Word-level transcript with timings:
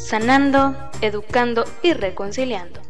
sanando, 0.00 0.74
educando 1.02 1.64
y 1.82 1.92
reconciliando. 1.92 2.80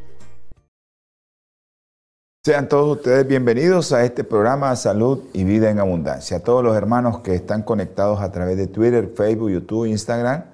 Sean 2.43 2.69
todos 2.69 2.97
ustedes 2.97 3.27
bienvenidos 3.27 3.93
a 3.93 4.05
este 4.05 4.25
programa 4.25 4.75
Salud 4.77 5.25
y 5.35 5.45
Vida 5.45 5.71
en 5.71 5.81
Abundancia. 5.81 6.39
A 6.39 6.41
todos 6.41 6.65
los 6.65 6.75
hermanos 6.75 7.21
que 7.21 7.35
están 7.35 7.63
conectados 7.63 8.21
a 8.21 8.31
través 8.31 8.57
de 8.57 8.69
Twitter, 8.69 9.13
Facebook, 9.15 9.51
YouTube, 9.51 9.87
Instagram, 9.87 10.45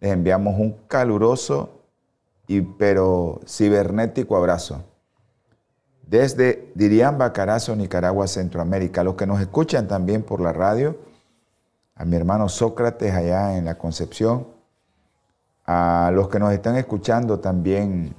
les 0.00 0.12
enviamos 0.12 0.58
un 0.58 0.76
caluroso 0.86 1.82
y 2.46 2.62
pero 2.62 3.40
cibernético 3.46 4.36
abrazo. 4.36 4.84
Desde 6.06 6.70
Diriamba, 6.76 7.32
Carazo, 7.32 7.74
Nicaragua, 7.74 8.28
Centroamérica. 8.28 9.02
Los 9.02 9.16
que 9.16 9.26
nos 9.26 9.40
escuchan 9.40 9.88
también 9.88 10.22
por 10.22 10.40
la 10.40 10.52
radio, 10.52 10.96
a 11.96 12.04
mi 12.04 12.16
hermano 12.16 12.48
Sócrates 12.48 13.12
allá 13.12 13.58
en 13.58 13.64
la 13.64 13.76
Concepción, 13.76 14.55
a 15.66 16.10
los 16.14 16.28
que 16.28 16.38
nos 16.38 16.52
están 16.52 16.76
escuchando 16.76 17.40
también 17.40 18.14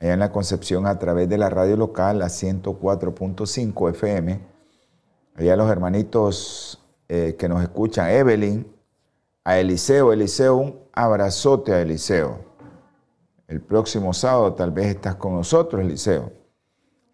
allá 0.00 0.14
en 0.14 0.20
la 0.20 0.32
Concepción 0.32 0.86
a 0.86 0.98
través 0.98 1.28
de 1.28 1.38
la 1.38 1.50
radio 1.50 1.76
local, 1.76 2.22
a 2.22 2.26
104.5 2.26 3.90
FM, 3.90 4.40
allá 5.36 5.56
los 5.56 5.70
hermanitos 5.70 6.82
eh, 7.08 7.36
que 7.38 7.48
nos 7.48 7.62
escuchan, 7.62 8.10
Evelyn, 8.10 8.66
a 9.44 9.58
Eliseo, 9.58 10.12
Eliseo, 10.12 10.56
un 10.56 10.78
abrazote 10.92 11.72
a 11.72 11.82
Eliseo. 11.82 12.38
El 13.46 13.60
próximo 13.60 14.14
sábado 14.14 14.54
tal 14.54 14.70
vez 14.70 14.86
estás 14.86 15.16
con 15.16 15.34
nosotros, 15.34 15.82
Eliseo. 15.82 16.32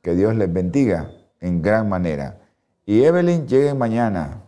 Que 0.00 0.14
Dios 0.14 0.36
les 0.36 0.50
bendiga 0.52 1.10
en 1.40 1.60
gran 1.60 1.88
manera. 1.88 2.40
Y 2.86 3.02
Evelyn, 3.02 3.48
llegue 3.48 3.74
mañana. 3.74 4.42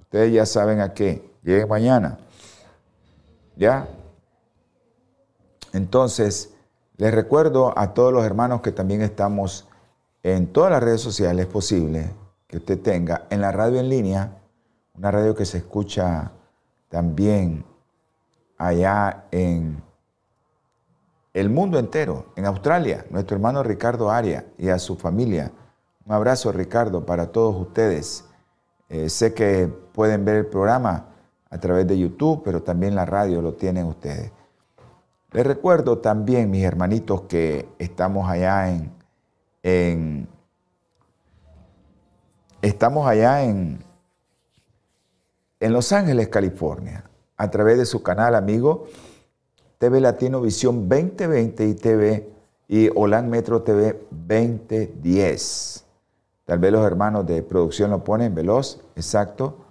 Ustedes 0.00 0.32
ya 0.32 0.46
saben 0.46 0.80
a 0.80 0.94
qué. 0.94 1.30
Llegue 1.42 1.66
mañana. 1.66 2.18
¿Ya? 3.54 3.86
Entonces, 5.76 6.54
les 6.96 7.12
recuerdo 7.14 7.78
a 7.78 7.92
todos 7.92 8.12
los 8.12 8.24
hermanos 8.24 8.62
que 8.62 8.72
también 8.72 9.02
estamos 9.02 9.68
en 10.22 10.46
todas 10.52 10.70
las 10.70 10.82
redes 10.82 11.02
sociales 11.02 11.46
posible 11.46 12.10
que 12.46 12.56
usted 12.56 12.80
tenga, 12.80 13.26
en 13.28 13.42
la 13.42 13.52
radio 13.52 13.78
en 13.78 13.88
línea, 13.88 14.38
una 14.94 15.10
radio 15.10 15.34
que 15.34 15.44
se 15.44 15.58
escucha 15.58 16.32
también 16.88 17.64
allá 18.56 19.26
en 19.30 19.82
el 21.34 21.50
mundo 21.50 21.78
entero, 21.78 22.32
en 22.36 22.46
Australia, 22.46 23.04
nuestro 23.10 23.36
hermano 23.36 23.62
Ricardo 23.62 24.10
Aria 24.10 24.46
y 24.56 24.70
a 24.70 24.78
su 24.78 24.96
familia. 24.96 25.52
Un 26.06 26.12
abrazo 26.14 26.50
Ricardo 26.52 27.04
para 27.04 27.30
todos 27.30 27.54
ustedes. 27.54 28.24
Eh, 28.88 29.10
sé 29.10 29.34
que 29.34 29.68
pueden 29.92 30.24
ver 30.24 30.36
el 30.36 30.46
programa 30.46 31.08
a 31.50 31.58
través 31.58 31.86
de 31.86 31.98
YouTube, 31.98 32.40
pero 32.42 32.62
también 32.62 32.94
la 32.94 33.04
radio 33.04 33.42
lo 33.42 33.52
tienen 33.52 33.84
ustedes. 33.84 34.32
Les 35.36 35.46
recuerdo 35.46 35.98
también, 35.98 36.50
mis 36.50 36.64
hermanitos, 36.64 37.24
que 37.28 37.68
estamos 37.78 38.26
allá 38.26 38.70
en, 39.62 40.26
estamos 42.62 43.06
allá 43.06 43.44
en, 43.44 43.84
en 45.60 45.72
Los 45.74 45.92
Ángeles, 45.92 46.28
California, 46.28 47.04
a 47.36 47.50
través 47.50 47.76
de 47.76 47.84
su 47.84 48.02
canal 48.02 48.34
amigo 48.34 48.86
TV 49.76 50.00
Latino 50.00 50.40
Visión 50.40 50.88
2020 50.88 51.66
y 51.66 51.74
TV 51.74 52.30
y 52.66 52.88
Holan 52.94 53.28
Metro 53.28 53.60
TV 53.60 54.06
2010. 54.10 55.84
Tal 56.46 56.58
vez 56.58 56.72
los 56.72 56.86
hermanos 56.86 57.26
de 57.26 57.42
producción 57.42 57.90
lo 57.90 58.02
ponen 58.02 58.34
veloz, 58.34 58.80
exacto. 58.96 59.66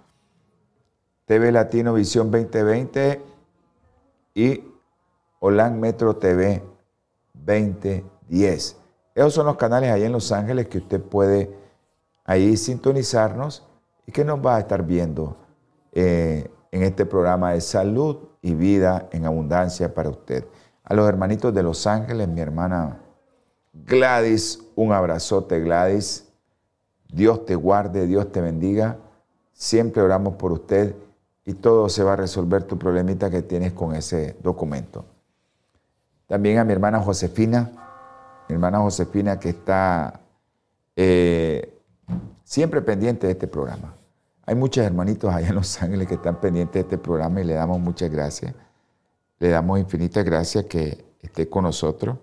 TV 1.24 1.50
Latino 1.50 1.92
Visión 1.92 2.30
2020 2.30 3.20
y 4.36 4.75
Holan 5.46 5.78
Metro 5.78 6.16
TV 6.16 6.60
2010. 7.32 8.76
Esos 9.14 9.32
son 9.32 9.46
los 9.46 9.56
canales 9.56 9.92
ahí 9.92 10.02
en 10.02 10.10
Los 10.10 10.32
Ángeles 10.32 10.66
que 10.66 10.78
usted 10.78 11.00
puede 11.00 11.56
ahí 12.24 12.56
sintonizarnos 12.56 13.64
y 14.06 14.10
que 14.10 14.24
nos 14.24 14.44
va 14.44 14.56
a 14.56 14.58
estar 14.58 14.84
viendo 14.84 15.36
eh, 15.92 16.50
en 16.72 16.82
este 16.82 17.06
programa 17.06 17.52
de 17.52 17.60
salud 17.60 18.16
y 18.42 18.56
vida 18.56 19.08
en 19.12 19.24
abundancia 19.24 19.94
para 19.94 20.10
usted. 20.10 20.44
A 20.82 20.94
los 20.94 21.08
hermanitos 21.08 21.54
de 21.54 21.62
Los 21.62 21.86
Ángeles, 21.86 22.26
mi 22.26 22.40
hermana 22.40 23.00
Gladys, 23.72 24.64
un 24.74 24.92
abrazote 24.92 25.60
Gladys. 25.60 26.26
Dios 27.06 27.46
te 27.46 27.54
guarde, 27.54 28.08
Dios 28.08 28.32
te 28.32 28.40
bendiga. 28.40 28.98
Siempre 29.52 30.02
oramos 30.02 30.34
por 30.34 30.50
usted 30.50 30.96
y 31.44 31.54
todo 31.54 31.88
se 31.88 32.02
va 32.02 32.14
a 32.14 32.16
resolver 32.16 32.64
tu 32.64 32.76
problemita 32.76 33.30
que 33.30 33.42
tienes 33.42 33.74
con 33.74 33.94
ese 33.94 34.36
documento. 34.42 35.04
También 36.26 36.58
a 36.58 36.64
mi 36.64 36.72
hermana 36.72 37.00
Josefina, 37.00 37.70
mi 38.48 38.54
hermana 38.54 38.78
Josefina 38.78 39.38
que 39.38 39.50
está 39.50 40.20
eh, 40.96 41.78
siempre 42.42 42.82
pendiente 42.82 43.26
de 43.26 43.34
este 43.34 43.46
programa. 43.46 43.94
Hay 44.44 44.54
muchos 44.54 44.84
hermanitos 44.84 45.32
allá 45.32 45.48
en 45.48 45.54
Los 45.54 45.80
Ángeles 45.82 46.08
que 46.08 46.14
están 46.14 46.40
pendientes 46.40 46.74
de 46.74 46.80
este 46.80 46.98
programa 46.98 47.40
y 47.40 47.44
le 47.44 47.54
damos 47.54 47.80
muchas 47.80 48.10
gracias. 48.10 48.54
Le 49.38 49.48
damos 49.50 49.78
infinitas 49.78 50.24
gracias 50.24 50.64
que 50.64 51.04
esté 51.20 51.48
con 51.48 51.64
nosotros 51.64 52.16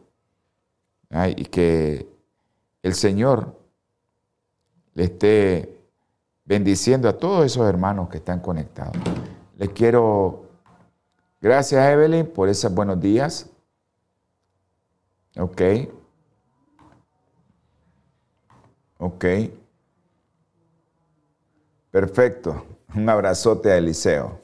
y 1.36 1.46
que 1.46 2.08
el 2.82 2.96
Señor 2.96 3.56
le 4.96 5.04
esté 5.06 5.80
bendiciendo 6.46 7.08
a 7.08 7.18
todos 7.18 7.46
esos 7.46 7.68
hermanos 7.68 8.10
que 8.10 8.18
están 8.18 8.40
conectados. 8.40 8.96
Les 9.58 9.70
quiero, 9.70 10.46
gracias 11.42 11.86
Evelyn 11.88 12.26
por 12.26 12.50
esos 12.50 12.74
buenos 12.74 13.00
días. 13.00 13.53
Ok. 15.38 15.62
Ok. 19.00 19.26
Perfecto. 21.92 22.66
Un 22.96 23.10
abrazote 23.10 23.72
a 23.72 23.78
Eliseo. 23.78 24.40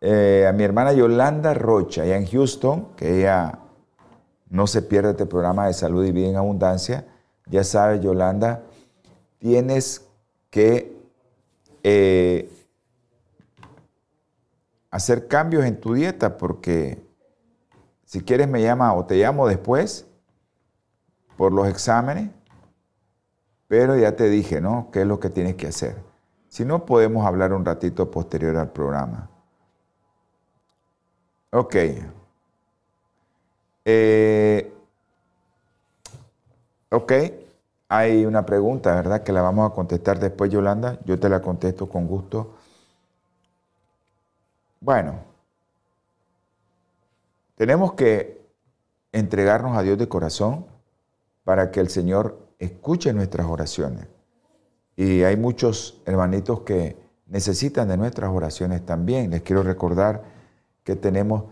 Eh, 0.00 0.46
a 0.48 0.52
mi 0.52 0.62
hermana 0.64 0.92
Yolanda 0.92 1.54
Rocha, 1.54 2.02
allá 2.02 2.16
en 2.16 2.26
Houston, 2.26 2.94
que 2.96 3.18
ella 3.18 3.58
no 4.48 4.66
se 4.66 4.82
pierde 4.82 5.10
este 5.10 5.26
programa 5.26 5.66
de 5.66 5.74
salud 5.74 6.04
y 6.04 6.12
vida 6.12 6.28
en 6.28 6.36
abundancia. 6.36 7.06
Ya 7.46 7.64
sabes, 7.64 8.00
Yolanda, 8.00 8.62
tienes 9.38 10.06
que 10.50 10.96
eh, 11.82 12.50
hacer 14.90 15.28
cambios 15.28 15.64
en 15.64 15.80
tu 15.80 15.94
dieta 15.94 16.38
porque 16.38 17.07
si 18.08 18.22
quieres 18.22 18.48
me 18.48 18.62
llama 18.62 18.94
o 18.94 19.04
te 19.04 19.16
llamo 19.16 19.46
después 19.46 20.06
por 21.36 21.52
los 21.52 21.68
exámenes, 21.68 22.30
pero 23.68 23.98
ya 23.98 24.16
te 24.16 24.30
dije, 24.30 24.62
¿no? 24.62 24.88
¿Qué 24.90 25.02
es 25.02 25.06
lo 25.06 25.20
que 25.20 25.28
tienes 25.28 25.56
que 25.56 25.66
hacer? 25.66 25.94
Si 26.48 26.64
no, 26.64 26.86
podemos 26.86 27.26
hablar 27.26 27.52
un 27.52 27.66
ratito 27.66 28.10
posterior 28.10 28.56
al 28.56 28.70
programa. 28.70 29.28
Ok. 31.50 31.76
Eh, 33.84 34.72
ok. 36.90 37.12
Hay 37.90 38.24
una 38.24 38.46
pregunta, 38.46 38.94
¿verdad? 38.94 39.22
Que 39.22 39.32
la 39.32 39.42
vamos 39.42 39.70
a 39.70 39.74
contestar 39.74 40.18
después, 40.18 40.50
Yolanda. 40.50 40.98
Yo 41.04 41.20
te 41.20 41.28
la 41.28 41.42
contesto 41.42 41.86
con 41.86 42.06
gusto. 42.06 42.54
Bueno, 44.80 45.27
tenemos 47.58 47.94
que 47.94 48.40
entregarnos 49.10 49.76
a 49.76 49.82
Dios 49.82 49.98
de 49.98 50.08
corazón 50.08 50.64
para 51.42 51.72
que 51.72 51.80
el 51.80 51.88
Señor 51.88 52.38
escuche 52.60 53.12
nuestras 53.12 53.48
oraciones. 53.48 54.06
Y 54.94 55.24
hay 55.24 55.36
muchos 55.36 56.00
hermanitos 56.06 56.60
que 56.60 56.96
necesitan 57.26 57.88
de 57.88 57.96
nuestras 57.96 58.30
oraciones 58.30 58.86
también. 58.86 59.32
Les 59.32 59.42
quiero 59.42 59.64
recordar 59.64 60.22
que 60.84 60.94
tenemos 60.94 61.44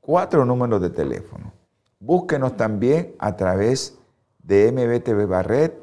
cuatro 0.00 0.44
números 0.44 0.82
de 0.82 0.90
teléfono. 0.90 1.52
Búsquenos 2.00 2.58
también 2.58 3.14
a 3.18 3.34
través 3.36 3.98
de 4.42 4.70
MBTV 4.70 5.26
Barret, 5.26 5.74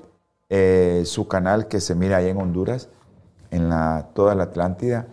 eh, 0.49 1.01
su 1.05 1.27
canal 1.27 1.67
que 1.67 1.81
se 1.81 1.95
mira 1.95 2.17
ahí 2.17 2.29
en 2.29 2.37
Honduras, 2.37 2.89
en 3.49 3.71
toda 4.13 4.35
la 4.35 4.43
Atlántida. 4.43 5.07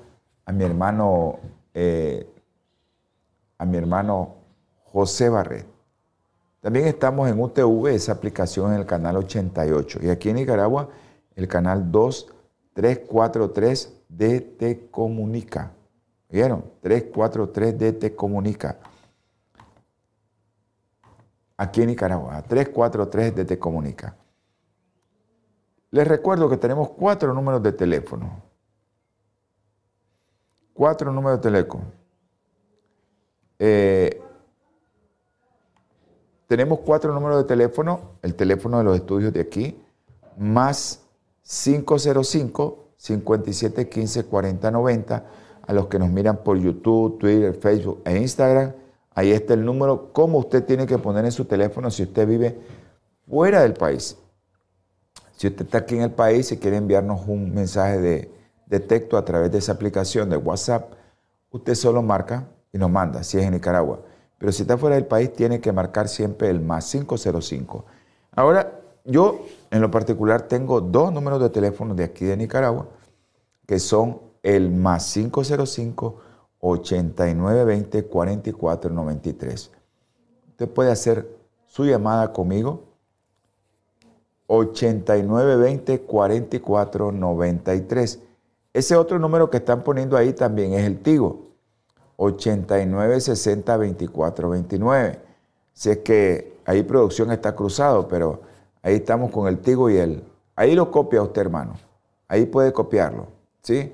A 0.45 0.53
mi 0.53 0.65
hermano 0.65 1.39
eh, 1.73 2.29
a 3.59 3.65
mi 3.65 3.77
hermano 3.77 4.37
José 4.85 5.29
Barret. 5.29 5.67
También 6.61 6.87
estamos 6.87 7.29
en 7.29 7.41
UTV, 7.41 7.89
esa 7.89 8.13
aplicación 8.13 8.73
en 8.73 8.79
el 8.81 8.87
canal 8.87 9.17
88. 9.19 9.99
Y 10.03 10.09
aquí 10.09 10.31
en 10.31 10.37
Nicaragua, 10.37 10.89
el 11.37 11.47
canal 11.47 11.91
2343 11.91 14.03
DT 14.09 14.91
Comunica. 14.91 15.73
¿Vieron? 16.31 16.65
343 16.81 17.79
DT 17.79 18.17
Comunica. 18.17 18.79
Aquí 21.57 21.83
en 21.83 21.89
Nicaragua, 21.89 22.43
343 22.43 23.37
DT 23.37 23.59
Comunica. 23.59 24.17
Les 25.91 26.09
recuerdo 26.09 26.49
que 26.49 26.57
tenemos 26.57 26.89
cuatro 26.89 27.35
números 27.35 27.63
de 27.63 27.73
teléfono. 27.73 28.43
Cuatro 30.73 31.13
números 31.13 31.39
de 31.39 31.43
teléfono. 31.43 32.04
Eh, 33.67 34.21
tenemos 36.47 36.81
cuatro 36.81 37.15
números 37.15 37.39
de 37.39 37.45
teléfono, 37.45 38.19
el 38.21 38.35
teléfono 38.35 38.77
de 38.77 38.85
los 38.85 38.95
estudios 38.95 39.33
de 39.33 39.41
aquí, 39.41 39.83
más 40.37 41.01
505 41.45 42.91
5715 42.99 44.25
4090 44.25 45.27
a 45.67 45.73
los 45.73 45.87
que 45.87 45.99
nos 45.99 46.11
miran 46.11 46.45
por 46.45 46.59
YouTube, 46.59 47.19
Twitter, 47.19 47.55
Facebook 47.55 48.03
e 48.05 48.19
Instagram. 48.19 48.75
Ahí 49.15 49.33
está 49.33 49.55
el 49.55 49.65
número, 49.65 50.13
cómo 50.13 50.41
usted 50.41 50.63
tiene 50.65 50.87
que 50.87 50.99
poner 50.99 51.25
en 51.25 51.33
su 51.33 51.47
teléfono 51.47 51.91
si 51.91 52.03
usted 52.03 52.29
vive 52.29 52.61
fuera 53.27 53.63
del 53.63 53.73
país. 53.73 54.19
Si 55.37 55.47
usted 55.47 55.65
está 55.65 55.79
aquí 55.79 55.97
en 55.97 56.03
el 56.03 56.13
país 56.13 56.53
y 56.53 56.59
quiere 56.59 56.77
enviarnos 56.77 57.27
un 57.27 57.55
mensaje 57.55 57.99
de, 57.99 58.31
texto 58.81 59.17
a 59.17 59.25
través 59.25 59.51
de 59.53 59.59
esa 59.59 59.73
aplicación 59.73 60.29
de 60.29 60.37
WhatsApp, 60.37 60.93
usted 61.51 61.75
solo 61.75 62.03
marca 62.03 62.49
y 62.75 62.79
nos 62.79 62.91
manda, 62.91 63.23
si 63.23 63.39
es 63.39 63.45
en 63.45 63.53
Nicaragua. 63.53 64.01
Pero 64.37 64.51
si 64.51 64.63
está 64.63 64.77
fuera 64.77 64.97
del 64.97 65.07
país, 65.07 65.33
tiene 65.33 65.61
que 65.61 65.71
marcar 65.73 66.09
siempre 66.09 66.51
el 66.51 66.61
más 66.61 66.91
505. 66.91 67.85
Ahora, 68.33 68.81
yo 69.05 69.43
en 69.71 69.81
lo 69.81 69.93
particular 69.93 70.43
tengo 70.43 70.81
dos 70.81 71.13
números 71.13 71.41
de 71.41 71.51
teléfono 71.51 71.95
de 71.95 72.03
aquí 72.03 72.25
de 72.25 72.37
Nicaragua, 72.37 72.89
que 73.65 73.79
son 73.79 74.21
el 74.43 74.73
más 74.73 75.13
505 75.13 76.17
8920 76.59 78.07
4493. 78.07 79.71
Usted 80.49 80.69
puede 80.69 80.91
hacer 80.91 81.29
su 81.67 81.85
llamada 81.85 82.33
conmigo 82.33 82.83
8920 84.49 86.01
4493. 86.01 88.19
Ese 88.73 88.97
otro 88.97 89.21
número 89.21 89.49
que 89.49 89.59
están 89.59 89.85
poniendo 89.85 90.17
ahí 90.17 90.33
también 90.33 90.73
es 90.73 90.85
el 90.85 90.99
Tigo, 90.99 91.44
8960 92.17 93.77
2429. 93.77 95.19
Si 95.73 95.91
es 95.91 95.99
que 95.99 96.57
ahí 96.65 96.83
producción 96.83 97.33
está 97.33 97.55
cruzado, 97.55 98.09
pero 98.09 98.43
ahí 98.83 98.97
estamos 98.97 99.31
con 99.31 99.49
el 99.49 99.59
Tigo 99.59 99.91
y 99.91 99.97
el... 99.97 100.25
Ahí 100.57 100.75
lo 100.75 100.91
copia 100.91 101.23
usted, 101.23 101.43
hermano. 101.43 101.75
Ahí 102.29 102.47
puede 102.47 102.73
copiarlo, 102.73 103.27
¿sí? 103.63 103.93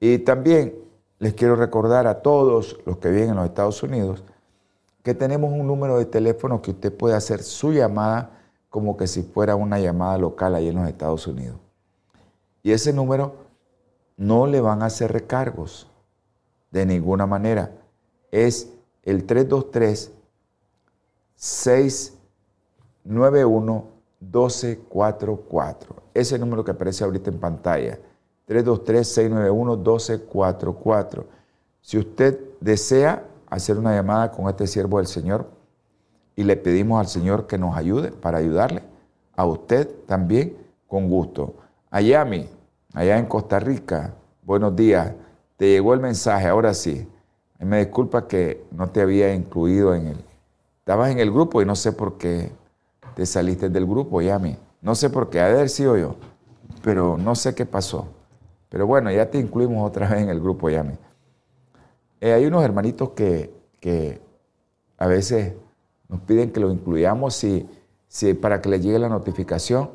Y 0.00 0.18
también 0.18 0.74
les 1.18 1.34
quiero 1.34 1.54
recordar 1.54 2.06
a 2.08 2.22
todos 2.22 2.80
los 2.84 2.96
que 2.98 3.08
viven 3.08 3.30
en 3.30 3.36
los 3.36 3.44
Estados 3.46 3.82
Unidos 3.82 4.24
que 5.02 5.14
tenemos 5.14 5.52
un 5.52 5.66
número 5.66 5.98
de 5.98 6.06
teléfono 6.06 6.62
que 6.62 6.70
usted 6.70 6.96
puede 6.96 7.16
hacer 7.16 7.42
su 7.42 7.72
llamada 7.72 8.30
como 8.70 8.96
que 8.96 9.06
si 9.06 9.22
fuera 9.22 9.56
una 9.56 9.78
llamada 9.78 10.16
local 10.16 10.54
ahí 10.54 10.68
en 10.68 10.76
los 10.76 10.88
Estados 10.88 11.26
Unidos. 11.26 11.56
Y 12.62 12.72
ese 12.72 12.92
número 12.92 13.34
no 14.16 14.46
le 14.46 14.60
van 14.60 14.82
a 14.82 14.86
hacer 14.86 15.12
recargos 15.12 15.88
de 16.72 16.84
ninguna 16.84 17.26
manera. 17.26 17.70
Es 18.32 18.72
el 19.04 19.24
323 19.24 20.10
691 21.36 23.84
1244. 24.20 26.02
Ese 26.14 26.38
número 26.38 26.64
que 26.64 26.72
aparece 26.72 27.04
ahorita 27.04 27.30
en 27.30 27.38
pantalla. 27.38 28.00
323 28.46 29.06
691 29.06 29.76
1244. 29.76 31.24
Si 31.80 31.98
usted 31.98 32.40
desea 32.60 33.24
hacer 33.48 33.78
una 33.78 33.94
llamada 33.94 34.32
con 34.32 34.48
este 34.48 34.66
siervo 34.66 34.98
del 34.98 35.06
Señor, 35.06 35.46
y 36.36 36.44
le 36.44 36.56
pedimos 36.56 37.00
al 37.00 37.08
Señor 37.08 37.46
que 37.46 37.58
nos 37.58 37.76
ayude 37.76 38.10
para 38.10 38.38
ayudarle 38.38 38.82
a 39.36 39.46
usted 39.46 39.88
también 40.06 40.56
con 40.88 41.08
gusto. 41.08 41.54
Ayami, 41.90 42.48
allá 42.94 43.18
en 43.18 43.26
Costa 43.26 43.58
Rica, 43.58 44.14
buenos 44.42 44.74
días. 44.74 45.12
Te 45.62 45.70
llegó 45.70 45.94
el 45.94 46.00
mensaje, 46.00 46.48
ahora 46.48 46.74
sí. 46.74 47.08
Me 47.60 47.78
disculpa 47.78 48.26
que 48.26 48.64
no 48.72 48.90
te 48.90 49.00
había 49.00 49.32
incluido 49.32 49.94
en 49.94 50.08
el... 50.08 50.24
Estabas 50.80 51.12
en 51.12 51.20
el 51.20 51.30
grupo 51.30 51.62
y 51.62 51.64
no 51.64 51.76
sé 51.76 51.92
por 51.92 52.18
qué 52.18 52.50
te 53.14 53.24
saliste 53.24 53.68
del 53.68 53.86
grupo, 53.86 54.20
Yami. 54.20 54.56
No 54.80 54.96
sé 54.96 55.08
por 55.08 55.30
qué, 55.30 55.38
ha 55.38 55.46
de 55.46 55.52
haber 55.52 55.68
sido 55.68 55.96
yo, 55.96 56.16
pero 56.82 57.16
no 57.16 57.36
sé 57.36 57.54
qué 57.54 57.64
pasó. 57.64 58.08
Pero 58.70 58.88
bueno, 58.88 59.08
ya 59.12 59.30
te 59.30 59.38
incluimos 59.38 59.88
otra 59.88 60.08
vez 60.10 60.22
en 60.22 60.30
el 60.30 60.40
grupo, 60.40 60.68
Yami. 60.68 60.94
Eh, 62.20 62.32
hay 62.32 62.44
unos 62.44 62.64
hermanitos 62.64 63.10
que, 63.10 63.54
que 63.78 64.20
a 64.98 65.06
veces 65.06 65.54
nos 66.08 66.22
piden 66.22 66.50
que 66.50 66.58
lo 66.58 66.72
incluyamos 66.72 67.44
y, 67.44 67.68
para 68.40 68.60
que 68.60 68.68
les 68.68 68.82
llegue 68.82 68.98
la 68.98 69.08
notificación. 69.08 69.92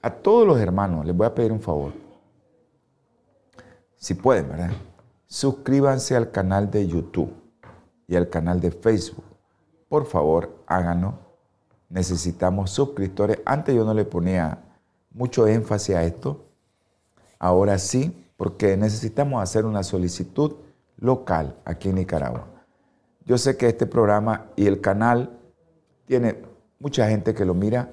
A 0.00 0.08
todos 0.08 0.46
los 0.46 0.58
hermanos 0.58 1.04
les 1.04 1.14
voy 1.14 1.26
a 1.26 1.34
pedir 1.34 1.52
un 1.52 1.60
favor. 1.60 1.92
Si 3.98 4.14
pueden, 4.14 4.48
¿verdad? 4.48 4.70
Suscríbanse 5.32 6.14
al 6.14 6.30
canal 6.30 6.70
de 6.70 6.86
YouTube 6.86 7.32
y 8.06 8.16
al 8.16 8.28
canal 8.28 8.60
de 8.60 8.70
Facebook. 8.70 9.24
Por 9.88 10.04
favor, 10.04 10.62
háganlo. 10.66 11.14
Necesitamos 11.88 12.70
suscriptores. 12.70 13.38
Antes 13.46 13.74
yo 13.74 13.82
no 13.86 13.94
le 13.94 14.04
ponía 14.04 14.58
mucho 15.10 15.46
énfasis 15.46 15.96
a 15.96 16.04
esto. 16.04 16.44
Ahora 17.38 17.78
sí, 17.78 18.28
porque 18.36 18.76
necesitamos 18.76 19.42
hacer 19.42 19.64
una 19.64 19.82
solicitud 19.82 20.52
local 20.98 21.56
aquí 21.64 21.88
en 21.88 21.94
Nicaragua. 21.94 22.46
Yo 23.24 23.38
sé 23.38 23.56
que 23.56 23.68
este 23.68 23.86
programa 23.86 24.48
y 24.54 24.66
el 24.66 24.82
canal 24.82 25.38
tiene 26.04 26.42
mucha 26.78 27.08
gente 27.08 27.32
que 27.32 27.46
lo 27.46 27.54
mira, 27.54 27.90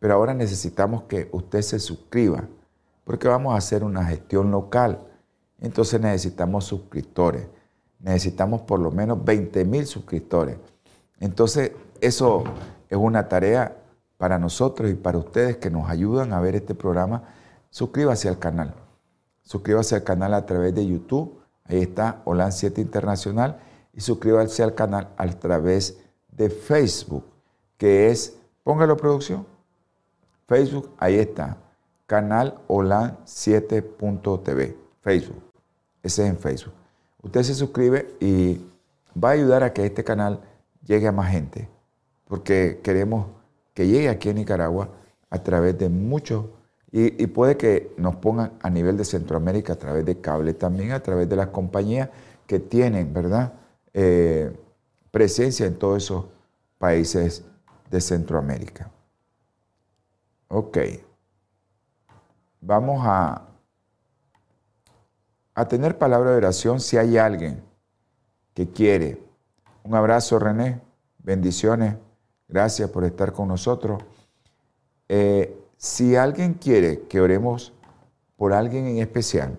pero 0.00 0.14
ahora 0.14 0.34
necesitamos 0.34 1.04
que 1.04 1.28
usted 1.30 1.62
se 1.62 1.78
suscriba, 1.78 2.48
porque 3.04 3.28
vamos 3.28 3.54
a 3.54 3.58
hacer 3.58 3.84
una 3.84 4.04
gestión 4.06 4.50
local. 4.50 5.06
Entonces 5.60 6.00
necesitamos 6.00 6.64
suscriptores. 6.64 7.46
Necesitamos 7.98 8.62
por 8.62 8.80
lo 8.80 8.90
menos 8.90 9.22
20 9.24 9.64
mil 9.64 9.86
suscriptores. 9.86 10.56
Entonces, 11.18 11.72
eso 12.00 12.44
es 12.88 12.96
una 12.96 13.28
tarea 13.28 13.76
para 14.16 14.38
nosotros 14.38 14.90
y 14.90 14.94
para 14.94 15.18
ustedes 15.18 15.58
que 15.58 15.70
nos 15.70 15.88
ayudan 15.88 16.32
a 16.32 16.40
ver 16.40 16.54
este 16.54 16.74
programa. 16.74 17.24
Suscríbase 17.68 18.28
al 18.28 18.38
canal. 18.38 18.74
Suscríbase 19.42 19.96
al 19.96 20.04
canal 20.04 20.34
a 20.34 20.46
través 20.46 20.74
de 20.74 20.86
YouTube. 20.86 21.40
Ahí 21.64 21.82
está 21.82 22.22
Holan 22.24 22.52
7 22.52 22.80
Internacional. 22.80 23.60
Y 23.92 24.00
suscríbase 24.00 24.62
al 24.62 24.74
canal 24.74 25.08
a 25.16 25.26
través 25.26 25.98
de 26.30 26.48
Facebook 26.48 27.24
que 27.80 28.10
es, 28.10 28.36
póngalo 28.62 28.94
producción, 28.98 29.46
Facebook, 30.46 30.90
ahí 30.98 31.14
está, 31.14 31.56
canal 32.06 32.60
Olan 32.66 33.16
7.tv, 33.24 34.76
Facebook, 35.00 35.42
ese 36.02 36.24
es 36.24 36.30
en 36.30 36.38
Facebook. 36.38 36.74
Usted 37.22 37.42
se 37.42 37.54
suscribe 37.54 38.14
y 38.20 38.60
va 39.22 39.30
a 39.30 39.32
ayudar 39.32 39.62
a 39.62 39.72
que 39.72 39.84
este 39.84 40.04
canal 40.04 40.40
llegue 40.84 41.06
a 41.06 41.12
más 41.12 41.30
gente, 41.30 41.68
porque 42.26 42.80
queremos 42.82 43.26
que 43.74 43.86
llegue 43.86 44.08
aquí 44.08 44.30
a 44.30 44.32
Nicaragua 44.32 44.88
a 45.28 45.42
través 45.42 45.78
de 45.78 45.88
muchos, 45.88 46.46
y, 46.92 47.28
puede 47.28 47.56
que 47.56 47.94
nos 47.96 48.16
pongan 48.16 48.54
a 48.60 48.68
nivel 48.68 48.96
de 48.96 49.04
Centroamérica 49.04 49.74
a 49.74 49.76
través 49.76 50.04
de 50.04 50.20
cable, 50.20 50.54
también 50.54 50.90
a 50.90 51.00
través 51.00 51.28
de 51.28 51.36
las 51.36 51.46
compañías 51.48 52.08
que 52.48 52.58
tienen, 52.58 53.14
¿verdad? 53.14 53.52
Eh, 53.94 54.52
presencia 55.12 55.66
en 55.66 55.78
todos 55.78 56.02
esos 56.02 56.24
países 56.78 57.44
de 57.90 58.00
Centroamérica. 58.00 58.90
Ok. 60.48 60.78
Vamos 62.60 63.02
a, 63.04 63.49
a 65.54 65.68
tener 65.68 65.98
palabra 65.98 66.30
de 66.30 66.36
oración 66.36 66.80
si 66.80 66.96
hay 66.96 67.18
alguien 67.18 67.62
que 68.54 68.68
quiere. 68.68 69.22
Un 69.82 69.94
abrazo, 69.94 70.38
René. 70.38 70.80
Bendiciones. 71.18 71.96
Gracias 72.48 72.90
por 72.90 73.04
estar 73.04 73.32
con 73.32 73.48
nosotros. 73.48 74.02
Eh, 75.08 75.56
si 75.76 76.16
alguien 76.16 76.54
quiere 76.54 77.02
que 77.02 77.20
oremos 77.20 77.72
por 78.36 78.52
alguien 78.52 78.86
en 78.86 78.98
especial, 78.98 79.58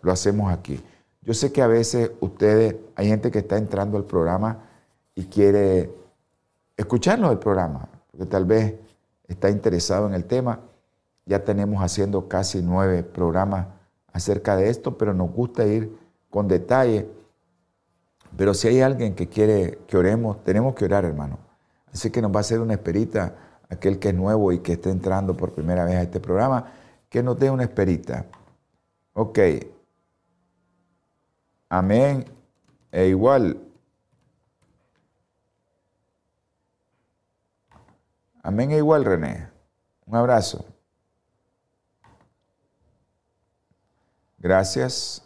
lo 0.00 0.12
hacemos 0.12 0.52
aquí. 0.52 0.82
Yo 1.22 1.34
sé 1.34 1.52
que 1.52 1.62
a 1.62 1.66
veces 1.66 2.10
ustedes, 2.20 2.76
hay 2.96 3.08
gente 3.08 3.30
que 3.30 3.40
está 3.40 3.56
entrando 3.56 3.96
al 3.96 4.04
programa 4.04 4.64
y 5.14 5.26
quiere 5.26 5.90
escucharnos 6.76 7.30
el 7.30 7.38
programa, 7.38 7.88
porque 8.10 8.26
tal 8.26 8.44
vez 8.44 8.74
está 9.28 9.50
interesado 9.50 10.06
en 10.06 10.14
el 10.14 10.24
tema. 10.24 10.60
Ya 11.26 11.44
tenemos 11.44 11.82
haciendo 11.82 12.28
casi 12.28 12.60
nueve 12.60 13.04
programas 13.04 13.66
acerca 14.12 14.56
de 14.56 14.68
esto, 14.68 14.98
pero 14.98 15.14
nos 15.14 15.30
gusta 15.32 15.66
ir 15.66 15.96
con 16.30 16.48
detalle 16.48 17.08
Pero 18.36 18.54
si 18.54 18.68
hay 18.68 18.80
alguien 18.80 19.14
que 19.14 19.28
quiere 19.28 19.78
que 19.86 19.96
oremos, 19.96 20.42
tenemos 20.42 20.74
que 20.74 20.86
orar, 20.86 21.04
hermano. 21.04 21.38
Así 21.92 22.10
que 22.10 22.22
nos 22.22 22.32
va 22.32 22.38
a 22.38 22.40
hacer 22.40 22.60
una 22.60 22.72
esperita 22.72 23.34
aquel 23.68 23.98
que 23.98 24.08
es 24.08 24.14
nuevo 24.14 24.52
y 24.52 24.60
que 24.60 24.72
esté 24.74 24.90
entrando 24.90 25.36
por 25.36 25.52
primera 25.52 25.84
vez 25.84 25.96
a 25.96 26.02
este 26.02 26.20
programa, 26.20 26.72
que 27.08 27.22
nos 27.22 27.38
dé 27.38 27.50
una 27.50 27.64
esperita. 27.64 28.26
Ok. 29.12 29.38
Amén. 31.68 32.24
E 32.90 33.06
igual. 33.08 33.58
Amén 38.42 38.72
e 38.72 38.78
igual, 38.78 39.04
René. 39.04 39.48
Un 40.06 40.16
abrazo. 40.16 40.71
Gracias. 44.42 45.22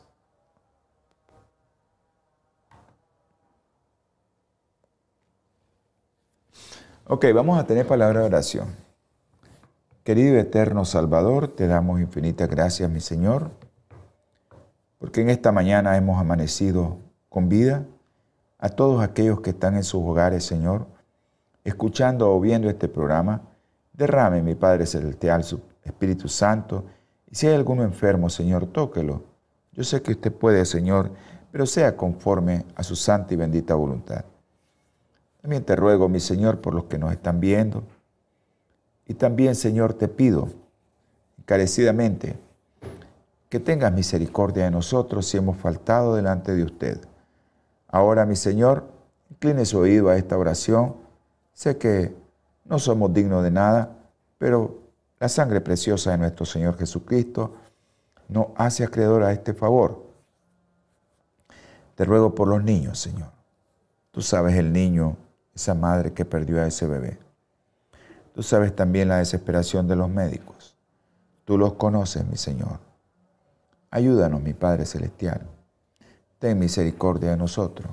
Ok, 7.06 7.25
vamos 7.35 7.58
a 7.58 7.64
tener 7.64 7.87
palabra 7.87 8.20
de 8.20 8.26
oración. 8.26 8.68
Querido 10.04 10.37
eterno 10.37 10.85
Salvador, 10.85 11.49
te 11.49 11.66
damos 11.66 11.99
infinitas 11.99 12.46
gracias, 12.50 12.90
mi 12.90 13.00
Señor, 13.00 13.52
porque 14.99 15.23
en 15.23 15.30
esta 15.30 15.50
mañana 15.50 15.96
hemos 15.96 16.20
amanecido 16.20 16.99
con 17.30 17.49
vida 17.49 17.87
a 18.58 18.68
todos 18.68 19.02
aquellos 19.02 19.40
que 19.40 19.50
están 19.50 19.76
en 19.76 19.85
sus 19.85 20.02
hogares, 20.02 20.44
Señor, 20.44 20.88
escuchando 21.64 22.30
o 22.30 22.38
viendo 22.38 22.68
este 22.68 22.87
programa. 22.87 23.40
Derrame, 23.94 24.42
mi 24.42 24.54
Padre 24.54 24.85
Celestial, 24.85 25.42
su 25.42 25.62
Espíritu 25.82 26.28
Santo, 26.28 26.85
y 27.30 27.35
si 27.35 27.47
hay 27.47 27.54
alguno 27.54 27.83
enfermo, 27.83 28.30
Señor, 28.30 28.66
tóquelo. 28.66 29.23
Yo 29.73 29.85
sé 29.85 30.02
que 30.02 30.12
usted 30.12 30.33
puede, 30.33 30.64
Señor, 30.64 31.11
pero 31.50 31.66
sea 31.66 31.97
conforme 31.97 32.64
a 32.75 32.83
su 32.83 32.97
santa 32.97 33.35
y 33.35 33.37
bendita 33.37 33.75
voluntad. 33.75 34.25
También 35.42 35.64
te 35.64 35.76
ruego, 35.76 36.09
mi 36.09 36.21
Señor, 36.21 36.61
por 36.61 36.75
los 36.75 36.85
que 36.85 36.99
nos 36.99 37.12
están 37.12 37.40
viendo. 37.40 37.83
Y 39.06 39.14
también, 39.14 39.54
Señor, 39.54 39.95
te 39.95 40.09
pido 40.09 40.49
encarecidamente 41.38 42.37
que 43.49 43.61
tengas 43.61 43.92
misericordia 43.92 44.64
de 44.64 44.71
nosotros 44.71 45.26
si 45.26 45.37
hemos 45.37 45.56
faltado 45.56 46.16
delante 46.16 46.54
de 46.54 46.64
usted. 46.64 47.00
Ahora, 47.88 48.26
mi 48.26 48.35
Señor, 48.35 48.85
incline 49.30 49.64
su 49.64 49.78
oído 49.78 50.09
a 50.09 50.16
esta 50.16 50.37
oración. 50.37 50.97
Sé 51.52 51.78
que 51.78 52.14
no 52.64 52.78
somos 52.78 53.12
dignos 53.12 53.45
de 53.45 53.50
nada, 53.50 53.97
pero 54.38 54.86
la 55.18 55.28
sangre 55.28 55.61
preciosa 55.61 56.11
de 56.11 56.18
nuestro 56.18 56.44
Señor 56.44 56.76
Jesucristo 56.76 57.54
nos 58.28 58.49
hace 58.56 58.85
acreedor 58.85 59.23
a 59.23 59.32
este 59.32 59.54
favor. 59.54 60.04
Te 61.94 62.04
ruego 62.04 62.35
por 62.35 62.49
los 62.49 62.62
niños, 62.62 62.99
Señor. 62.99 63.30
Tú 64.11 64.20
sabes 64.20 64.56
el 64.56 64.73
niño 64.73 65.16
esa 65.54 65.75
madre 65.75 66.12
que 66.12 66.25
perdió 66.25 66.61
a 66.61 66.66
ese 66.66 66.87
bebé. 66.87 67.18
Tú 68.35 68.42
sabes 68.42 68.76
también 68.76 69.08
la 69.08 69.18
desesperación 69.18 69.88
de 69.88 69.96
los 69.96 70.11
médicos. 70.11 70.76
Tú 71.46 71.56
los 71.56 71.75
conoces, 71.75 72.26
mi 72.26 72.37
Señor. 72.37 72.78
Ayúdanos, 73.90 74.42
mi 74.42 74.52
Padre 74.52 74.85
Celestial. 74.85 75.46
Ten 76.38 76.58
misericordia 76.58 77.30
de 77.30 77.37
nosotros. 77.37 77.90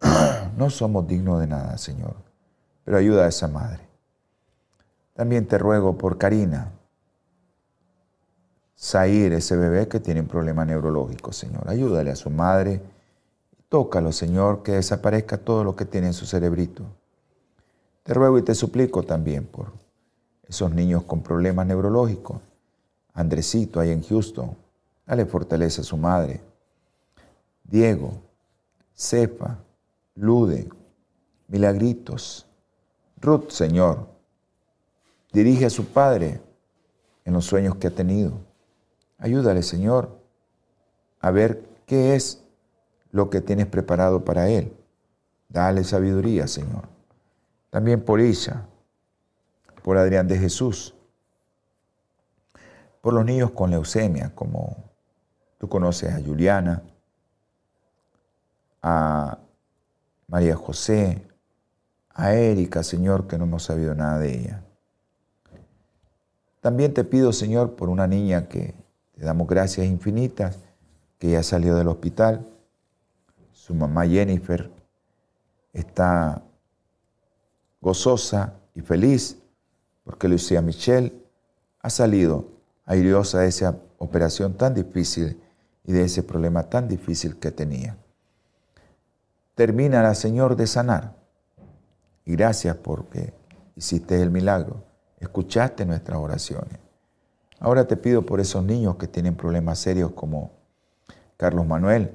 No 0.56 0.70
somos 0.70 1.08
dignos 1.08 1.40
de 1.40 1.48
nada, 1.48 1.76
Señor, 1.78 2.14
pero 2.84 2.96
ayuda 2.96 3.24
a 3.24 3.28
esa 3.28 3.48
madre. 3.48 3.80
También 5.14 5.46
te 5.46 5.58
ruego 5.58 5.96
por 5.96 6.18
Karina, 6.18 6.72
Zair, 8.78 9.32
ese 9.32 9.56
bebé 9.56 9.88
que 9.88 10.00
tiene 10.00 10.20
un 10.20 10.26
problema 10.28 10.64
neurológico, 10.64 11.32
Señor. 11.32 11.68
Ayúdale 11.68 12.10
a 12.10 12.16
su 12.16 12.28
madre 12.28 12.82
Tócalo, 13.74 14.12
Señor, 14.12 14.62
que 14.62 14.70
desaparezca 14.70 15.36
todo 15.36 15.64
lo 15.64 15.74
que 15.74 15.84
tiene 15.84 16.06
en 16.06 16.12
su 16.12 16.26
cerebrito. 16.26 16.84
Te 18.04 18.14
ruego 18.14 18.38
y 18.38 18.42
te 18.42 18.54
suplico 18.54 19.02
también 19.02 19.46
por 19.46 19.72
esos 20.46 20.72
niños 20.72 21.02
con 21.02 21.24
problemas 21.24 21.66
neurológicos. 21.66 22.40
Andresito, 23.14 23.80
ahí 23.80 23.90
en 23.90 24.04
Houston, 24.04 24.56
dale 25.04 25.26
fortaleza 25.26 25.82
a 25.82 25.84
su 25.84 25.96
madre. 25.96 26.40
Diego, 27.64 28.12
Cefa, 28.94 29.58
Lude, 30.14 30.68
Milagritos, 31.48 32.46
Ruth, 33.20 33.50
Señor, 33.50 34.06
dirige 35.34 35.66
a 35.66 35.70
su 35.70 35.86
padre 35.86 36.40
en 37.24 37.34
los 37.34 37.44
sueños 37.44 37.74
que 37.74 37.88
ha 37.88 37.90
tenido. 37.90 38.32
Ayúdale, 39.18 39.62
Señor, 39.62 40.16
a 41.20 41.30
ver 41.30 41.68
qué 41.86 42.14
es 42.14 42.42
lo 43.10 43.28
que 43.30 43.40
tienes 43.40 43.66
preparado 43.66 44.24
para 44.24 44.48
él. 44.48 44.72
Dale 45.48 45.82
sabiduría, 45.84 46.46
Señor. 46.46 46.88
También 47.70 48.02
por 48.02 48.20
ella, 48.20 48.66
por 49.82 49.98
Adrián 49.98 50.28
de 50.28 50.38
Jesús, 50.38 50.94
por 53.00 53.12
los 53.12 53.24
niños 53.24 53.50
con 53.50 53.70
leucemia, 53.70 54.32
como 54.34 54.76
tú 55.58 55.68
conoces 55.68 56.14
a 56.14 56.22
Juliana, 56.22 56.82
a 58.82 59.38
María 60.28 60.54
José, 60.54 61.26
a 62.10 62.34
Erika, 62.34 62.84
Señor, 62.84 63.26
que 63.26 63.36
no 63.36 63.44
hemos 63.44 63.64
sabido 63.64 63.94
nada 63.94 64.18
de 64.20 64.32
ella. 64.32 64.63
También 66.64 66.94
te 66.94 67.04
pido, 67.04 67.34
Señor, 67.34 67.76
por 67.76 67.90
una 67.90 68.06
niña 68.06 68.48
que 68.48 68.72
te 69.12 69.22
damos 69.22 69.46
gracias 69.46 69.86
infinitas, 69.86 70.60
que 71.18 71.32
ya 71.32 71.42
salió 71.42 71.74
del 71.74 71.88
hospital, 71.88 72.46
su 73.52 73.74
mamá 73.74 74.06
Jennifer 74.06 74.70
está 75.74 76.42
gozosa 77.82 78.54
y 78.74 78.80
feliz 78.80 79.36
porque 80.04 80.26
Lucía 80.26 80.62
Michelle 80.62 81.12
ha 81.80 81.90
salido 81.90 82.48
airiosa 82.86 83.40
de 83.40 83.48
esa 83.48 83.76
operación 83.98 84.54
tan 84.54 84.72
difícil 84.72 85.38
y 85.84 85.92
de 85.92 86.04
ese 86.04 86.22
problema 86.22 86.62
tan 86.62 86.88
difícil 86.88 87.36
que 87.36 87.50
tenía. 87.50 87.98
Termina 89.54 90.02
la 90.02 90.14
Señor 90.14 90.56
de 90.56 90.66
sanar. 90.66 91.14
Y 92.24 92.32
gracias 92.32 92.74
porque 92.76 93.34
hiciste 93.76 94.22
el 94.22 94.30
milagro. 94.30 94.82
Escuchaste 95.24 95.86
nuestras 95.86 96.18
oraciones. 96.18 96.78
Ahora 97.58 97.86
te 97.86 97.96
pido 97.96 98.26
por 98.26 98.40
esos 98.40 98.62
niños 98.62 98.96
que 98.96 99.08
tienen 99.08 99.34
problemas 99.34 99.78
serios 99.78 100.12
como 100.12 100.50
Carlos 101.38 101.66
Manuel, 101.66 102.14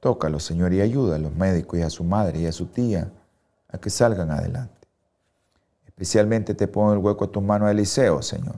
Tócalo, 0.00 0.40
Señor, 0.40 0.72
y 0.72 0.80
ayuda 0.80 1.16
a 1.16 1.18
los 1.18 1.34
médicos 1.34 1.78
y 1.78 1.82
a 1.82 1.90
su 1.90 2.04
madre 2.04 2.40
y 2.40 2.46
a 2.46 2.52
su 2.52 2.66
tía 2.66 3.12
a 3.68 3.76
que 3.76 3.90
salgan 3.90 4.30
adelante. 4.30 4.88
Especialmente 5.84 6.54
te 6.54 6.68
pongo 6.68 6.94
el 6.94 7.00
hueco 7.00 7.26
a 7.26 7.30
tus 7.30 7.42
manos, 7.42 7.70
Eliseo, 7.70 8.22
Señor. 8.22 8.56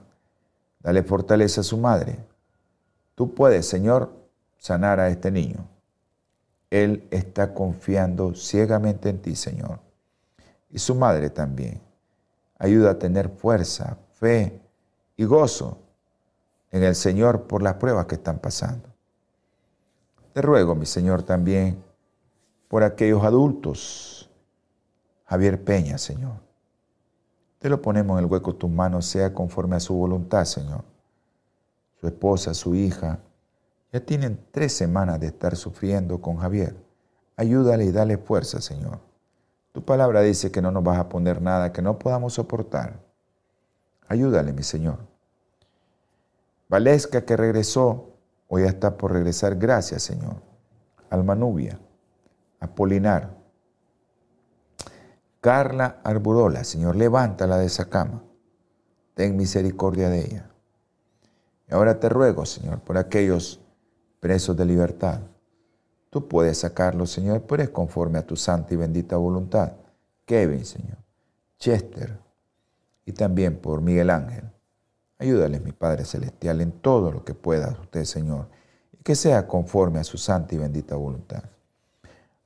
Dale 0.79 1.03
fortaleza 1.03 1.63
a 1.63 1.65
su 1.65 1.79
madre. 1.79 2.17
Tú 3.17 3.35
puedes, 3.35 3.67
Señor, 3.67 4.13
sanar 4.57 5.01
a 5.01 5.09
este 5.09 5.33
niño. 5.33 5.67
Él 6.71 7.09
está 7.11 7.55
confiando 7.55 8.37
ciegamente 8.37 9.09
en 9.09 9.21
ti, 9.21 9.35
Señor. 9.35 9.81
Y 10.71 10.79
su 10.79 10.95
madre 10.95 11.29
también. 11.31 11.90
Ayuda 12.61 12.91
a 12.91 12.99
tener 12.99 13.31
fuerza, 13.31 13.97
fe 14.13 14.61
y 15.17 15.25
gozo 15.25 15.79
en 16.71 16.83
el 16.85 16.95
Señor 16.95 17.49
por 17.49 17.63
las 17.63 17.75
pruebas 17.75 18.05
que 18.05 18.17
están 18.17 18.39
pasando. 18.39 18.89
Te 20.35 20.43
ruego, 20.43 20.75
mi 20.75 20.85
Señor, 20.85 21.23
también 21.23 21.83
por 22.69 22.85
aquellos 22.85 23.25
adultos. 23.25 24.31
Javier 25.25 25.65
Peña, 25.65 25.97
Señor. 25.97 26.35
Te 27.59 27.71
lo 27.71 27.81
ponemos 27.81 28.19
en 28.19 28.25
el 28.25 28.31
hueco 28.31 28.53
de 28.53 28.59
tus 28.59 28.71
manos, 28.71 29.07
sea 29.07 29.33
conforme 29.33 29.77
a 29.77 29.81
su 29.81 29.95
voluntad, 29.95 30.45
Señor. 30.45 30.85
Su 31.99 32.07
esposa, 32.09 32.53
su 32.53 32.75
hija, 32.75 33.21
ya 33.91 34.01
tienen 34.01 34.39
tres 34.51 34.75
semanas 34.75 35.19
de 35.19 35.29
estar 35.29 35.57
sufriendo 35.57 36.21
con 36.21 36.37
Javier. 36.37 36.77
Ayúdale 37.37 37.87
y 37.87 37.91
dale 37.91 38.19
fuerza, 38.19 38.61
Señor. 38.61 39.10
Tu 39.73 39.85
palabra 39.85 40.21
dice 40.23 40.51
que 40.51 40.63
no 40.63 40.71
nos 40.71 40.83
vas 40.83 40.99
a 40.99 41.09
poner 41.09 41.41
nada 41.41 41.73
que 41.73 41.83
no 41.83 41.99
podamos 41.99 42.35
soportar. 42.35 43.01
Ayúdale, 44.09 44.53
mi 44.53 44.63
Señor. 44.63 44.99
Valesca 46.69 47.25
que 47.25 47.37
regresó 47.37 48.11
Hoy 48.53 48.65
está 48.65 48.97
por 48.97 49.13
regresar. 49.13 49.55
Gracias, 49.55 50.03
Señor. 50.03 50.43
Alma 51.09 51.37
Nubia, 51.37 51.79
Apolinar, 52.59 53.37
Carla 55.41 56.01
Arburola, 56.03 56.65
Señor, 56.65 56.97
levántala 56.97 57.59
de 57.59 57.67
esa 57.67 57.89
cama. 57.89 58.25
Ten 59.15 59.37
misericordia 59.37 60.11
de 60.11 60.21
ella. 60.25 60.51
Y 61.69 61.75
ahora 61.75 62.01
te 62.01 62.09
ruego, 62.09 62.45
Señor, 62.45 62.81
por 62.81 62.99
aquellos 62.99 63.61
presos 64.19 64.57
de 64.57 64.65
libertad. 64.65 65.21
Tú 66.11 66.27
puedes 66.27 66.59
sacarlos, 66.59 67.11
Señor, 67.11 67.43
pero 67.43 67.63
es 67.63 67.71
conforme 67.71 68.19
a 68.19 68.27
tu 68.27 68.37
santa 68.37 68.75
y 68.75 68.77
bendita 68.77 69.17
voluntad. 69.17 69.73
Kevin, 70.25 70.65
Señor, 70.65 70.99
Chester, 71.59 72.19
y 73.07 73.13
también 73.13 73.59
por 73.59 73.81
Miguel 73.81 74.11
Ángel. 74.11 74.45
Ayúdale, 75.19 75.61
mi 75.61 75.73
Padre 75.73 76.05
Celestial, 76.05 76.61
en 76.61 76.73
todo 76.73 77.13
lo 77.13 77.25
que 77.25 77.35
pueda 77.35 77.77
usted, 77.81 78.05
Señor, 78.05 78.49
y 78.93 79.03
que 79.03 79.15
sea 79.15 79.47
conforme 79.47 80.01
a 80.01 80.05
su 80.05 80.19
santa 80.19 80.55
y 80.55 80.59
bendita 80.59 80.97
voluntad. 80.97 81.45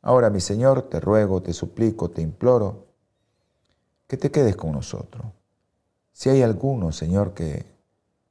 Ahora, 0.02 0.28
mi 0.28 0.40
Señor, 0.40 0.82
te 0.82 1.00
ruego, 1.00 1.42
te 1.42 1.52
suplico, 1.52 2.10
te 2.10 2.20
imploro 2.20 2.86
que 4.06 4.18
te 4.18 4.30
quedes 4.30 4.56
con 4.56 4.72
nosotros. 4.72 5.24
Si 6.12 6.28
hay 6.28 6.42
alguno, 6.42 6.92
Señor, 6.92 7.32
que 7.32 7.64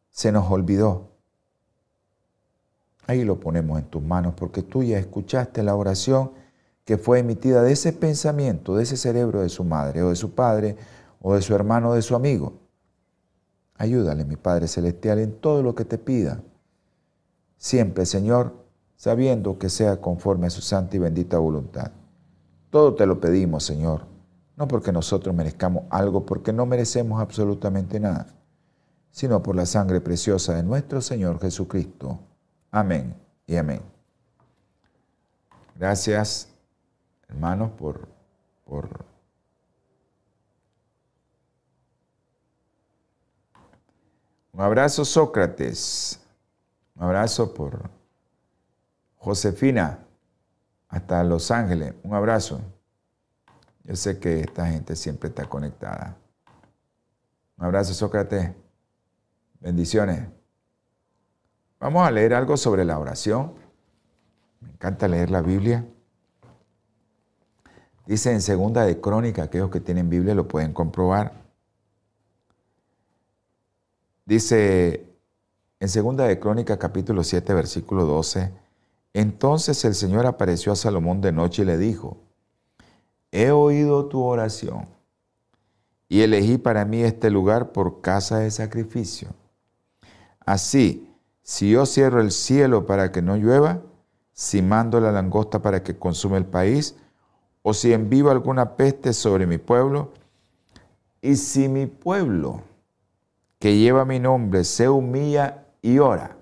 se 0.10 0.32
nos 0.32 0.50
olvidó, 0.52 1.13
ahí 3.08 3.24
lo 3.24 3.40
ponemos 3.40 3.80
en 3.80 3.86
tus 3.86 4.02
manos 4.02 4.34
porque 4.36 4.62
tú 4.62 4.84
ya 4.84 4.98
escuchaste 4.98 5.64
la 5.64 5.76
oración 5.76 6.32
que 6.86 6.98
fue 6.98 7.20
emitida 7.20 7.62
de 7.62 7.72
ese 7.72 7.94
pensamiento, 7.94 8.76
de 8.76 8.84
ese 8.84 8.98
cerebro 8.98 9.42
de 9.42 9.50
su 9.50 9.64
madre 9.64 10.04
o 10.04 10.10
de 10.10 10.16
su 10.16 10.32
padre 10.32 10.76
o 11.22 11.36
de 11.36 11.42
su 11.42 11.56
hermano 11.56 11.92
o 11.92 11.94
de 11.96 12.02
su 12.02 12.16
amigo. 12.16 12.54
Ayúdale, 13.78 14.26
mi 14.26 14.36
Padre 14.36 14.68
Celestial, 14.68 15.20
en 15.20 15.34
todo 15.40 15.64
lo 15.64 15.74
que 15.74 15.86
te 15.86 15.98
pida. 15.98 16.42
Siempre, 17.58 18.06
Señor, 18.06 18.54
sabiendo 18.96 19.58
que 19.58 19.70
sea 19.70 20.00
conforme 20.00 20.48
a 20.48 20.50
su 20.50 20.62
santa 20.62 20.96
y 20.96 21.00
bendita 21.00 21.38
voluntad. 21.38 21.92
Todo 22.70 22.96
te 22.96 23.06
lo 23.06 23.20
pedimos, 23.20 23.64
Señor, 23.64 24.06
no 24.58 24.68
porque 24.68 24.92
nosotros 24.92 25.34
merezcamos 25.34 25.84
algo, 25.90 26.26
porque 26.26 26.54
no 26.54 26.66
merecemos 26.66 27.22
absolutamente 27.22 28.00
nada, 28.00 28.28
sino 29.12 29.42
por 29.42 29.56
la 29.56 29.66
sangre 29.66 30.02
preciosa 30.02 30.54
de 30.56 30.64
nuestro 30.64 31.02
Señor 31.02 31.40
Jesucristo. 31.40 32.20
Amén 32.76 33.16
y 33.46 33.56
amén. 33.56 33.84
Gracias, 35.76 36.50
hermanos, 37.30 37.70
por, 37.78 38.08
por 38.66 39.06
Un 44.54 44.62
abrazo, 44.62 45.06
Sócrates. 45.06 46.20
Un 46.96 47.04
abrazo 47.04 47.54
por 47.54 47.92
Josefina, 49.18 50.00
hasta 50.90 51.24
Los 51.24 51.52
Ángeles. 51.52 51.94
Un 52.02 52.16
abrazo. 52.16 52.60
Yo 53.84 53.96
sé 53.96 54.18
que 54.18 54.42
esta 54.42 54.66
gente 54.66 54.96
siempre 54.96 55.30
está 55.30 55.46
conectada. 55.46 56.18
Un 57.58 57.66
abrazo, 57.66 57.94
Sócrates. 57.94 58.52
Bendiciones. 59.60 60.43
Vamos 61.84 62.08
a 62.08 62.12
leer 62.12 62.34
algo 62.34 62.56
sobre 62.56 62.86
la 62.86 62.98
oración. 62.98 63.52
Me 64.62 64.70
encanta 64.70 65.06
leer 65.06 65.30
la 65.30 65.42
Biblia. 65.42 65.86
Dice 68.06 68.32
en 68.32 68.42
segunda 68.42 68.86
de 68.86 69.02
Crónica, 69.02 69.44
aquellos 69.44 69.70
que 69.70 69.82
tienen 69.82 70.10
Biblia 70.10 70.34
lo 70.34 70.48
pueden 70.48 70.72
comprobar. 70.72 71.34
Dice 74.24 75.10
en 75.82 75.90
segunda 75.90 76.24
de 76.24 76.40
Crónica 76.40 76.80
capítulo 76.80 77.22
7 77.22 77.54
versículo 77.54 78.06
12, 78.06 78.54
entonces 79.14 79.84
el 79.84 79.94
Señor 79.94 80.26
apareció 80.26 80.72
a 80.72 80.78
Salomón 80.78 81.20
de 81.20 81.34
noche 81.34 81.64
y 81.64 81.66
le 81.66 81.78
dijo, 81.78 82.16
he 83.30 83.52
oído 83.52 84.06
tu 84.06 84.24
oración 84.24 84.88
y 86.08 86.22
elegí 86.22 86.58
para 86.58 86.86
mí 86.86 87.02
este 87.02 87.30
lugar 87.30 87.74
por 87.74 88.00
casa 88.00 88.40
de 88.40 88.52
sacrificio. 88.52 89.28
Así, 90.46 91.13
si 91.44 91.70
yo 91.70 91.86
cierro 91.86 92.22
el 92.22 92.32
cielo 92.32 92.86
para 92.86 93.12
que 93.12 93.22
no 93.22 93.36
llueva, 93.36 93.82
si 94.32 94.62
mando 94.62 95.00
la 95.00 95.12
langosta 95.12 95.62
para 95.62 95.84
que 95.84 95.98
consume 95.98 96.38
el 96.38 96.46
país, 96.46 96.96
o 97.62 97.74
si 97.74 97.94
envío 97.94 98.32
alguna 98.32 98.76
peste 98.76 99.14
sobre 99.14 99.46
mi 99.46 99.58
pueblo, 99.58 100.12
y 101.22 101.36
si 101.36 101.68
mi 101.68 101.86
pueblo 101.86 102.62
que 103.60 103.78
lleva 103.78 104.06
mi 104.06 104.20
nombre 104.20 104.64
se 104.64 104.90
humilla 104.90 105.66
y 105.82 106.00
ora, 106.00 106.36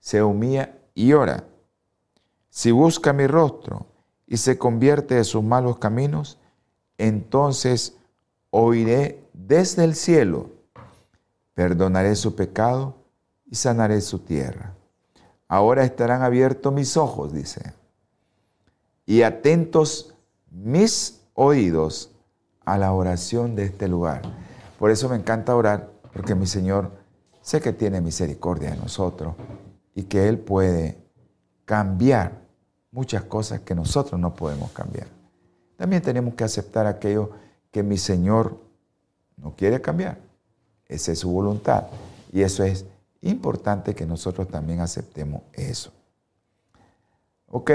se 0.00 0.22
humilla 0.22 0.76
y 0.94 1.12
ora. 1.12 1.44
Si 2.50 2.72
busca 2.72 3.12
mi 3.12 3.26
rostro 3.26 3.86
y 4.26 4.36
se 4.36 4.58
convierte 4.58 5.14
de 5.14 5.24
sus 5.24 5.42
malos 5.42 5.78
caminos, 5.78 6.38
entonces 6.98 7.96
oiré 8.50 9.24
desde 9.32 9.84
el 9.84 9.94
cielo, 9.94 10.50
perdonaré 11.54 12.16
su 12.16 12.34
pecado 12.34 12.98
y 13.50 13.56
sanaré 13.56 14.00
su 14.00 14.20
tierra. 14.20 14.74
Ahora 15.48 15.84
estarán 15.84 16.22
abiertos 16.22 16.72
mis 16.72 16.96
ojos, 16.96 17.32
dice, 17.32 17.72
y 19.06 19.22
atentos 19.22 20.14
mis 20.50 21.22
oídos 21.34 22.10
a 22.64 22.76
la 22.76 22.92
oración 22.92 23.54
de 23.56 23.64
este 23.64 23.88
lugar. 23.88 24.22
Por 24.78 24.90
eso 24.90 25.08
me 25.08 25.16
encanta 25.16 25.56
orar, 25.56 25.90
porque 26.12 26.34
mi 26.34 26.46
Señor 26.46 26.90
sé 27.40 27.60
que 27.60 27.72
tiene 27.72 28.00
misericordia 28.00 28.70
de 28.70 28.76
nosotros 28.76 29.34
y 29.94 30.02
que 30.02 30.28
Él 30.28 30.38
puede 30.38 30.98
cambiar 31.64 32.42
muchas 32.90 33.22
cosas 33.24 33.60
que 33.60 33.74
nosotros 33.74 34.20
no 34.20 34.34
podemos 34.34 34.70
cambiar. 34.72 35.06
También 35.76 36.02
tenemos 36.02 36.34
que 36.34 36.44
aceptar 36.44 36.86
aquello 36.86 37.30
que 37.70 37.82
mi 37.82 37.96
Señor 37.96 38.58
no 39.36 39.54
quiere 39.54 39.80
cambiar. 39.80 40.18
Esa 40.86 41.12
es 41.12 41.20
su 41.20 41.30
voluntad. 41.30 41.84
Y 42.32 42.42
eso 42.42 42.64
es 42.64 42.84
importante 43.22 43.94
que 43.94 44.06
nosotros 44.06 44.48
también 44.48 44.80
aceptemos 44.80 45.42
eso. 45.52 45.92
Ok, 47.48 47.70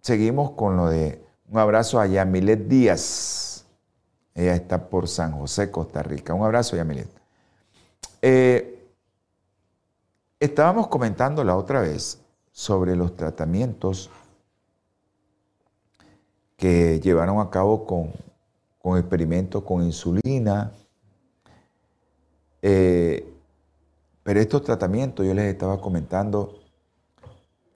seguimos 0.00 0.52
con 0.52 0.76
lo 0.76 0.88
de 0.88 1.22
un 1.50 1.58
abrazo 1.58 2.00
a 2.00 2.06
Yamilet 2.06 2.66
Díaz. 2.66 3.64
Ella 4.34 4.54
está 4.54 4.88
por 4.88 5.08
San 5.08 5.32
José, 5.32 5.70
Costa 5.70 6.02
Rica. 6.02 6.34
Un 6.34 6.44
abrazo, 6.44 6.76
Yamilet. 6.76 7.08
Eh, 8.22 8.78
Estábamos 10.40 10.86
comentando 10.86 11.42
la 11.42 11.56
otra 11.56 11.80
vez 11.80 12.20
sobre 12.52 12.94
los 12.94 13.16
tratamientos 13.16 14.08
que 16.56 17.00
llevaron 17.00 17.40
a 17.40 17.50
cabo 17.50 17.84
con, 17.84 18.96
experimentos 18.96 19.64
con 19.64 19.82
insulina. 19.82 20.70
Eh, 22.62 23.28
pero 24.28 24.40
estos 24.40 24.62
tratamientos, 24.62 25.26
yo 25.26 25.32
les 25.32 25.46
estaba 25.46 25.80
comentando, 25.80 26.60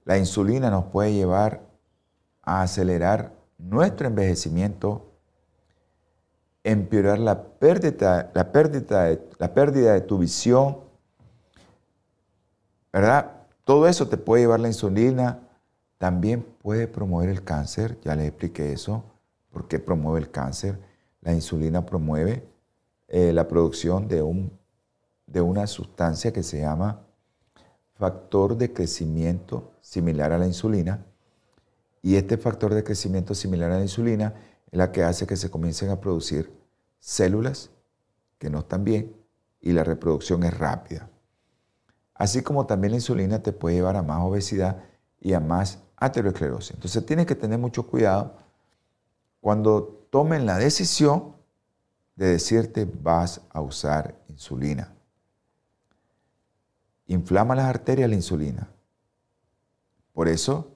la 0.05 0.19
insulina 0.19 0.69
nos 0.69 0.85
puede 0.85 1.11
llevar 1.11 1.63
a 2.43 2.61
acelerar 2.61 3.33
nuestro 3.57 4.05
envejecimiento, 4.05 5.15
empeorar 6.63 7.17
la 7.17 7.43
pérdida, 7.43 8.29
la 8.35 8.51
pérdida, 8.51 9.17
la 9.39 9.53
pérdida 9.55 9.93
de 9.93 10.01
tu 10.01 10.19
visión, 10.19 10.77
¿verdad? 12.91 13.31
Todo 13.63 13.87
eso 13.87 14.07
te 14.07 14.17
puede 14.17 14.43
llevar 14.43 14.59
la 14.59 14.67
insulina, 14.67 15.39
también 15.97 16.43
puede 16.61 16.87
promover 16.87 17.29
el 17.29 17.43
cáncer, 17.43 17.99
ya 18.03 18.15
les 18.15 18.27
expliqué 18.27 18.73
eso, 18.73 19.03
por 19.49 19.67
qué 19.67 19.79
promueve 19.79 20.19
el 20.19 20.29
cáncer. 20.29 20.77
La 21.21 21.33
insulina 21.33 21.83
promueve 21.83 22.47
eh, 23.07 23.33
la 23.33 23.47
producción 23.47 24.07
de, 24.07 24.21
un, 24.21 24.51
de 25.33 25.41
una 25.41 25.65
sustancia 25.65 26.31
que 26.31 26.43
se 26.43 26.61
llama 26.61 27.01
factor 27.95 28.55
de 28.55 28.71
crecimiento 28.71 29.73
similar 29.81 30.31
a 30.31 30.37
la 30.37 30.45
insulina. 30.45 31.05
Y 32.03 32.15
este 32.15 32.37
factor 32.37 32.73
de 32.73 32.83
crecimiento 32.83 33.33
similar 33.33 33.71
a 33.71 33.77
la 33.77 33.81
insulina 33.81 34.35
es 34.71 34.77
la 34.77 34.91
que 34.91 35.03
hace 35.03 35.25
que 35.25 35.35
se 35.35 35.49
comiencen 35.49 35.89
a 35.89 35.99
producir 35.99 36.53
células 36.99 37.71
que 38.37 38.49
no 38.49 38.59
están 38.59 38.83
bien 38.83 39.15
y 39.59 39.71
la 39.71 39.83
reproducción 39.83 40.43
es 40.43 40.55
rápida. 40.55 41.09
Así 42.13 42.43
como 42.43 42.67
también 42.67 42.91
la 42.91 42.97
insulina 42.97 43.41
te 43.41 43.53
puede 43.53 43.77
llevar 43.77 43.95
a 43.95 44.03
más 44.03 44.21
obesidad 44.21 44.83
y 45.19 45.33
a 45.33 45.39
más 45.39 45.79
aterosclerosis. 45.97 46.75
Entonces 46.75 47.05
tienes 47.05 47.25
que 47.25 47.35
tener 47.35 47.57
mucho 47.57 47.87
cuidado 47.87 48.35
cuando 49.41 50.05
tomen 50.11 50.45
la 50.45 50.57
decisión 50.57 51.35
de 52.15 52.27
decirte 52.27 52.85
vas 52.85 53.41
a 53.49 53.61
usar 53.61 54.15
insulina. 54.27 54.93
Inflama 57.07 57.55
las 57.55 57.65
arterias 57.65 58.09
la 58.09 58.15
insulina. 58.15 58.67
Por 60.13 60.27
eso 60.27 60.71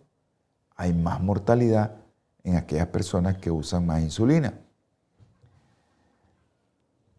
hay 0.76 0.94
más 0.94 1.22
mortalidad 1.22 1.96
en 2.44 2.56
aquellas 2.56 2.88
personas 2.88 3.38
que 3.38 3.52
usan 3.52 3.86
más 3.86 4.02
insulina. 4.02 4.54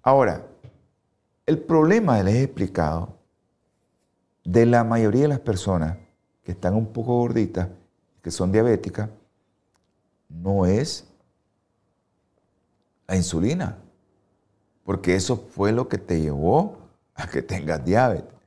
Ahora, 0.02 0.46
el 1.46 1.58
problema 1.58 2.22
les 2.22 2.34
he 2.36 2.42
explicado 2.44 3.18
de 4.44 4.64
la 4.64 4.84
mayoría 4.84 5.22
de 5.22 5.28
las 5.28 5.40
personas 5.40 5.98
que 6.42 6.52
están 6.52 6.74
un 6.74 6.86
poco 6.92 7.18
gorditas, 7.18 7.68
que 8.22 8.30
son 8.30 8.50
diabéticas, 8.50 9.10
no 10.28 10.66
es 10.66 11.06
la 13.06 13.16
insulina, 13.16 13.76
porque 14.84 15.14
eso 15.14 15.36
fue 15.36 15.72
lo 15.72 15.88
que 15.88 15.98
te 15.98 16.20
llevó 16.20 16.78
a 17.14 17.26
que 17.26 17.42
tengas 17.42 17.84
diabetes. 17.84 18.37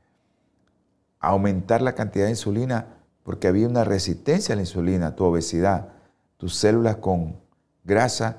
Aumentar 1.22 1.82
la 1.82 1.94
cantidad 1.94 2.26
de 2.26 2.32
insulina 2.32 2.88
porque 3.24 3.48
había 3.48 3.68
una 3.68 3.84
resistencia 3.84 4.54
a 4.54 4.56
la 4.56 4.64
insulina, 4.64 5.16
tu 5.16 5.24
obesidad, 5.24 5.90
tus 6.38 6.56
células 6.56 6.98
con 6.98 7.40
grasa 7.84 8.38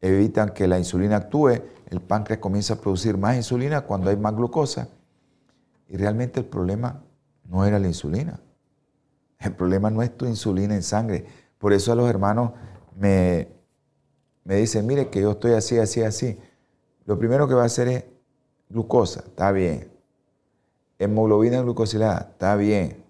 evitan 0.00 0.50
que 0.50 0.68
la 0.68 0.78
insulina 0.78 1.16
actúe, 1.16 1.62
el 1.88 2.00
páncreas 2.00 2.38
comienza 2.38 2.74
a 2.74 2.80
producir 2.80 3.16
más 3.16 3.36
insulina 3.36 3.80
cuando 3.80 4.10
hay 4.10 4.16
más 4.16 4.34
glucosa 4.36 4.88
y 5.88 5.96
realmente 5.96 6.40
el 6.40 6.46
problema 6.46 7.02
no 7.44 7.64
era 7.64 7.78
la 7.78 7.88
insulina. 7.88 8.38
El 9.38 9.54
problema 9.54 9.90
no 9.90 10.02
es 10.02 10.14
tu 10.16 10.26
insulina 10.26 10.74
en 10.74 10.82
sangre, 10.82 11.26
Por 11.58 11.72
eso 11.72 11.92
a 11.92 11.94
los 11.94 12.08
hermanos 12.08 12.52
me, 12.96 13.48
me 14.44 14.56
dicen, 14.56 14.86
mire 14.86 15.08
que 15.08 15.22
yo 15.22 15.32
estoy 15.32 15.52
así, 15.52 15.78
así, 15.78 16.02
así. 16.02 16.38
Lo 17.06 17.18
primero 17.18 17.48
que 17.48 17.54
va 17.54 17.62
a 17.62 17.66
hacer 17.66 17.88
es 17.88 18.04
glucosa, 18.68 19.20
está 19.20 19.50
bien. 19.50 19.97
Hemoglobina 20.98 21.62
glucosilada, 21.62 22.28
está 22.32 22.56
bien. 22.56 23.04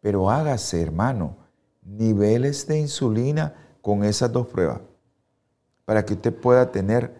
Pero 0.00 0.30
hágase, 0.30 0.80
hermano, 0.80 1.36
niveles 1.82 2.66
de 2.66 2.78
insulina 2.78 3.54
con 3.82 4.04
esas 4.04 4.32
dos 4.32 4.46
pruebas 4.46 4.80
para 5.84 6.04
que 6.04 6.14
usted 6.14 6.34
pueda 6.34 6.70
tener 6.70 7.12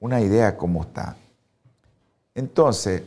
una 0.00 0.20
idea 0.20 0.56
cómo 0.56 0.82
está. 0.82 1.16
Entonces, 2.34 3.02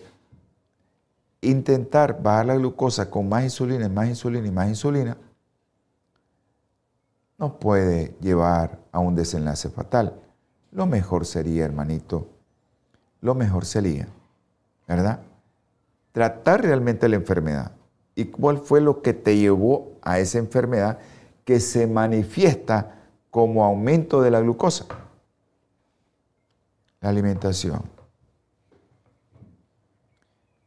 intentar 1.41 2.21
bajar 2.21 2.47
la 2.47 2.55
glucosa 2.55 3.09
con 3.09 3.29
más 3.29 3.43
insulina 3.43 3.87
más 3.89 4.07
insulina 4.07 4.47
y 4.47 4.51
más 4.51 4.67
insulina 4.67 5.17
nos 7.37 7.53
puede 7.53 8.15
llevar 8.19 8.79
a 8.91 8.99
un 8.99 9.15
desenlace 9.15 9.69
fatal. 9.69 10.19
Lo 10.71 10.85
mejor 10.85 11.25
sería, 11.25 11.63
hermanito, 11.63 12.27
lo 13.21 13.33
mejor 13.33 13.65
sería, 13.65 14.07
¿verdad? 14.87 15.21
Tratar 16.11 16.63
realmente 16.63 17.07
la 17.07 17.15
enfermedad. 17.15 17.71
¿Y 18.15 18.25
cuál 18.25 18.57
fue 18.57 18.81
lo 18.81 19.01
que 19.01 19.13
te 19.13 19.37
llevó 19.37 19.97
a 20.01 20.19
esa 20.19 20.39
enfermedad 20.39 20.99
que 21.45 21.59
se 21.59 21.87
manifiesta 21.87 22.99
como 23.29 23.63
aumento 23.63 24.21
de 24.21 24.31
la 24.31 24.41
glucosa? 24.41 24.85
La 26.99 27.09
alimentación. 27.09 27.83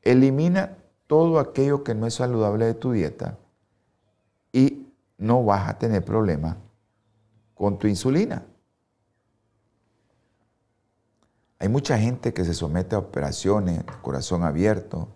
Elimina 0.00 0.78
todo 1.06 1.38
aquello 1.38 1.84
que 1.84 1.94
no 1.94 2.06
es 2.06 2.14
saludable 2.14 2.64
de 2.64 2.74
tu 2.74 2.92
dieta 2.92 3.38
y 4.52 4.86
no 5.18 5.44
vas 5.44 5.68
a 5.68 5.78
tener 5.78 6.04
problemas 6.04 6.56
con 7.54 7.78
tu 7.78 7.86
insulina. 7.86 8.44
Hay 11.58 11.68
mucha 11.68 11.96
gente 11.96 12.34
que 12.34 12.44
se 12.44 12.54
somete 12.54 12.96
a 12.96 12.98
operaciones, 12.98 13.84
corazón 14.02 14.42
abierto, 14.42 15.08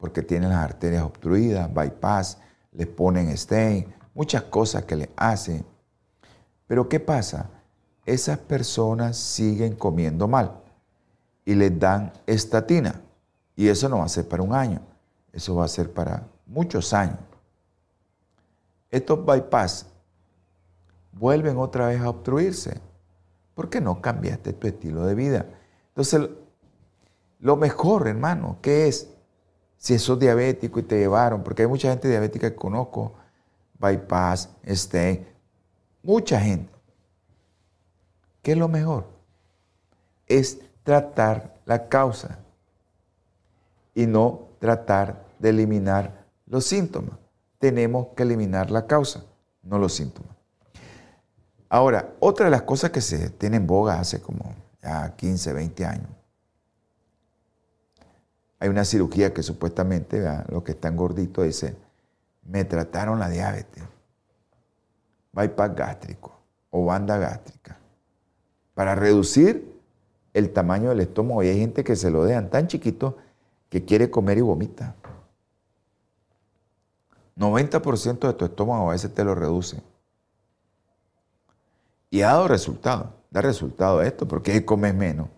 porque 0.00 0.22
tienen 0.22 0.48
las 0.48 0.64
arterias 0.64 1.02
obstruidas, 1.02 1.72
bypass, 1.72 2.38
les 2.72 2.86
ponen 2.86 3.28
stain, 3.36 3.94
muchas 4.14 4.44
cosas 4.44 4.84
que 4.84 4.96
le 4.96 5.10
hacen. 5.14 5.64
Pero 6.66 6.88
¿qué 6.88 6.98
pasa? 6.98 7.50
Esas 8.06 8.38
personas 8.38 9.18
siguen 9.18 9.76
comiendo 9.76 10.26
mal 10.26 10.62
y 11.44 11.54
les 11.54 11.78
dan 11.78 12.12
estatina. 12.26 13.02
Y 13.54 13.68
eso 13.68 13.88
no 13.88 13.98
va 13.98 14.04
a 14.04 14.08
ser 14.08 14.26
para 14.26 14.42
un 14.42 14.54
año, 14.54 14.80
eso 15.32 15.54
va 15.54 15.66
a 15.66 15.68
ser 15.68 15.92
para 15.92 16.26
muchos 16.46 16.94
años. 16.94 17.18
Estos 18.90 19.24
bypass 19.24 19.86
vuelven 21.12 21.58
otra 21.58 21.88
vez 21.88 22.00
a 22.00 22.08
obstruirse 22.08 22.80
porque 23.54 23.80
no 23.80 24.00
cambiaste 24.00 24.54
tu 24.54 24.66
estilo 24.66 25.04
de 25.04 25.14
vida. 25.14 25.46
Entonces, 25.88 26.30
lo 27.40 27.56
mejor, 27.56 28.08
hermano, 28.08 28.58
¿qué 28.62 28.88
es? 28.88 29.10
Si 29.80 29.98
sos 29.98 30.18
diabético 30.18 30.78
y 30.78 30.82
te 30.82 30.98
llevaron, 30.98 31.42
porque 31.42 31.62
hay 31.62 31.68
mucha 31.68 31.88
gente 31.88 32.06
diabética 32.06 32.50
que 32.50 32.56
conozco, 32.56 33.14
bypass, 33.78 34.50
stent, 34.68 35.26
mucha 36.02 36.38
gente. 36.38 36.70
¿Qué 38.42 38.52
es 38.52 38.58
lo 38.58 38.68
mejor? 38.68 39.06
Es 40.26 40.58
tratar 40.82 41.56
la 41.64 41.88
causa 41.88 42.40
y 43.94 44.06
no 44.06 44.48
tratar 44.58 45.24
de 45.38 45.48
eliminar 45.48 46.26
los 46.44 46.66
síntomas. 46.66 47.18
Tenemos 47.58 48.08
que 48.14 48.24
eliminar 48.24 48.70
la 48.70 48.86
causa, 48.86 49.24
no 49.62 49.78
los 49.78 49.94
síntomas. 49.94 50.36
Ahora, 51.70 52.12
otra 52.20 52.44
de 52.44 52.50
las 52.50 52.62
cosas 52.62 52.90
que 52.90 53.00
se 53.00 53.30
tiene 53.30 53.56
en 53.56 53.66
boga 53.66 53.98
hace 53.98 54.20
como 54.20 54.54
ya 54.82 55.16
15, 55.16 55.54
20 55.54 55.86
años, 55.86 56.10
hay 58.60 58.68
una 58.68 58.84
cirugía 58.84 59.32
que 59.32 59.42
supuestamente, 59.42 60.22
lo 60.48 60.62
que 60.62 60.72
están 60.72 60.96
gorditos, 60.96 61.44
dice, 61.44 61.76
me 62.44 62.64
trataron 62.64 63.18
la 63.18 63.30
diabetes, 63.30 63.82
bypass 65.32 65.74
gástrico 65.74 66.38
o 66.70 66.84
banda 66.84 67.16
gástrica, 67.16 67.78
para 68.74 68.94
reducir 68.94 69.70
el 70.34 70.52
tamaño 70.52 70.90
del 70.90 71.00
estómago. 71.00 71.42
Y 71.42 71.48
hay 71.48 71.58
gente 71.58 71.82
que 71.82 71.96
se 71.96 72.10
lo 72.10 72.24
dejan 72.24 72.50
tan 72.50 72.66
chiquito 72.66 73.16
que 73.68 73.84
quiere 73.84 74.10
comer 74.10 74.38
y 74.38 74.42
vomita. 74.42 74.94
90% 77.36 78.26
de 78.26 78.34
tu 78.34 78.44
estómago 78.44 78.90
a 78.90 78.92
veces 78.92 79.14
te 79.14 79.24
lo 79.24 79.34
reduce. 79.34 79.82
Y 82.10 82.22
ha 82.22 82.28
dado 82.28 82.48
resultado. 82.48 83.14
Da 83.30 83.40
resultado 83.40 84.02
esto, 84.02 84.26
porque 84.26 84.64
comes 84.64 84.94
menos. 84.94 85.28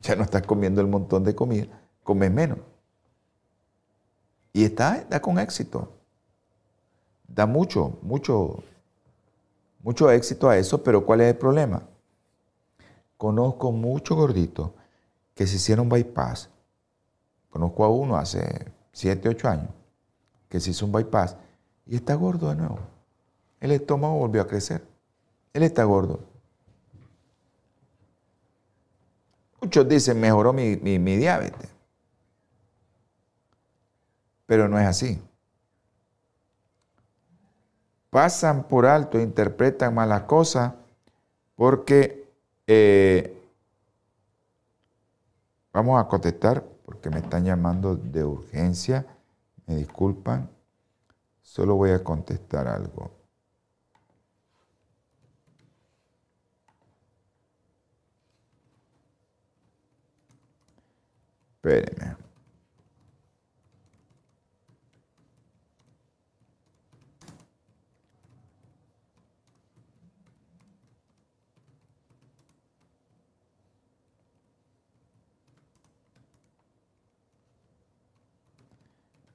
Ya 0.00 0.14
no 0.16 0.22
estás 0.22 0.42
comiendo 0.42 0.80
el 0.80 0.86
montón 0.86 1.24
de 1.24 1.34
comida, 1.34 1.66
comes 2.06 2.30
menos. 2.30 2.58
Y 4.52 4.64
está, 4.64 5.06
con 5.20 5.38
éxito. 5.38 5.92
Da 7.28 7.44
mucho, 7.44 7.98
mucho, 8.00 8.62
mucho 9.80 10.10
éxito 10.10 10.48
a 10.48 10.56
eso, 10.56 10.82
pero 10.82 11.04
¿cuál 11.04 11.20
es 11.20 11.28
el 11.34 11.36
problema? 11.36 11.82
Conozco 13.18 13.72
muchos 13.72 14.16
gorditos 14.16 14.70
que 15.34 15.46
se 15.46 15.56
hicieron 15.56 15.88
bypass. 15.88 16.48
Conozco 17.50 17.84
a 17.84 17.88
uno 17.88 18.16
hace 18.16 18.72
7, 18.92 19.28
8 19.28 19.48
años 19.48 19.70
que 20.48 20.60
se 20.60 20.70
hizo 20.70 20.86
un 20.86 20.92
bypass 20.92 21.36
y 21.86 21.96
está 21.96 22.14
gordo 22.14 22.48
de 22.48 22.56
nuevo. 22.56 22.78
El 23.60 23.72
estómago 23.72 24.18
volvió 24.18 24.42
a 24.42 24.46
crecer. 24.46 24.86
Él 25.52 25.64
está 25.64 25.84
gordo. 25.84 26.20
Muchos 29.60 29.88
dicen, 29.88 30.20
mejoró 30.20 30.52
mi, 30.52 30.76
diabetes. 30.76 31.75
Pero 34.46 34.68
no 34.68 34.78
es 34.78 34.86
así. 34.86 35.20
Pasan 38.10 38.64
por 38.68 38.86
alto, 38.86 39.20
interpretan 39.20 39.94
malas 39.94 40.22
cosas 40.22 40.72
porque 41.54 42.32
eh, 42.66 43.38
vamos 45.72 46.00
a 46.00 46.08
contestar 46.08 46.64
porque 46.84 47.10
me 47.10 47.18
están 47.18 47.44
llamando 47.44 47.96
de 47.96 48.24
urgencia. 48.24 49.04
Me 49.66 49.76
disculpan. 49.76 50.48
Solo 51.42 51.74
voy 51.74 51.90
a 51.90 52.02
contestar 52.02 52.68
algo. 52.68 53.10
Espérenme. 61.56 62.25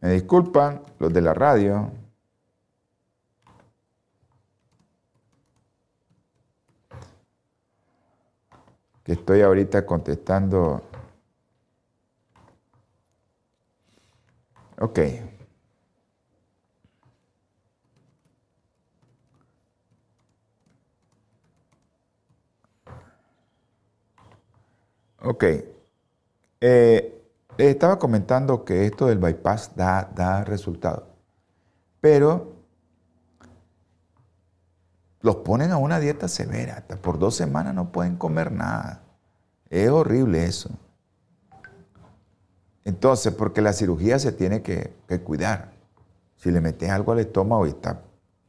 Me 0.01 0.09
disculpan 0.09 0.81
los 0.99 1.13
de 1.13 1.21
la 1.21 1.33
radio. 1.33 1.91
Que 9.03 9.13
estoy 9.13 9.41
ahorita 9.41 9.85
contestando 9.85 10.83
Ok. 14.81 14.99
Ok. 25.23 25.43
Eh, 26.61 27.20
estaba 27.69 27.99
comentando 27.99 28.65
que 28.65 28.85
esto 28.85 29.07
del 29.07 29.19
bypass 29.19 29.75
da, 29.75 30.09
da 30.15 30.43
resultado. 30.43 31.07
Pero 31.99 32.53
los 35.21 35.37
ponen 35.37 35.71
a 35.71 35.77
una 35.77 35.99
dieta 35.99 36.27
severa. 36.27 36.75
Hasta 36.77 36.95
por 36.97 37.19
dos 37.19 37.35
semanas 37.35 37.73
no 37.73 37.91
pueden 37.91 38.15
comer 38.15 38.51
nada. 38.51 39.01
Es 39.69 39.89
horrible 39.89 40.45
eso. 40.45 40.69
Entonces, 42.83 43.33
porque 43.33 43.61
la 43.61 43.73
cirugía 43.73 44.17
se 44.19 44.31
tiene 44.31 44.61
que, 44.63 44.93
cuidar. 45.23 45.71
Si 46.35 46.49
le 46.51 46.61
metes 46.61 46.89
algo 46.89 47.11
al 47.11 47.19
estómago 47.19 47.67
y 47.67 47.69
está 47.69 48.01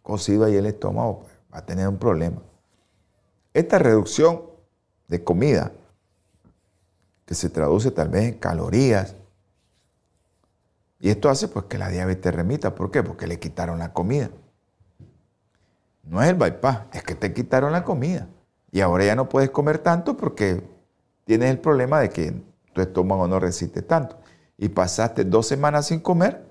cocido 0.02 0.44
ahí 0.44 0.56
el 0.56 0.66
estómago, 0.66 1.20
pues, 1.20 1.32
va 1.52 1.58
a 1.58 1.66
tener 1.66 1.86
un 1.86 1.98
problema. 1.98 2.40
Esta 3.52 3.78
reducción 3.78 4.40
de 5.08 5.22
comida, 5.22 5.72
se 7.34 7.50
traduce 7.50 7.90
tal 7.90 8.08
vez 8.08 8.24
en 8.24 8.38
calorías, 8.38 9.16
y 11.02 11.10
esto 11.10 11.28
hace 11.28 11.48
pues 11.48 11.64
que 11.64 11.78
la 11.78 11.88
diabetes 11.88 12.32
remita. 12.32 12.76
¿Por 12.76 12.92
qué? 12.92 13.02
Porque 13.02 13.26
le 13.26 13.40
quitaron 13.40 13.80
la 13.80 13.92
comida. 13.92 14.30
no 16.04 16.22
es 16.22 16.28
el 16.28 16.36
bypass, 16.36 16.82
es 16.92 17.02
que 17.02 17.16
te 17.16 17.34
quitaron 17.34 17.72
la 17.72 17.82
comida. 17.82 18.28
Y 18.70 18.80
ahora 18.82 19.04
ya 19.04 19.16
no 19.16 19.28
puedes 19.28 19.50
comer 19.50 19.78
tanto 19.78 20.16
porque 20.16 20.62
tienes 21.24 21.50
el 21.50 21.58
problema 21.58 21.98
de 21.98 22.08
que 22.08 22.40
tu 22.72 22.80
estómago 22.80 23.26
no 23.26 23.40
resiste 23.40 23.82
tanto. 23.82 24.16
Y 24.56 24.68
pasaste 24.68 25.24
dos 25.24 25.48
semanas 25.48 25.86
sin 25.86 25.98
comer, 25.98 26.46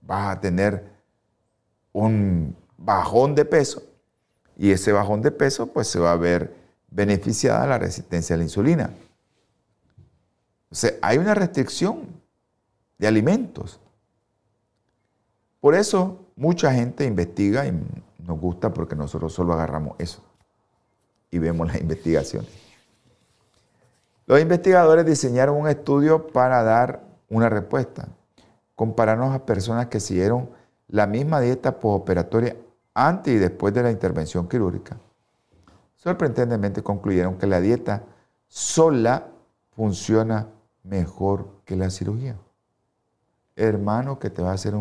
vas 0.00 0.36
a 0.36 0.40
tener 0.40 0.84
un 1.92 2.56
bajón 2.76 3.36
de 3.36 3.44
peso. 3.44 3.84
Y 4.56 4.72
ese 4.72 4.90
bajón 4.90 5.22
de 5.22 5.30
peso 5.30 5.68
pues 5.68 5.86
se 5.86 6.00
va 6.00 6.10
a 6.10 6.16
ver 6.16 6.56
beneficiada 6.90 7.64
la 7.68 7.78
resistencia 7.78 8.34
a 8.34 8.38
la 8.38 8.42
insulina. 8.42 8.90
O 10.72 10.74
sea, 10.74 10.92
hay 11.02 11.18
una 11.18 11.34
restricción 11.34 12.06
de 12.96 13.06
alimentos. 13.06 13.78
Por 15.60 15.74
eso 15.74 16.18
mucha 16.34 16.72
gente 16.72 17.04
investiga 17.04 17.66
y 17.66 17.78
nos 18.26 18.40
gusta 18.40 18.72
porque 18.72 18.96
nosotros 18.96 19.34
solo 19.34 19.52
agarramos 19.52 19.96
eso 19.98 20.22
y 21.30 21.38
vemos 21.38 21.66
las 21.68 21.78
investigaciones. 21.78 22.50
Los 24.26 24.40
investigadores 24.40 25.04
diseñaron 25.04 25.56
un 25.56 25.68
estudio 25.68 26.28
para 26.28 26.62
dar 26.62 27.02
una 27.28 27.50
respuesta. 27.50 28.08
Compararnos 28.74 29.34
a 29.34 29.44
personas 29.44 29.88
que 29.88 30.00
siguieron 30.00 30.48
la 30.88 31.06
misma 31.06 31.40
dieta 31.40 31.78
postoperatoria 31.78 32.56
antes 32.94 33.34
y 33.34 33.36
después 33.38 33.74
de 33.74 33.82
la 33.82 33.90
intervención 33.90 34.48
quirúrgica. 34.48 34.96
Sorprendentemente 35.96 36.82
concluyeron 36.82 37.36
que 37.36 37.46
la 37.46 37.60
dieta 37.60 38.04
sola 38.48 39.26
funciona 39.76 40.48
mejor 40.82 41.62
que 41.64 41.76
la 41.76 41.90
cirugía. 41.90 42.36
Hermano, 43.56 44.18
que 44.18 44.30
te 44.30 44.42
va 44.42 44.50
a 44.50 44.54
hacer 44.54 44.74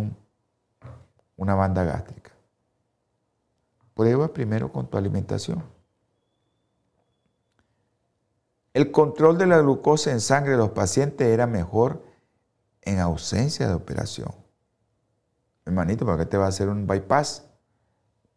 una 1.36 1.56
banda 1.56 1.84
gástrica. 1.84 2.32
Prueba 3.94 4.32
primero 4.32 4.72
con 4.72 4.90
tu 4.90 4.98
alimentación. 4.98 5.64
El 8.74 8.92
control 8.92 9.38
de 9.38 9.48
la 9.48 9.60
glucosa 9.60 10.12
en 10.12 10.22
sangre 10.22 10.52
de 10.52 10.58
los 10.58 10.70
pacientes 10.70 11.28
era 11.28 11.46
mejor 11.46 12.04
en 12.82 13.00
ausencia 13.00 13.68
de 13.68 13.74
operación. 13.74 14.34
Hermanito, 15.66 16.06
¿para 16.06 16.20
qué 16.20 16.26
te 16.26 16.38
va 16.38 16.46
a 16.46 16.50
hacer 16.50 16.70
un 16.70 16.88
bypass? 16.88 17.46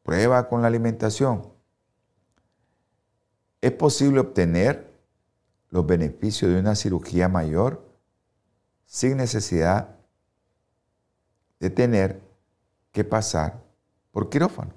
Prueba 0.02 0.48
con 0.48 0.60
la 0.60 0.68
alimentación. 0.68 1.52
Es 3.60 3.72
posible 3.72 4.20
obtener 4.20 4.93
los 5.74 5.84
beneficios 5.84 6.52
de 6.52 6.60
una 6.60 6.76
cirugía 6.76 7.28
mayor 7.28 7.84
sin 8.86 9.16
necesidad 9.16 9.96
de 11.58 11.68
tener 11.68 12.22
que 12.92 13.02
pasar 13.02 13.60
por 14.12 14.30
quirófano 14.30 14.72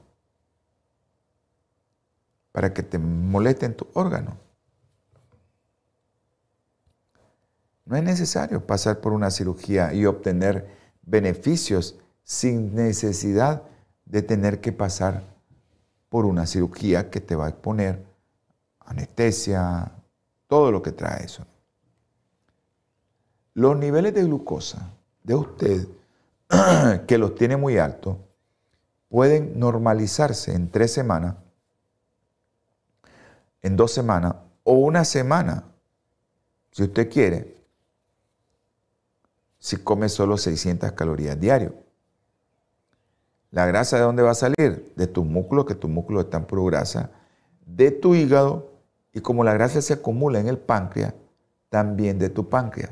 para 2.52 2.74
que 2.74 2.82
te 2.82 2.98
molesten 2.98 3.76
tus 3.76 3.88
órganos. 3.94 4.34
No 7.86 7.96
es 7.96 8.02
necesario 8.02 8.66
pasar 8.66 9.00
por 9.00 9.14
una 9.14 9.30
cirugía 9.30 9.94
y 9.94 10.08
obtener 10.08 10.68
beneficios 11.04 12.00
sin 12.24 12.74
necesidad 12.74 13.62
de 14.06 14.24
tener 14.24 14.62
que 14.62 14.72
pasar 14.72 15.22
por 16.10 16.26
una 16.26 16.48
cirugía 16.48 17.12
que 17.12 17.22
te 17.22 17.36
va 17.36 17.46
a 17.46 17.50
exponer 17.50 18.04
anestesia, 18.80 19.97
todo 20.48 20.72
lo 20.72 20.82
que 20.82 20.92
trae 20.92 21.26
eso. 21.26 21.46
Los 23.54 23.78
niveles 23.78 24.14
de 24.14 24.24
glucosa 24.24 24.94
de 25.24 25.36
usted, 25.36 25.88
que 27.08 27.18
los 27.18 27.36
tiene 27.36 27.58
muy 27.58 27.78
altos, 27.78 28.18
pueden 29.10 29.60
normalizarse 29.60 30.54
en 30.54 30.70
tres 30.70 30.94
semanas, 30.94 31.36
en 33.62 33.76
dos 33.76 33.92
semanas 33.92 34.36
o 34.64 34.74
una 34.74 35.04
semana, 35.06 35.64
si 36.72 36.84
usted 36.84 37.10
quiere, 37.10 37.58
si 39.60 39.78
come 39.78 40.08
solo 40.08 40.38
600 40.38 40.92
calorías 40.92 41.40
diario. 41.40 41.74
¿La 43.52 43.66
grasa 43.66 43.98
de 43.98 44.04
dónde 44.04 44.24
va 44.24 44.32
a 44.32 44.36
salir? 44.36 44.94
De 44.96 45.08
tus 45.08 45.26
músculos, 45.26 45.66
que 45.66 45.76
tus 45.76 45.90
músculos 45.90 46.26
están 46.26 46.46
puro 46.46 46.66
grasa, 46.66 47.10
de 47.66 47.92
tu 47.92 48.14
hígado 48.14 48.77
y 49.18 49.22
como 49.22 49.44
la 49.44 49.54
grasa 49.54 49.82
se 49.82 49.94
acumula 49.94 50.40
en 50.40 50.48
el 50.48 50.60
páncreas, 50.60 51.16
también 51.70 52.20
de 52.20 52.30
tu 52.30 52.50
páncreas 52.50 52.92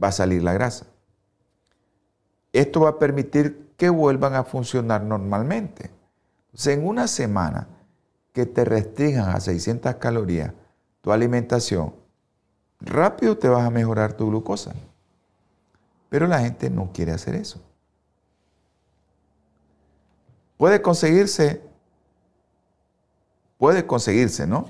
va 0.00 0.08
a 0.08 0.12
salir 0.12 0.42
la 0.42 0.52
grasa. 0.52 0.84
Esto 2.52 2.82
va 2.82 2.90
a 2.90 2.98
permitir 2.98 3.72
que 3.78 3.88
vuelvan 3.88 4.34
a 4.34 4.44
funcionar 4.44 5.02
normalmente. 5.02 5.90
en 6.66 6.86
una 6.86 7.08
semana 7.08 7.66
que 8.34 8.44
te 8.44 8.66
restringan 8.66 9.30
a 9.30 9.40
600 9.40 9.94
calorías 9.94 10.52
tu 11.00 11.12
alimentación, 11.12 11.94
rápido 12.78 13.38
te 13.38 13.48
vas 13.48 13.66
a 13.66 13.70
mejorar 13.70 14.12
tu 14.12 14.28
glucosa. 14.28 14.74
Pero 16.10 16.26
la 16.26 16.40
gente 16.40 16.68
no 16.68 16.92
quiere 16.92 17.12
hacer 17.12 17.36
eso. 17.36 17.58
Puede 20.58 20.82
conseguirse, 20.82 21.62
puede 23.58 23.86
conseguirse, 23.86 24.46
¿no? 24.46 24.66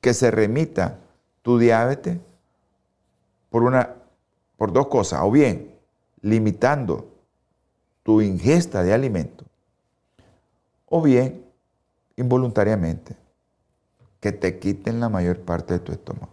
Que 0.00 0.12
se 0.12 0.30
remita 0.30 0.98
tu 1.42 1.58
diabetes 1.58 2.18
por, 3.48 3.62
una, 3.62 3.94
por 4.56 4.72
dos 4.72 4.88
cosas. 4.88 5.20
O 5.22 5.30
bien, 5.30 5.74
limitando 6.20 7.08
tu 8.02 8.20
ingesta 8.20 8.82
de 8.82 8.92
alimento. 8.92 9.44
O 10.86 11.00
bien, 11.00 11.44
involuntariamente, 12.16 13.16
que 14.20 14.32
te 14.32 14.58
quiten 14.58 15.00
la 15.00 15.08
mayor 15.08 15.40
parte 15.40 15.74
de 15.74 15.80
tu 15.80 15.92
estómago. 15.92 16.32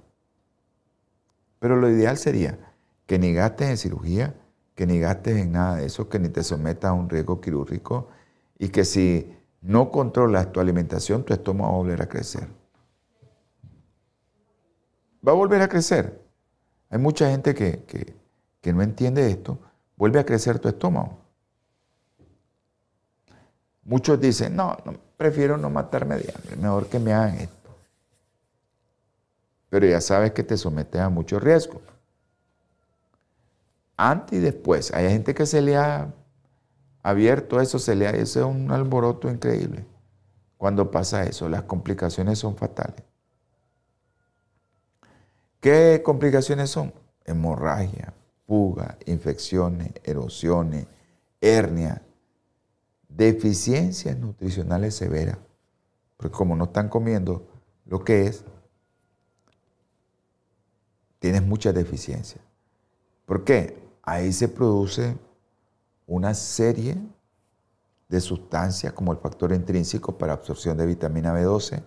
Pero 1.59 1.75
lo 1.75 1.89
ideal 1.89 2.17
sería 2.17 2.57
que 3.05 3.19
ni 3.19 3.33
gastes 3.33 3.69
en 3.69 3.77
cirugía, 3.77 4.35
que 4.73 4.87
ni 4.87 4.99
gastes 4.99 5.37
en 5.37 5.51
nada 5.51 5.77
de 5.77 5.85
eso, 5.85 6.09
que 6.09 6.19
ni 6.19 6.29
te 6.29 6.43
sometas 6.43 6.89
a 6.89 6.93
un 6.93 7.09
riesgo 7.09 7.39
quirúrgico 7.39 8.09
y 8.57 8.69
que 8.69 8.85
si 8.85 9.34
no 9.65 9.89
controlas 9.89 10.51
tu 10.51 10.59
alimentación, 10.59 11.23
tu 11.23 11.33
estómago 11.33 11.71
va 11.71 11.75
a 11.75 11.77
volver 11.79 12.01
a 12.03 12.07
crecer. 12.07 12.47
Va 15.27 15.31
a 15.31 15.35
volver 15.35 15.61
a 15.63 15.67
crecer. 15.67 16.21
Hay 16.89 16.99
mucha 16.99 17.31
gente 17.31 17.55
que, 17.55 18.13
no 18.71 18.81
entiende 18.83 19.27
esto. 19.29 19.57
Vuelve 19.97 20.19
a 20.19 20.25
crecer 20.25 20.59
tu 20.59 20.67
estómago. 20.67 21.17
Muchos 23.83 24.19
dicen, 24.19 24.55
no, 24.55 24.77
no, 24.85 24.93
prefiero 25.17 25.57
no 25.57 25.69
matarme 25.69 26.17
de 26.17 26.31
hambre, 26.33 26.55
mejor 26.57 26.87
que 26.87 26.99
me 26.99 27.13
hagan 27.13 27.35
esto. 27.37 27.69
Pero 29.69 29.87
ya 29.87 29.99
sabes 29.99 30.31
que 30.31 30.43
te 30.43 30.57
sometes 30.57 31.01
a 31.01 31.09
mucho 31.09 31.39
riesgo 31.39 31.81
antes 33.97 34.37
y 34.37 34.41
después. 34.41 34.93
Hay 34.93 35.09
gente 35.09 35.33
que 35.33 35.45
se 35.45 35.61
le 35.61 35.75
ha 35.75 36.13
abierto 37.05 37.61
eso, 37.61 37.79
se 37.79 37.95
le 37.95 38.07
ha, 38.07 38.11
ese 38.11 38.39
es 38.39 38.45
un 38.45 38.71
alboroto 38.71 39.29
increíble. 39.29 39.85
Cuando 40.57 40.89
pasa 40.91 41.23
eso, 41.23 41.47
las 41.49 41.63
complicaciones 41.63 42.39
son 42.39 42.55
fatales. 42.55 43.03
¿Qué 45.59 46.01
complicaciones 46.03 46.69
son? 46.69 46.93
Hemorragia, 47.25 48.13
fuga, 48.47 48.97
infecciones, 49.05 49.91
erosiones, 50.03 50.87
hernia, 51.41 52.01
deficiencias 53.07 54.17
nutricionales 54.17 54.95
severas. 54.95 55.37
Porque 56.17 56.35
como 56.35 56.55
no 56.55 56.65
están 56.65 56.89
comiendo 56.89 57.47
lo 57.85 58.03
que 58.03 58.27
es, 58.27 58.43
tienes 61.19 61.43
muchas 61.43 61.73
deficiencias. 61.73 62.43
¿Por 63.25 63.43
qué? 63.43 63.85
ahí 64.05 64.31
se 64.31 64.47
produce 64.47 65.17
una 66.07 66.33
serie 66.33 66.97
de 68.07 68.21
sustancias 68.21 68.93
como 68.93 69.11
el 69.11 69.17
factor 69.17 69.51
intrínseco 69.51 70.17
para 70.17 70.33
absorción 70.33 70.77
de 70.77 70.85
vitamina 70.85 71.33
B12 71.33 71.81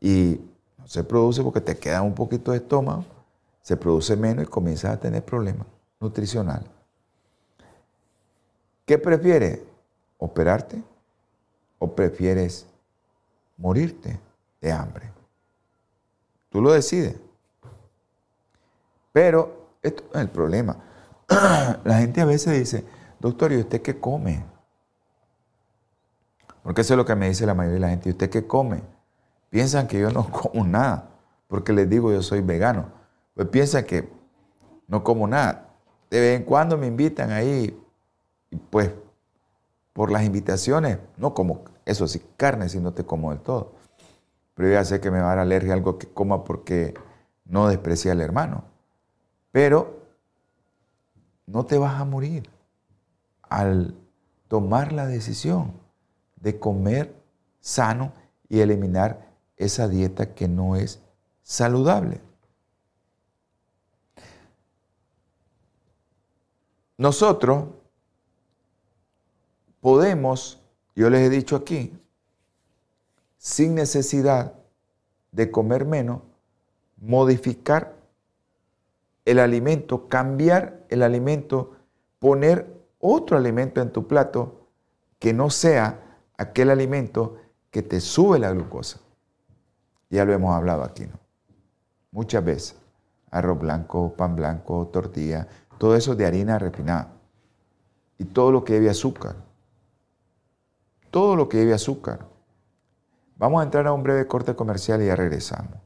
y 0.00 0.40
no 0.78 0.86
se 0.86 1.02
produce 1.02 1.42
porque 1.42 1.60
te 1.60 1.76
queda 1.76 2.02
un 2.02 2.14
poquito 2.14 2.52
de 2.52 2.58
estómago, 2.58 3.04
se 3.62 3.76
produce 3.76 4.16
menos 4.16 4.44
y 4.44 4.48
comienzas 4.48 4.92
a 4.92 5.00
tener 5.00 5.24
problemas 5.24 5.66
nutricionales. 6.00 6.68
¿Qué 8.84 8.98
prefieres? 8.98 9.60
¿Operarte 10.18 10.80
o 11.78 11.92
prefieres 11.92 12.66
morirte 13.56 14.20
de 14.60 14.72
hambre? 14.72 15.10
Tú 16.50 16.62
lo 16.62 16.72
decides. 16.72 17.16
Pero 19.12 19.70
esto 19.82 20.04
es 20.14 20.20
el 20.20 20.28
problema. 20.28 20.76
la 21.84 21.98
gente 21.98 22.20
a 22.20 22.24
veces 22.24 22.56
dice, 22.56 22.84
doctor, 23.26 23.52
¿y 23.52 23.58
usted 23.58 23.82
qué 23.82 23.98
come? 23.98 24.44
Porque 26.62 26.80
eso 26.80 26.94
es 26.94 26.98
lo 26.98 27.04
que 27.04 27.14
me 27.14 27.28
dice 27.28 27.46
la 27.46 27.54
mayoría 27.54 27.74
de 27.74 27.80
la 27.80 27.88
gente. 27.90 28.08
¿Y 28.08 28.12
usted 28.12 28.30
qué 28.30 28.46
come? 28.46 28.82
Piensan 29.50 29.86
que 29.86 30.00
yo 30.00 30.10
no 30.10 30.30
como 30.30 30.66
nada, 30.66 31.10
porque 31.48 31.72
les 31.72 31.88
digo 31.88 32.12
yo 32.12 32.22
soy 32.22 32.40
vegano. 32.40 32.90
Pues 33.34 33.48
piensan 33.48 33.84
que 33.84 34.08
no 34.88 35.04
como 35.04 35.26
nada. 35.26 35.68
De 36.10 36.20
vez 36.20 36.40
en 36.40 36.44
cuando 36.44 36.78
me 36.78 36.86
invitan 36.86 37.30
ahí 37.30 37.78
y 38.50 38.56
pues 38.56 38.92
por 39.92 40.10
las 40.10 40.24
invitaciones, 40.24 40.98
no 41.16 41.34
como, 41.34 41.64
eso 41.84 42.06
sí, 42.06 42.22
carne 42.36 42.68
si 42.68 42.80
no 42.80 42.92
te 42.92 43.04
como 43.04 43.30
del 43.30 43.40
todo. 43.40 43.72
Pero 44.54 44.70
ya 44.70 44.84
sé 44.84 45.00
que 45.00 45.10
me 45.10 45.20
va 45.20 45.26
a 45.26 45.28
dar 45.30 45.38
alergia 45.40 45.72
algo 45.72 45.98
que 45.98 46.06
coma 46.06 46.44
porque 46.44 46.94
no 47.44 47.68
desprecia 47.68 48.12
al 48.12 48.20
hermano. 48.20 48.64
Pero 49.52 50.02
no 51.46 51.64
te 51.64 51.78
vas 51.78 52.00
a 52.00 52.04
morir 52.04 52.55
al 53.48 53.94
tomar 54.48 54.92
la 54.92 55.06
decisión 55.06 55.72
de 56.36 56.58
comer 56.58 57.14
sano 57.60 58.12
y 58.48 58.60
eliminar 58.60 59.26
esa 59.56 59.88
dieta 59.88 60.34
que 60.34 60.48
no 60.48 60.76
es 60.76 61.00
saludable. 61.42 62.20
Nosotros 66.98 67.68
podemos, 69.80 70.60
yo 70.94 71.10
les 71.10 71.20
he 71.20 71.30
dicho 71.30 71.56
aquí, 71.56 71.92
sin 73.36 73.74
necesidad 73.74 74.54
de 75.32 75.50
comer 75.50 75.84
menos, 75.84 76.22
modificar 76.96 77.96
el 79.24 79.38
alimento, 79.38 80.08
cambiar 80.08 80.84
el 80.88 81.02
alimento, 81.02 81.76
poner 82.18 82.75
otro 82.98 83.36
alimento 83.36 83.80
en 83.80 83.92
tu 83.92 84.06
plato 84.06 84.68
que 85.18 85.32
no 85.32 85.50
sea 85.50 86.20
aquel 86.36 86.70
alimento 86.70 87.36
que 87.70 87.82
te 87.82 88.00
sube 88.00 88.38
la 88.38 88.50
glucosa. 88.52 89.00
Ya 90.10 90.24
lo 90.24 90.32
hemos 90.32 90.54
hablado 90.54 90.82
aquí, 90.82 91.06
¿no? 91.06 91.18
Muchas 92.10 92.44
veces. 92.44 92.76
Arroz 93.30 93.58
blanco, 93.58 94.14
pan 94.14 94.36
blanco, 94.36 94.86
tortilla, 94.88 95.48
todo 95.78 95.96
eso 95.96 96.14
de 96.14 96.26
harina 96.26 96.58
refinada. 96.58 97.12
Y 98.18 98.24
todo 98.24 98.52
lo 98.52 98.64
que 98.64 98.74
lleve 98.74 98.88
azúcar. 98.88 99.36
Todo 101.10 101.36
lo 101.36 101.48
que 101.48 101.58
lleve 101.58 101.74
azúcar. 101.74 102.26
Vamos 103.36 103.60
a 103.60 103.64
entrar 103.64 103.86
a 103.86 103.92
un 103.92 104.02
breve 104.02 104.26
corte 104.26 104.54
comercial 104.54 105.02
y 105.02 105.06
ya 105.06 105.16
regresamos. 105.16 105.85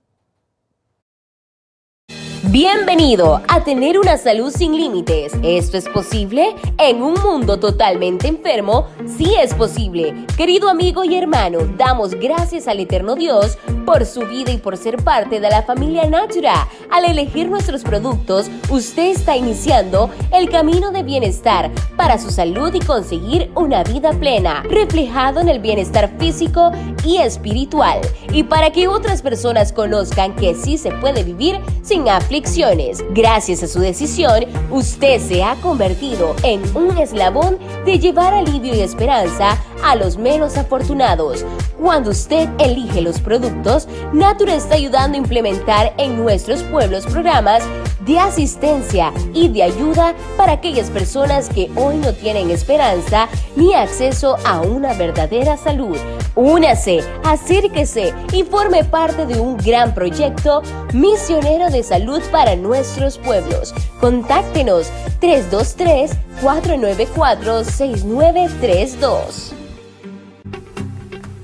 Bienvenido 2.44 3.42
a 3.48 3.64
tener 3.64 3.98
una 3.98 4.16
salud 4.16 4.50
sin 4.50 4.74
límites. 4.74 5.35
¿Esto 5.42 5.76
es 5.76 5.87
posible? 5.90 6.57
En 6.79 7.03
un 7.03 7.12
mundo 7.22 7.61
totalmente 7.61 8.29
enfermo, 8.29 8.87
sí 9.07 9.35
es 9.38 9.53
posible. 9.55 10.26
Querido 10.38 10.70
amigo 10.70 11.05
y 11.05 11.16
hermano, 11.16 11.59
damos 11.76 12.14
gracias 12.14 12.66
al 12.66 12.81
eterno 12.81 13.14
Dios 13.14 13.59
por 13.85 14.07
su 14.07 14.20
vida 14.20 14.53
y 14.53 14.57
por 14.57 14.79
ser 14.79 14.96
parte 14.96 15.38
de 15.38 15.50
la 15.50 15.62
familia 15.64 16.09
Natura. 16.09 16.66
Al 16.90 17.05
elegir 17.05 17.48
nuestros 17.48 17.83
productos, 17.83 18.50
usted 18.70 19.11
está 19.11 19.37
iniciando 19.37 20.11
el 20.33 20.48
camino 20.48 20.92
de 20.92 21.03
bienestar 21.03 21.70
para 21.96 22.18
su 22.18 22.31
salud 22.31 22.72
y 22.72 22.81
conseguir 22.81 23.50
una 23.55 23.85
vida 23.85 24.12
plena, 24.12 24.62
reflejado 24.62 25.40
en 25.40 25.50
el 25.50 25.59
bienestar 25.59 26.11
físico 26.18 26.72
y 27.05 27.18
espiritual. 27.18 28.00
Y 28.33 28.44
para 28.44 28.70
que 28.70 28.88
otras 28.88 29.20
personas 29.20 29.72
conozcan 29.72 30.35
que 30.37 30.55
sí 30.55 30.79
se 30.79 30.90
puede 30.92 31.22
vivir 31.22 31.61
sin 31.83 32.09
aflicción 32.30 32.78
Gracias 33.10 33.64
a 33.64 33.66
su 33.66 33.80
decisión, 33.80 34.44
usted 34.70 35.20
se 35.20 35.42
ha 35.42 35.56
convertido 35.56 36.36
en 36.44 36.62
un 36.76 36.96
eslabón 36.96 37.58
de 37.84 37.98
llevar 37.98 38.32
alivio 38.32 38.72
y 38.72 38.80
esperanza 38.82 39.58
a 39.82 39.96
los 39.96 40.16
menos 40.16 40.56
afortunados. 40.56 41.44
Cuando 41.80 42.10
usted 42.10 42.48
elige 42.58 43.00
los 43.00 43.20
productos, 43.20 43.88
Natura 44.12 44.54
está 44.54 44.74
ayudando 44.74 45.16
a 45.16 45.20
implementar 45.20 45.94
en 45.96 46.16
nuestros 46.16 46.62
pueblos 46.64 47.06
programas 47.06 47.62
de 48.00 48.18
asistencia 48.18 49.12
y 49.34 49.48
de 49.48 49.62
ayuda 49.62 50.14
para 50.36 50.52
aquellas 50.52 50.90
personas 50.90 51.48
que 51.48 51.70
hoy 51.76 51.96
no 51.96 52.12
tienen 52.12 52.50
esperanza 52.50 53.28
ni 53.56 53.72
acceso 53.74 54.36
a 54.44 54.60
una 54.60 54.94
verdadera 54.94 55.56
salud. 55.56 55.96
Únase, 56.34 57.02
acérquese 57.24 58.14
y 58.32 58.42
forme 58.44 58.84
parte 58.84 59.26
de 59.26 59.40
un 59.40 59.56
gran 59.56 59.94
proyecto 59.94 60.62
misionero 60.92 61.70
de 61.70 61.82
salud 61.82 62.20
para 62.30 62.56
nuestros 62.56 63.18
pueblos. 63.18 63.74
Contáctenos 64.00 64.90
323 65.20 66.12
494 66.40 67.64
6932. 67.64 69.54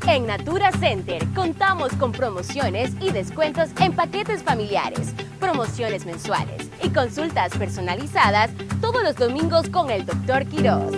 En 0.09 0.27
Natura 0.27 0.71
Center 0.73 1.23
contamos 1.35 1.93
con 1.95 2.13
promociones 2.13 2.93
y 3.01 3.11
descuentos 3.11 3.69
en 3.81 3.95
paquetes 3.95 4.43
familiares, 4.43 5.13
promociones 5.39 6.07
mensuales 6.07 6.71
y 6.83 6.89
consultas 6.91 7.53
personalizadas 7.59 8.51
todos 8.81 9.03
los 9.03 9.17
domingos 9.17 9.69
con 9.69 9.91
el 9.91 10.07
Dr. 10.07 10.47
Quiroz. 10.47 10.97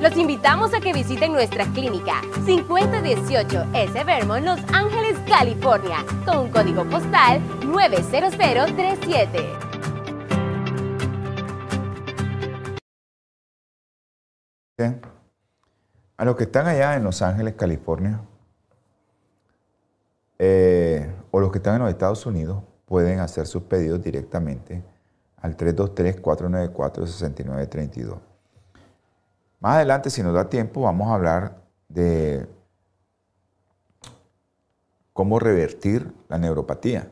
Los 0.00 0.16
invitamos 0.16 0.72
a 0.72 0.80
que 0.80 0.94
visiten 0.94 1.32
nuestra 1.32 1.66
clínica 1.66 2.22
5018 2.46 3.66
S. 3.74 4.04
Vermont, 4.04 4.46
Los 4.46 4.60
Ángeles, 4.72 5.18
California, 5.28 6.04
con 6.24 6.38
un 6.38 6.48
código 6.48 6.84
postal 6.84 7.42
90037. 7.66 9.46
A 16.16 16.24
los 16.24 16.36
que 16.36 16.44
están 16.44 16.66
allá 16.66 16.94
en 16.94 17.04
Los 17.04 17.20
Ángeles, 17.20 17.54
California, 17.54 18.22
eh, 20.38 21.14
o 21.30 21.40
los 21.40 21.52
que 21.52 21.58
están 21.58 21.76
en 21.76 21.82
los 21.82 21.90
Estados 21.90 22.24
Unidos 22.26 22.62
pueden 22.86 23.20
hacer 23.20 23.46
sus 23.46 23.62
pedidos 23.62 24.02
directamente 24.02 24.82
al 25.36 25.56
323-494-6932. 25.56 28.18
Más 29.60 29.76
adelante, 29.76 30.10
si 30.10 30.22
nos 30.22 30.34
da 30.34 30.48
tiempo, 30.48 30.82
vamos 30.82 31.08
a 31.08 31.14
hablar 31.14 31.62
de 31.88 32.46
cómo 35.12 35.38
revertir 35.38 36.12
la 36.28 36.38
neuropatía. 36.38 37.10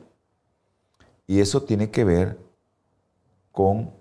Y 1.27 1.41
eso 1.41 1.63
tiene 1.63 1.91
que 1.91 2.05
ver 2.05 2.39
con 3.53 3.93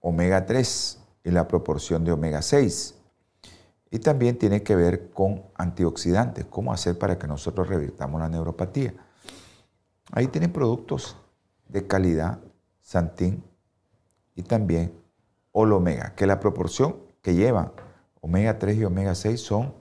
omega 0.00 0.46
3 0.46 1.00
y 1.24 1.30
la 1.30 1.46
proporción 1.46 2.04
de 2.04 2.12
omega 2.12 2.42
6. 2.42 2.94
Y 3.94 4.00
también 4.00 4.36
tiene 4.36 4.64
que 4.64 4.74
ver 4.74 5.10
con 5.10 5.44
antioxidantes, 5.54 6.44
cómo 6.46 6.72
hacer 6.72 6.98
para 6.98 7.16
que 7.16 7.28
nosotros 7.28 7.68
revirtamos 7.68 8.20
la 8.20 8.28
neuropatía. 8.28 8.92
Ahí 10.10 10.26
tienen 10.26 10.52
productos 10.52 11.16
de 11.68 11.86
calidad, 11.86 12.40
Santín 12.80 13.44
y 14.34 14.42
también 14.42 15.00
Olomega, 15.52 16.16
que 16.16 16.26
la 16.26 16.40
proporción 16.40 16.96
que 17.22 17.36
llevan 17.36 17.70
omega 18.20 18.58
3 18.58 18.78
y 18.78 18.84
omega 18.84 19.14
6 19.14 19.40
son 19.40 19.72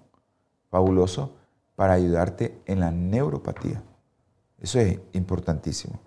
fabulosos 0.70 1.32
para 1.76 1.94
ayudarte 1.94 2.62
en 2.68 2.82
la 2.82 2.92
neuropatía. 2.92 3.82
Eso 4.60 4.80
es 4.80 5.00
importantísimo. 5.14 6.00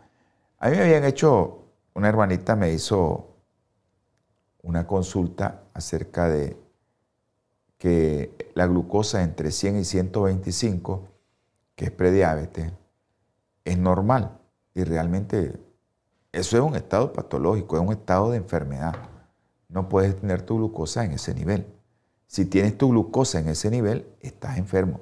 A 0.61 0.71
mí 0.71 0.77
me 0.77 0.85
habían 0.85 1.03
hecho, 1.03 1.73
una 1.93 2.09
hermanita 2.09 2.55
me 2.55 2.73
hizo 2.73 3.35
una 4.63 4.87
consulta 4.87 5.65
acerca 5.75 6.29
de 6.29 6.66
que 7.87 8.51
la 8.57 8.67
glucosa 8.67 9.23
entre 9.23 9.53
100 9.53 9.79
y 9.79 9.85
125, 9.85 11.07
que 11.77 11.85
es 11.85 11.91
prediabetes, 11.93 12.73
es 13.65 13.79
normal. 13.79 14.41
Y 14.75 14.83
realmente 14.83 15.57
eso 16.33 16.57
es 16.57 16.63
un 16.65 16.75
estado 16.75 17.13
patológico, 17.13 17.77
es 17.77 17.83
un 17.83 17.93
estado 17.93 18.33
de 18.33 18.39
enfermedad. 18.39 18.97
No 19.69 19.89
puedes 19.89 20.17
tener 20.17 20.43
tu 20.43 20.57
glucosa 20.57 21.05
en 21.05 21.13
ese 21.13 21.33
nivel. 21.33 21.65
Si 22.27 22.45
tienes 22.45 22.77
tu 22.77 22.89
glucosa 22.89 23.39
en 23.39 23.51
ese 23.51 23.71
nivel, 23.71 24.05
estás 24.21 24.59
enfermo. 24.59 24.99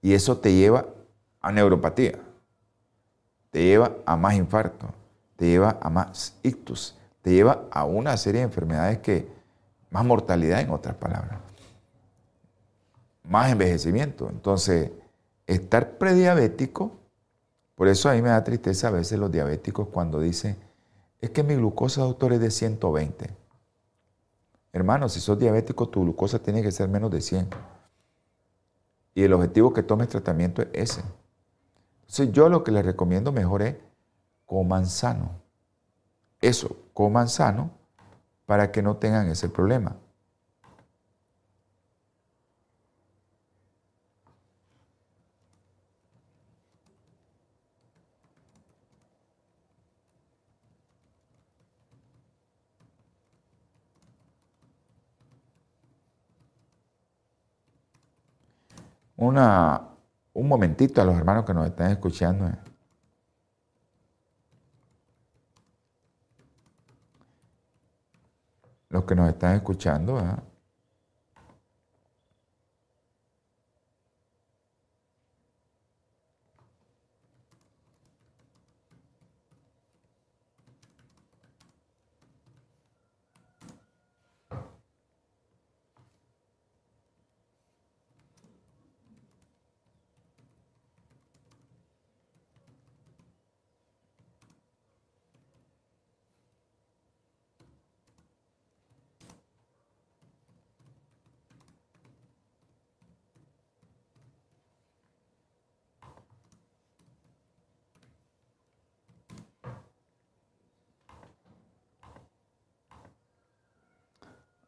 Y 0.00 0.14
eso 0.14 0.38
te 0.38 0.52
lleva 0.52 0.86
a 1.40 1.52
neuropatía, 1.52 2.18
te 3.52 3.62
lleva 3.62 3.92
a 4.06 4.16
más 4.16 4.34
infarto, 4.34 4.88
te 5.36 5.46
lleva 5.46 5.78
a 5.80 5.88
más 5.88 6.36
ictus, 6.42 6.98
te 7.20 7.30
lleva 7.30 7.68
a 7.70 7.84
una 7.84 8.16
serie 8.16 8.40
de 8.40 8.46
enfermedades 8.46 8.98
que, 8.98 9.28
más 9.90 10.04
mortalidad 10.04 10.62
en 10.62 10.70
otras 10.70 10.96
palabras 10.96 11.51
más 13.24 13.50
envejecimiento. 13.50 14.28
Entonces, 14.28 14.90
estar 15.46 15.98
prediabético, 15.98 16.92
por 17.74 17.88
eso 17.88 18.08
a 18.08 18.14
mí 18.14 18.22
me 18.22 18.28
da 18.28 18.44
tristeza 18.44 18.88
a 18.88 18.90
veces 18.90 19.18
los 19.18 19.30
diabéticos 19.30 19.88
cuando 19.88 20.20
dicen, 20.20 20.56
es 21.20 21.30
que 21.30 21.42
mi 21.42 21.54
glucosa, 21.54 22.02
doctor, 22.02 22.32
es 22.32 22.40
de 22.40 22.50
120. 22.50 23.30
Hermano, 24.72 25.08
si 25.08 25.20
sos 25.20 25.38
diabético, 25.38 25.88
tu 25.88 26.02
glucosa 26.02 26.38
tiene 26.40 26.62
que 26.62 26.72
ser 26.72 26.88
menos 26.88 27.10
de 27.10 27.20
100. 27.20 27.48
Y 29.14 29.22
el 29.22 29.32
objetivo 29.32 29.72
que 29.72 29.82
tomes 29.82 30.08
tratamiento 30.08 30.62
es 30.62 30.68
ese. 30.72 31.02
Entonces, 32.00 32.32
yo 32.32 32.48
lo 32.48 32.64
que 32.64 32.72
les 32.72 32.84
recomiendo 32.84 33.30
mejor 33.32 33.62
es 33.62 33.76
coman 34.46 34.86
sano. 34.86 35.30
Eso, 36.40 36.76
coman 36.92 37.28
sano 37.28 37.70
para 38.46 38.72
que 38.72 38.82
no 38.82 38.96
tengan 38.96 39.28
ese 39.28 39.48
problema. 39.48 39.96
Una, 59.26 59.80
un 60.34 60.48
momentito 60.48 61.00
a 61.00 61.04
los 61.04 61.16
hermanos 61.16 61.44
que 61.44 61.54
nos 61.54 61.66
están 61.66 61.90
escuchando. 61.92 62.50
Los 68.88 69.04
que 69.04 69.14
nos 69.14 69.28
están 69.28 69.54
escuchando, 69.56 70.14
¿verdad? 70.14 70.42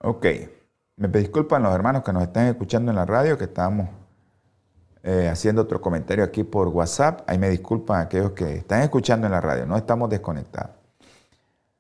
Ok. 0.05 0.27
Me 0.97 1.09
disculpan 1.09 1.63
los 1.63 1.75
hermanos 1.75 2.03
que 2.05 2.13
nos 2.13 2.23
están 2.23 2.47
escuchando 2.47 2.91
en 2.91 2.97
la 2.97 3.07
radio, 3.07 3.39
que 3.39 3.45
estamos 3.45 3.89
eh, 5.03 5.31
haciendo 5.31 5.63
otro 5.63 5.81
comentario 5.81 6.23
aquí 6.23 6.45
por 6.45 6.69
WhatsApp. 6.69 7.23
Ahí 7.27 7.39
me 7.39 7.49
disculpan 7.49 8.03
aquellos 8.03 8.33
que 8.33 8.57
están 8.57 8.83
escuchando 8.83 9.27
en 9.27 9.33
la 9.33 9.41
radio, 9.41 9.65
no 9.65 9.79
estamos 9.79 10.11
desconectados. 10.11 10.77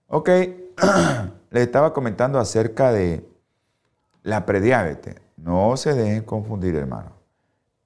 Ok, 0.09 0.29
les 1.51 1.63
estaba 1.63 1.93
comentando 1.93 2.39
acerca 2.39 2.93
de 2.93 3.29
la 4.23 4.47
prediabetes. 4.47 5.17
No 5.37 5.77
se 5.77 5.93
dejen 5.93 6.23
confundir, 6.23 6.77
hermano. 6.77 7.13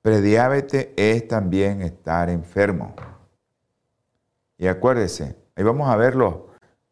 Prediabetes 0.02 0.90
es 0.96 1.26
también 1.26 1.82
estar 1.82 2.30
enfermo. 2.30 2.94
Y 4.56 4.68
acuérdense, 4.68 5.34
ahí 5.56 5.64
vamos 5.64 5.88
a 5.88 5.96
ver 5.96 6.14
los, 6.14 6.36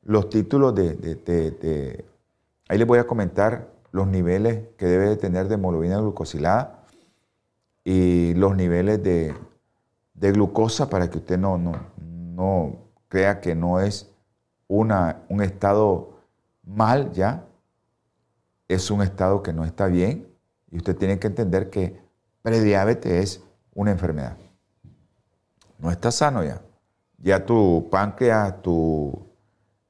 los 0.03 0.29
títulos 0.31 0.75
de, 0.75 0.95
de, 0.95 1.15
de 1.15 2.05
Ahí 2.69 2.79
les 2.79 2.87
voy 2.87 2.99
a 2.99 3.07
comentar 3.07 3.69
los 3.93 4.07
niveles 4.09 4.65
que 4.77 4.87
debe 4.87 5.09
de 5.09 5.17
tener 5.17 5.49
de 5.49 5.55
hemoglobina 5.55 5.99
glucosilada 5.99 6.85
y 7.85 8.35
los 8.35 8.57
niveles 8.57 9.03
de, 9.03 9.35
de 10.15 10.33
glucosa 10.33 10.91
para 10.91 11.09
que 11.09 11.19
usted 11.19 11.39
no, 11.39 11.59
no, 11.59 11.73
no 11.97 12.77
crea 13.09 13.41
que 13.41 13.55
no 13.55 13.81
es 13.81 14.11
una, 14.67 15.23
un 15.29 15.43
estado 15.43 16.19
mal 16.65 17.13
ya, 17.13 17.45
es 18.69 18.91
un 18.91 19.03
estado 19.03 19.43
que 19.43 19.53
no 19.53 19.65
está 19.65 19.87
bien 19.87 20.27
y 20.71 20.79
usted 20.79 20.97
tiene 20.97 21.19
que 21.21 21.29
entender 21.29 21.71
que 21.71 22.01
prediabetes 22.43 23.13
es 23.13 23.45
una 23.75 23.93
enfermedad. 23.93 24.37
No 25.79 25.91
está 25.91 26.11
sano 26.11 26.43
ya. 26.43 26.61
Ya 27.19 27.45
tu 27.45 27.89
páncreas, 27.91 28.61
tu 28.63 29.26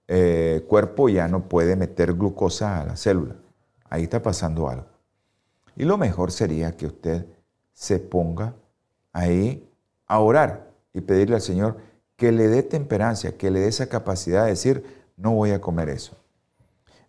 eh, 0.09 0.65
cuerpo 0.69 1.09
ya 1.09 1.29
no 1.29 1.49
puede 1.49 1.77
meter 1.77 2.15
glucosa 2.15 2.81
a 2.81 2.85
la 2.85 2.97
célula. 2.97 3.37
Ahí 3.89 4.05
está 4.05 4.23
pasando 4.23 4.69
algo. 4.69 4.87
Y 5.77 5.85
lo 5.85 5.99
mejor 5.99 6.33
sería 6.33 6.77
que 6.77 6.87
usted 6.87 7.27
se 7.75 7.99
ponga 7.99 8.55
ahí 9.13 9.69
a 10.07 10.21
orar 10.21 10.71
y 10.93 11.01
pedirle 11.01 11.37
al 11.37 11.43
Señor 11.43 11.77
que 12.17 12.33
le 12.33 12.49
dé 12.49 12.63
temperancia, 12.63 13.37
que 13.37 13.51
le 13.51 13.61
dé 13.61 13.69
esa 13.69 13.89
capacidad 13.89 14.45
de 14.45 14.51
decir, 14.51 14.85
no 15.17 15.33
voy 15.33 15.51
a 15.51 15.61
comer 15.61 15.91
eso. 15.91 16.17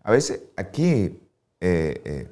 A 0.03 0.11
veces 0.11 0.41
aquí 0.55 1.19
eh, 1.61 2.01
eh, 2.03 2.29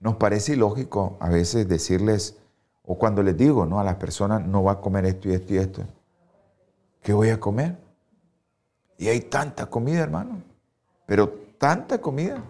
nos 0.00 0.16
parece 0.16 0.52
ilógico 0.52 1.16
a 1.20 1.28
veces 1.28 1.68
decirles, 1.68 2.36
o 2.84 2.98
cuando 2.98 3.22
les 3.22 3.36
digo 3.36 3.66
¿no? 3.66 3.80
a 3.80 3.84
las 3.84 3.96
personas, 3.96 4.46
no 4.46 4.62
va 4.62 4.72
a 4.72 4.80
comer 4.80 5.06
esto 5.06 5.28
y 5.28 5.32
esto 5.32 5.54
y 5.54 5.58
esto. 5.58 5.82
¿Qué 7.02 7.12
voy 7.12 7.30
a 7.30 7.40
comer? 7.40 7.76
Y 8.98 9.08
hay 9.08 9.20
tanta 9.20 9.66
comida, 9.66 10.02
hermano. 10.02 10.42
Pero 11.06 11.30
tanta 11.56 11.98
comida 12.00 12.42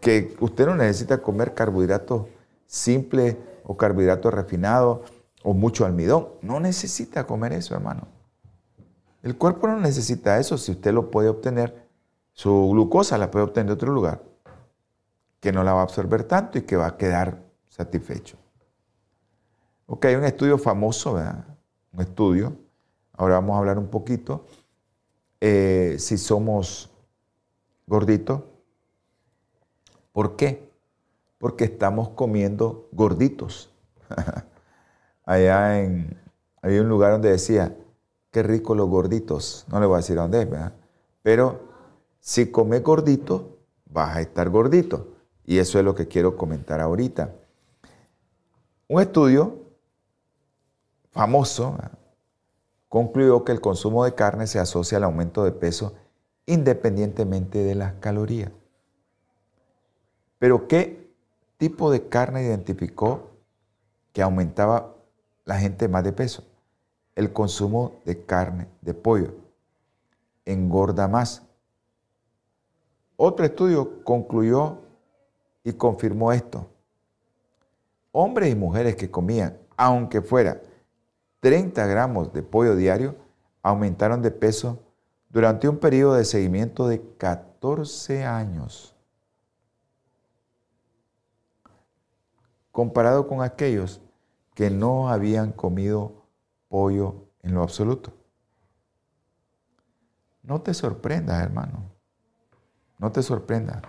que 0.00 0.36
usted 0.40 0.66
no 0.66 0.76
necesita 0.76 1.18
comer 1.18 1.54
carbohidratos 1.54 2.26
simples 2.66 3.36
o 3.64 3.76
carbohidratos 3.76 4.32
refinados 4.32 5.00
o 5.42 5.54
mucho 5.54 5.84
almidón. 5.84 6.28
No 6.42 6.60
necesita 6.60 7.26
comer 7.26 7.54
eso, 7.54 7.74
hermano. 7.74 8.06
El 9.22 9.36
cuerpo 9.36 9.66
no 9.66 9.80
necesita 9.80 10.38
eso 10.38 10.56
si 10.56 10.72
usted 10.72 10.92
lo 10.92 11.10
puede 11.10 11.28
obtener. 11.28 11.88
Su 12.32 12.68
glucosa 12.70 13.18
la 13.18 13.30
puede 13.30 13.46
obtener 13.46 13.66
de 13.66 13.72
otro 13.72 13.92
lugar, 13.92 14.22
que 15.40 15.52
no 15.52 15.64
la 15.64 15.72
va 15.72 15.80
a 15.80 15.84
absorber 15.84 16.24
tanto 16.24 16.58
y 16.58 16.62
que 16.62 16.76
va 16.76 16.86
a 16.86 16.96
quedar 16.96 17.42
satisfecho. 17.68 18.36
Ok, 19.86 20.04
hay 20.06 20.14
un 20.14 20.24
estudio 20.24 20.56
famoso, 20.56 21.14
¿verdad? 21.14 21.44
Un 21.92 22.00
estudio. 22.00 22.56
Ahora 23.12 23.34
vamos 23.34 23.56
a 23.56 23.58
hablar 23.58 23.78
un 23.78 23.88
poquito 23.88 24.46
eh, 25.40 25.96
si 25.98 26.18
somos 26.18 26.90
gorditos. 27.86 28.42
¿Por 30.12 30.36
qué? 30.36 30.70
Porque 31.38 31.64
estamos 31.64 32.10
comiendo 32.10 32.88
gorditos. 32.92 33.70
Allá 35.24 35.80
en, 35.80 36.18
había 36.62 36.82
un 36.82 36.88
lugar 36.88 37.12
donde 37.12 37.30
decía, 37.30 37.76
qué 38.30 38.42
rico 38.42 38.74
los 38.74 38.88
gorditos. 38.88 39.64
No 39.68 39.80
le 39.80 39.86
voy 39.86 39.94
a 39.94 39.98
decir 39.98 40.16
dónde 40.16 40.42
es, 40.42 40.50
¿verdad? 40.50 40.74
Pero 41.22 41.60
si 42.20 42.50
comes 42.50 42.82
gordito, 42.82 43.58
vas 43.86 44.16
a 44.16 44.20
estar 44.20 44.50
gordito. 44.50 45.08
Y 45.44 45.58
eso 45.58 45.78
es 45.78 45.84
lo 45.84 45.94
que 45.94 46.06
quiero 46.06 46.36
comentar 46.36 46.80
ahorita. 46.80 47.34
Un 48.88 49.00
estudio 49.00 49.56
famoso 51.10 51.72
¿verdad? 51.72 51.99
Concluyó 52.90 53.44
que 53.44 53.52
el 53.52 53.60
consumo 53.60 54.04
de 54.04 54.14
carne 54.14 54.48
se 54.48 54.58
asocia 54.58 54.98
al 54.98 55.04
aumento 55.04 55.44
de 55.44 55.52
peso 55.52 55.94
independientemente 56.44 57.60
de 57.60 57.76
las 57.76 57.94
calorías. 57.94 58.50
Pero 60.40 60.66
¿qué 60.66 61.08
tipo 61.56 61.92
de 61.92 62.08
carne 62.08 62.42
identificó 62.42 63.30
que 64.12 64.22
aumentaba 64.22 64.96
la 65.44 65.56
gente 65.58 65.86
más 65.86 66.02
de 66.02 66.12
peso? 66.12 66.42
El 67.14 67.32
consumo 67.32 68.00
de 68.04 68.24
carne 68.24 68.66
de 68.80 68.92
pollo. 68.92 69.34
Engorda 70.44 71.06
más. 71.06 71.42
Otro 73.16 73.44
estudio 73.44 74.02
concluyó 74.02 74.78
y 75.62 75.74
confirmó 75.74 76.32
esto. 76.32 76.66
Hombres 78.10 78.50
y 78.50 78.56
mujeres 78.56 78.96
que 78.96 79.12
comían, 79.12 79.56
aunque 79.76 80.22
fuera 80.22 80.60
30 81.40 81.86
gramos 81.86 82.32
de 82.32 82.42
pollo 82.42 82.76
diario, 82.76 83.16
aumentaron 83.62 84.22
de 84.22 84.30
peso 84.30 84.78
durante 85.30 85.68
un 85.68 85.78
periodo 85.78 86.14
de 86.14 86.24
seguimiento 86.24 86.86
de 86.86 87.02
14 87.16 88.24
años. 88.24 88.94
Comparado 92.70 93.26
con 93.26 93.42
aquellos 93.42 94.00
que 94.54 94.70
no 94.70 95.08
habían 95.08 95.52
comido 95.52 96.26
pollo 96.68 97.26
en 97.42 97.54
lo 97.54 97.62
absoluto. 97.62 98.12
No 100.42 100.60
te 100.60 100.74
sorprendas, 100.74 101.42
hermano. 101.42 101.90
No 102.98 103.10
te 103.10 103.22
sorprendas. 103.22 103.82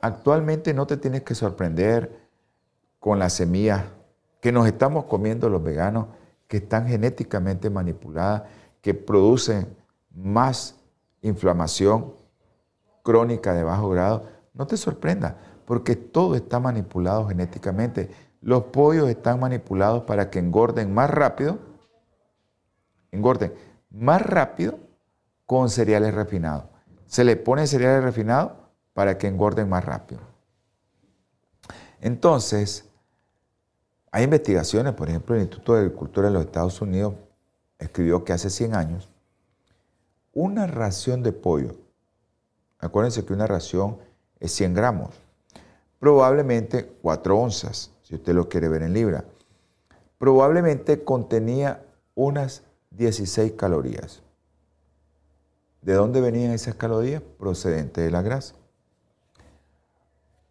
Actualmente 0.00 0.74
no 0.74 0.86
te 0.86 0.96
tienes 0.96 1.22
que 1.22 1.34
sorprender 1.34 2.28
con 3.00 3.18
las 3.18 3.32
semillas 3.32 3.84
que 4.46 4.52
nos 4.52 4.68
estamos 4.68 5.06
comiendo 5.06 5.48
los 5.48 5.60
veganos, 5.60 6.06
que 6.46 6.58
están 6.58 6.86
genéticamente 6.86 7.68
manipuladas, 7.68 8.44
que 8.80 8.94
producen 8.94 9.76
más 10.14 10.76
inflamación 11.20 12.14
crónica 13.02 13.54
de 13.54 13.64
bajo 13.64 13.90
grado, 13.90 14.28
no 14.54 14.64
te 14.68 14.76
sorprenda, 14.76 15.36
porque 15.64 15.96
todo 15.96 16.36
está 16.36 16.60
manipulado 16.60 17.26
genéticamente. 17.26 18.08
Los 18.40 18.66
pollos 18.66 19.08
están 19.08 19.40
manipulados 19.40 20.04
para 20.04 20.30
que 20.30 20.38
engorden 20.38 20.94
más 20.94 21.10
rápido, 21.10 21.58
engorden 23.10 23.52
más 23.90 24.22
rápido 24.22 24.78
con 25.44 25.70
cereales 25.70 26.14
refinados. 26.14 26.66
Se 27.06 27.24
le 27.24 27.34
pone 27.34 27.66
cereales 27.66 28.04
refinados 28.04 28.52
para 28.94 29.18
que 29.18 29.26
engorden 29.26 29.68
más 29.68 29.84
rápido. 29.84 30.20
Entonces, 32.00 32.88
hay 34.12 34.24
investigaciones, 34.24 34.94
por 34.94 35.08
ejemplo, 35.08 35.34
el 35.34 35.42
Instituto 35.42 35.74
de 35.74 35.80
Agricultura 35.80 36.28
de 36.28 36.34
los 36.34 36.44
Estados 36.44 36.80
Unidos 36.80 37.14
escribió 37.78 38.24
que 38.24 38.32
hace 38.32 38.50
100 38.50 38.74
años 38.74 39.08
una 40.32 40.66
ración 40.66 41.22
de 41.22 41.32
pollo, 41.32 41.76
acuérdense 42.78 43.24
que 43.24 43.32
una 43.32 43.46
ración 43.46 43.98
es 44.38 44.52
100 44.52 44.74
gramos, 44.74 45.10
probablemente 45.98 46.86
4 47.02 47.38
onzas, 47.38 47.90
si 48.02 48.14
usted 48.14 48.34
lo 48.34 48.48
quiere 48.48 48.68
ver 48.68 48.82
en 48.82 48.92
libra. 48.92 49.24
Probablemente 50.18 51.04
contenía 51.04 51.82
unas 52.14 52.62
16 52.90 53.52
calorías. 53.52 54.22
¿De 55.82 55.94
dónde 55.94 56.20
venían 56.20 56.52
esas 56.52 56.74
calorías? 56.74 57.22
Procedentes 57.38 58.04
de 58.04 58.10
la 58.10 58.22
grasa. 58.22 58.54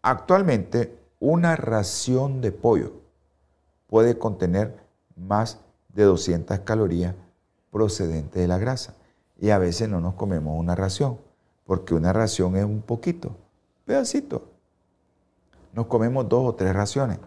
Actualmente, 0.01 0.99
una 1.19 1.55
ración 1.55 2.41
de 2.41 2.51
pollo 2.51 3.04
puede 3.95 4.17
contener 4.17 4.77
más 5.15 5.57
de 5.93 6.03
200 6.03 6.59
calorías 6.65 7.15
procedentes 7.71 8.41
de 8.41 8.45
la 8.45 8.57
grasa. 8.57 8.93
Y 9.39 9.51
a 9.51 9.57
veces 9.57 9.87
no 9.87 10.01
nos 10.01 10.15
comemos 10.15 10.59
una 10.59 10.75
ración, 10.75 11.17
porque 11.65 11.93
una 11.93 12.11
ración 12.11 12.57
es 12.57 12.65
un 12.65 12.81
poquito, 12.81 13.37
pedacito. 13.85 14.49
Nos 15.71 15.85
comemos 15.85 16.27
dos 16.27 16.45
o 16.45 16.55
tres 16.55 16.73
raciones. 16.73 17.19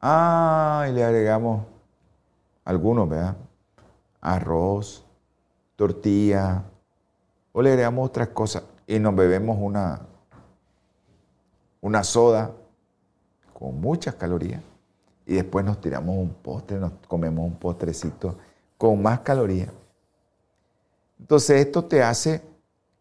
Ah, 0.00 0.86
y 0.88 0.94
le 0.94 1.04
agregamos 1.04 1.66
algunos, 2.64 3.06
¿verdad? 3.06 3.36
Arroz, 4.22 5.04
tortilla, 5.76 6.64
o 7.52 7.60
le 7.60 7.72
agregamos 7.72 8.08
otras 8.08 8.28
cosas 8.28 8.62
y 8.86 8.98
nos 8.98 9.14
bebemos 9.14 9.58
una, 9.60 10.00
una 11.82 12.02
soda 12.04 12.52
con 13.52 13.78
muchas 13.78 14.14
calorías 14.14 14.62
y 15.26 15.34
después 15.34 15.64
nos 15.64 15.80
tiramos 15.80 16.16
un 16.16 16.32
postre, 16.34 16.78
nos 16.78 16.92
comemos 17.08 17.44
un 17.44 17.56
postrecito 17.56 18.38
con 18.78 19.02
más 19.02 19.20
calorías. 19.20 19.72
Entonces 21.18 21.66
esto 21.66 21.84
te 21.84 22.02
hace 22.02 22.42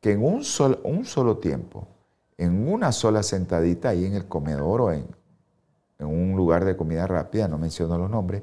que 0.01 0.13
en 0.13 0.23
un 0.23 0.43
solo, 0.43 1.37
tiempo, 1.37 1.87
en 2.37 2.67
una 2.67 2.91
sola 2.91 3.21
sentadita 3.21 3.89
ahí 3.89 4.05
en 4.05 4.15
el 4.15 4.27
comedor 4.27 4.81
o 4.81 4.91
en, 4.91 5.05
en 5.99 6.07
un 6.07 6.35
lugar 6.35 6.65
de 6.65 6.75
comida 6.75 7.05
rápida, 7.05 7.47
no 7.47 7.59
menciono 7.59 7.97
los 7.97 8.09
nombres, 8.09 8.41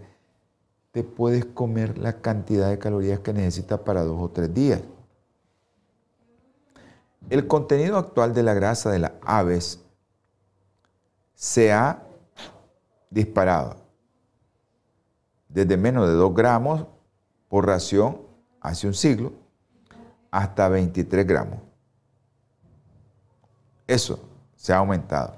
te 0.93 1.03
puedes 1.03 1.45
comer 1.45 1.99
la 1.99 2.21
cantidad 2.21 2.69
de 2.69 2.79
calorías 2.79 3.21
que 3.21 3.33
necesitas 3.33 3.81
para 3.81 4.03
dos 4.03 4.21
o 4.21 4.29
tres 4.29 4.53
días. 4.55 4.83
El 7.31 7.47
contenido 7.47 7.97
actual 7.97 8.35
de 8.35 8.43
la 8.43 8.55
grasa 8.55 8.91
de 8.91 8.99
las 8.99 9.13
aves 9.23 9.81
se 11.35 11.73
ha 11.73 12.05
disparado 13.13 13.77
desde 15.49 15.77
menos 15.77 16.09
de 16.09 16.15
2 16.15 16.35
gramos 16.35 16.87
por 17.49 17.67
ración 17.67 18.23
hace 18.61 18.87
un 18.87 18.95
siglo 18.95 19.33
hasta 20.31 20.69
23 20.69 21.27
gramos. 21.27 21.59
Eso 23.87 24.19
se 24.57 24.73
ha 24.73 24.79
aumentado. 24.79 25.35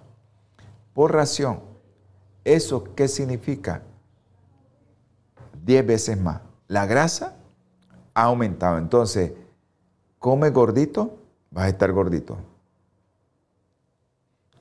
Por 0.93 1.13
ración, 1.13 1.61
¿eso 2.45 2.95
qué 2.95 3.09
significa? 3.09 3.83
10 5.65 5.87
veces 5.87 6.21
más. 6.21 6.43
La 6.69 6.87
grasa 6.87 7.37
ha 8.13 8.25
aumentado. 8.25 8.79
Entonces, 8.79 9.33
come 10.21 10.51
gordito, 10.51 11.19
vas 11.51 11.65
a 11.65 11.69
estar 11.69 11.91
gordito. 11.91 12.37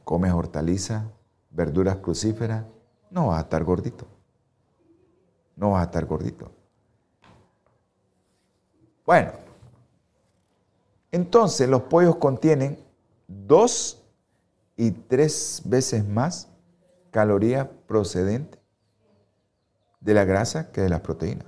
Come 0.03 0.31
hortaliza, 0.31 1.11
verduras 1.51 1.97
crucíferas, 1.97 2.65
no 3.13 3.27
vas 3.27 3.37
a 3.37 3.41
estar 3.41 3.63
gordito. 3.63 4.07
No 5.55 5.71
vas 5.71 5.81
a 5.81 5.85
estar 5.85 6.05
gordito. 6.05 6.51
Bueno, 9.05 9.31
entonces 11.11 11.69
los 11.69 11.83
pollos 11.83 12.15
contienen 12.15 12.83
dos 13.27 14.03
y 14.75 14.91
tres 14.91 15.61
veces 15.65 16.07
más 16.07 16.47
calorías 17.11 17.67
procedentes 17.85 18.59
de 19.99 20.13
la 20.15 20.25
grasa 20.25 20.71
que 20.71 20.81
de 20.81 20.89
las 20.89 21.01
proteínas. 21.01 21.45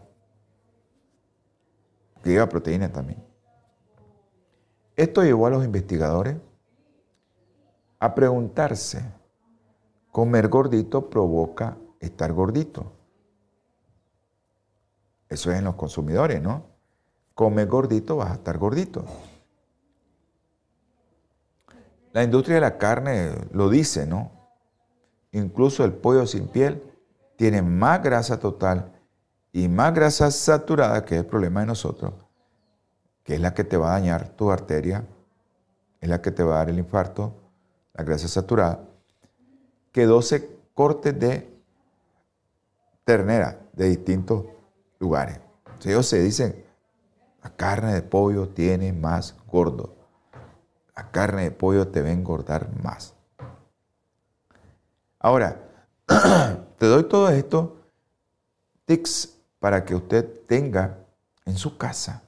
Lleva 2.24 2.47
proteína 2.47 2.91
también. 2.91 3.24
Esto 4.95 5.24
llevó 5.24 5.47
a 5.47 5.49
los 5.49 5.66
investigadores 5.66 6.38
a 7.99 8.13
preguntarse 8.13 9.03
Comer 10.16 10.47
gordito 10.47 11.09
provoca 11.09 11.78
estar 11.99 12.32
gordito. 12.32 12.89
Eso 15.28 15.51
es 15.51 15.57
en 15.57 15.66
los 15.66 15.76
consumidores, 15.76 16.41
¿no? 16.41 16.68
Come 17.34 17.66
gordito, 17.66 18.16
vas 18.16 18.32
a 18.32 18.36
estar 18.36 18.57
gordito. 18.57 19.03
La 22.13 22.24
industria 22.24 22.55
de 22.55 22.61
la 22.61 22.78
carne 22.78 23.34
lo 23.51 23.68
dice, 23.68 24.07
¿no? 24.07 24.32
Incluso 25.34 25.84
el 25.84 25.91
pollo 25.91 26.26
sin 26.26 26.47
piel 26.47 26.82
tiene 27.36 27.61
más 27.61 28.01
grasa 28.01 28.39
total 28.39 28.93
y 29.51 29.68
más 29.68 29.93
grasa 29.93 30.32
saturada, 30.32 31.03
que 31.03 31.16
es 31.16 31.24
el 31.24 31.28
problema 31.28 31.59
de 31.59 31.66
nosotros, 31.66 32.13
que 33.22 33.36
es 33.36 33.41
la 33.41 33.53
que 33.53 33.66
te 33.66 33.76
va 33.76 33.89
a 33.89 33.99
dañar 33.99 34.30
tu 34.30 34.49
arteria, 34.49 35.05
es 35.99 36.07
la 36.07 36.22
que 36.22 36.32
te 36.32 36.41
va 36.41 36.55
a 36.55 36.57
dar 36.59 36.70
el 36.70 36.80
infarto, 36.80 37.34
la 37.93 38.05
grasa 38.05 38.30
saturada 38.30 38.94
que 39.95 40.05
12 40.05 40.59
cortes 40.73 41.17
de 41.17 41.57
ternera 43.05 43.61
de 43.71 43.87
distintos 43.87 44.43
lugares. 44.99 45.39
ellos 45.85 46.05
se 46.05 46.21
dicen, 46.21 46.65
la 47.41 47.55
carne 47.55 47.93
de 47.93 48.01
pollo 48.01 48.49
tiene 48.49 48.91
más 48.91 49.37
gordo. 49.47 49.95
La 50.97 51.11
carne 51.11 51.43
de 51.43 51.51
pollo 51.51 51.87
te 51.87 52.01
va 52.01 52.09
a 52.09 52.11
engordar 52.11 52.77
más. 52.83 53.13
Ahora, 55.17 55.61
te 56.77 56.87
doy 56.87 57.05
todo 57.05 57.29
esto 57.29 57.77
tics 58.83 59.37
para 59.59 59.85
que 59.85 59.95
usted 59.95 60.41
tenga 60.45 61.05
en 61.45 61.55
su 61.55 61.77
casa. 61.77 62.21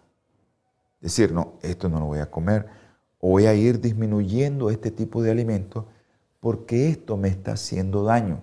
Decir, 1.02 1.34
no, 1.34 1.56
esto 1.62 1.90
no 1.90 2.00
lo 2.00 2.06
voy 2.06 2.20
a 2.20 2.32
comer. 2.32 2.70
O 3.20 3.32
voy 3.32 3.46
a 3.46 3.54
ir 3.54 3.82
disminuyendo 3.82 4.70
este 4.70 4.90
tipo 4.90 5.22
de 5.22 5.32
alimentos 5.32 5.84
porque 6.40 6.90
esto 6.90 7.18
me 7.18 7.30
está 7.30 7.54
haciendo 7.54 8.04
daño. 8.04 8.42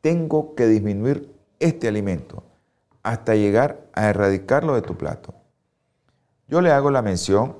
Tengo 0.00 0.54
que 0.54 0.66
disminuir 0.66 1.32
este 1.60 1.88
alimento 1.88 2.42
hasta 3.02 3.34
llegar 3.34 3.88
a 3.92 4.08
erradicarlo 4.08 4.74
de 4.74 4.82
tu 4.82 4.96
plato. 4.96 5.34
Yo 6.48 6.60
le 6.60 6.70
hago 6.70 6.90
la 6.90 7.02
mención, 7.02 7.56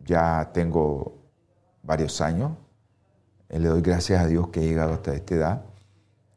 ya 0.00 0.50
tengo 0.52 1.18
varios 1.82 2.20
años, 2.20 2.52
eh, 3.48 3.58
le 3.58 3.68
doy 3.68 3.82
gracias 3.82 4.22
a 4.22 4.26
Dios 4.26 4.48
que 4.48 4.60
he 4.60 4.64
llegado 4.64 4.94
hasta 4.94 5.14
esta 5.14 5.34
edad, 5.34 5.64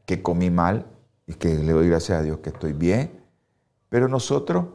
que 0.05 0.21
comí 0.21 0.49
mal 0.49 0.85
y 1.25 1.33
que 1.33 1.55
le 1.55 1.71
doy 1.71 1.89
gracias 1.89 2.19
a 2.19 2.21
Dios 2.21 2.39
que 2.39 2.49
estoy 2.49 2.73
bien, 2.73 3.23
pero 3.89 4.07
nosotros, 4.07 4.65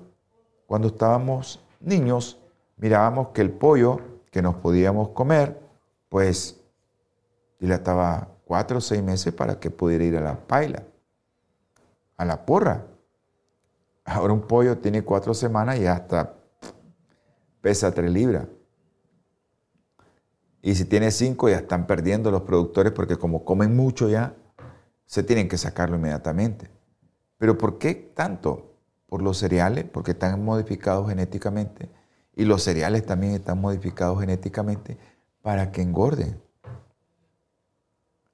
cuando 0.66 0.88
estábamos 0.88 1.60
niños, 1.80 2.40
mirábamos 2.76 3.28
que 3.28 3.42
el 3.42 3.50
pollo 3.50 4.00
que 4.30 4.42
nos 4.42 4.56
podíamos 4.56 5.10
comer, 5.10 5.60
pues 6.08 6.59
estaba 7.68 8.28
cuatro 8.46 8.78
o 8.78 8.80
seis 8.80 9.02
meses 9.02 9.34
para 9.34 9.60
que 9.60 9.70
pudiera 9.70 10.02
ir 10.02 10.16
a 10.16 10.20
la 10.20 10.46
paila, 10.46 10.82
a 12.16 12.24
la 12.24 12.44
porra. 12.44 12.86
Ahora 14.04 14.32
un 14.32 14.40
pollo 14.40 14.78
tiene 14.78 15.02
cuatro 15.02 15.34
semanas 15.34 15.78
y 15.78 15.86
hasta 15.86 16.34
pesa 17.60 17.92
tres 17.92 18.10
libras. 18.10 18.46
Y 20.62 20.74
si 20.74 20.84
tiene 20.84 21.10
cinco 21.10 21.48
ya 21.48 21.58
están 21.58 21.86
perdiendo 21.86 22.30
los 22.30 22.42
productores 22.42 22.92
porque 22.92 23.16
como 23.16 23.44
comen 23.44 23.76
mucho 23.76 24.08
ya, 24.08 24.34
se 25.04 25.22
tienen 25.22 25.48
que 25.48 25.58
sacarlo 25.58 25.96
inmediatamente. 25.96 26.70
Pero 27.38 27.56
¿por 27.58 27.78
qué 27.78 27.94
tanto? 27.94 28.74
Por 29.06 29.22
los 29.22 29.38
cereales, 29.38 29.84
porque 29.84 30.12
están 30.12 30.44
modificados 30.44 31.08
genéticamente. 31.08 31.90
Y 32.36 32.44
los 32.44 32.62
cereales 32.62 33.04
también 33.04 33.34
están 33.34 33.60
modificados 33.60 34.20
genéticamente 34.20 34.98
para 35.42 35.72
que 35.72 35.82
engorden 35.82 36.40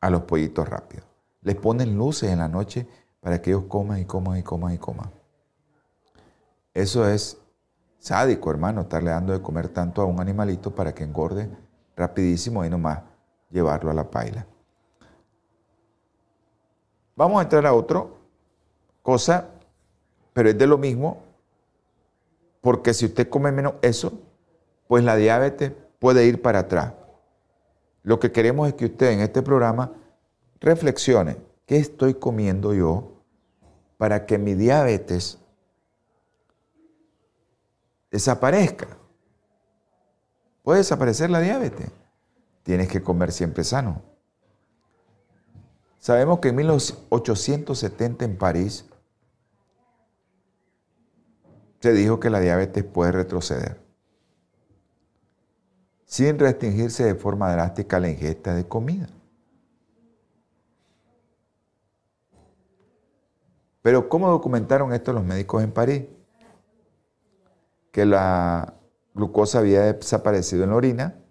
a 0.06 0.10
los 0.10 0.22
pollitos 0.22 0.68
rápidos. 0.68 1.04
Les 1.42 1.56
ponen 1.56 1.96
luces 1.96 2.30
en 2.30 2.38
la 2.38 2.48
noche 2.48 2.86
para 3.20 3.42
que 3.42 3.50
ellos 3.50 3.64
coman 3.68 3.98
y 3.98 4.04
coman 4.04 4.38
y 4.38 4.42
coman 4.42 4.74
y 4.74 4.78
coman. 4.78 5.10
Eso 6.72 7.08
es 7.08 7.38
sádico, 7.98 8.50
hermano, 8.50 8.82
estarle 8.82 9.10
dando 9.10 9.32
de 9.32 9.42
comer 9.42 9.68
tanto 9.68 10.02
a 10.02 10.04
un 10.04 10.20
animalito 10.20 10.72
para 10.72 10.94
que 10.94 11.02
engorde 11.02 11.50
rapidísimo 11.96 12.64
y 12.64 12.70
nomás 12.70 13.00
llevarlo 13.50 13.90
a 13.90 13.94
la 13.94 14.08
paila. 14.08 14.46
Vamos 17.16 17.40
a 17.40 17.42
entrar 17.42 17.66
a 17.66 17.72
otra 17.72 18.04
cosa, 19.02 19.48
pero 20.32 20.50
es 20.50 20.58
de 20.58 20.66
lo 20.66 20.78
mismo, 20.78 21.22
porque 22.60 22.94
si 22.94 23.06
usted 23.06 23.28
come 23.28 23.50
menos 23.50 23.74
eso, 23.82 24.20
pues 24.86 25.02
la 25.02 25.16
diabetes 25.16 25.72
puede 25.98 26.26
ir 26.26 26.42
para 26.42 26.60
atrás. 26.60 26.92
Lo 28.06 28.20
que 28.20 28.30
queremos 28.30 28.68
es 28.68 28.74
que 28.74 28.84
usted 28.84 29.10
en 29.10 29.20
este 29.20 29.42
programa 29.42 29.90
reflexione, 30.60 31.38
¿qué 31.66 31.76
estoy 31.78 32.14
comiendo 32.14 32.72
yo 32.72 33.20
para 33.98 34.26
que 34.26 34.38
mi 34.38 34.54
diabetes 34.54 35.38
desaparezca? 38.08 38.86
¿Puede 40.62 40.78
desaparecer 40.78 41.30
la 41.30 41.40
diabetes? 41.40 41.90
Tienes 42.62 42.86
que 42.86 43.02
comer 43.02 43.32
siempre 43.32 43.64
sano. 43.64 44.00
Sabemos 45.98 46.38
que 46.38 46.50
en 46.50 46.54
1870 46.54 48.24
en 48.24 48.38
París 48.38 48.84
se 51.80 51.92
dijo 51.92 52.20
que 52.20 52.30
la 52.30 52.38
diabetes 52.38 52.84
puede 52.84 53.10
retroceder 53.10 53.85
sin 56.16 56.38
restringirse 56.38 57.04
de 57.04 57.14
forma 57.14 57.52
drástica 57.52 58.00
la 58.00 58.08
ingesta 58.08 58.54
de 58.54 58.66
comida. 58.66 59.06
Pero 63.82 64.08
¿cómo 64.08 64.30
documentaron 64.30 64.94
esto 64.94 65.12
los 65.12 65.22
médicos 65.22 65.62
en 65.62 65.72
París? 65.72 66.04
Que 67.92 68.06
la 68.06 68.72
glucosa 69.12 69.58
había 69.58 69.92
desaparecido 69.92 70.64
en 70.64 70.70
la 70.70 70.76
orina 70.76 71.22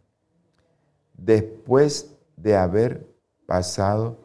después 1.16 2.16
de 2.38 2.56
haber 2.56 3.12
pasado 3.48 4.20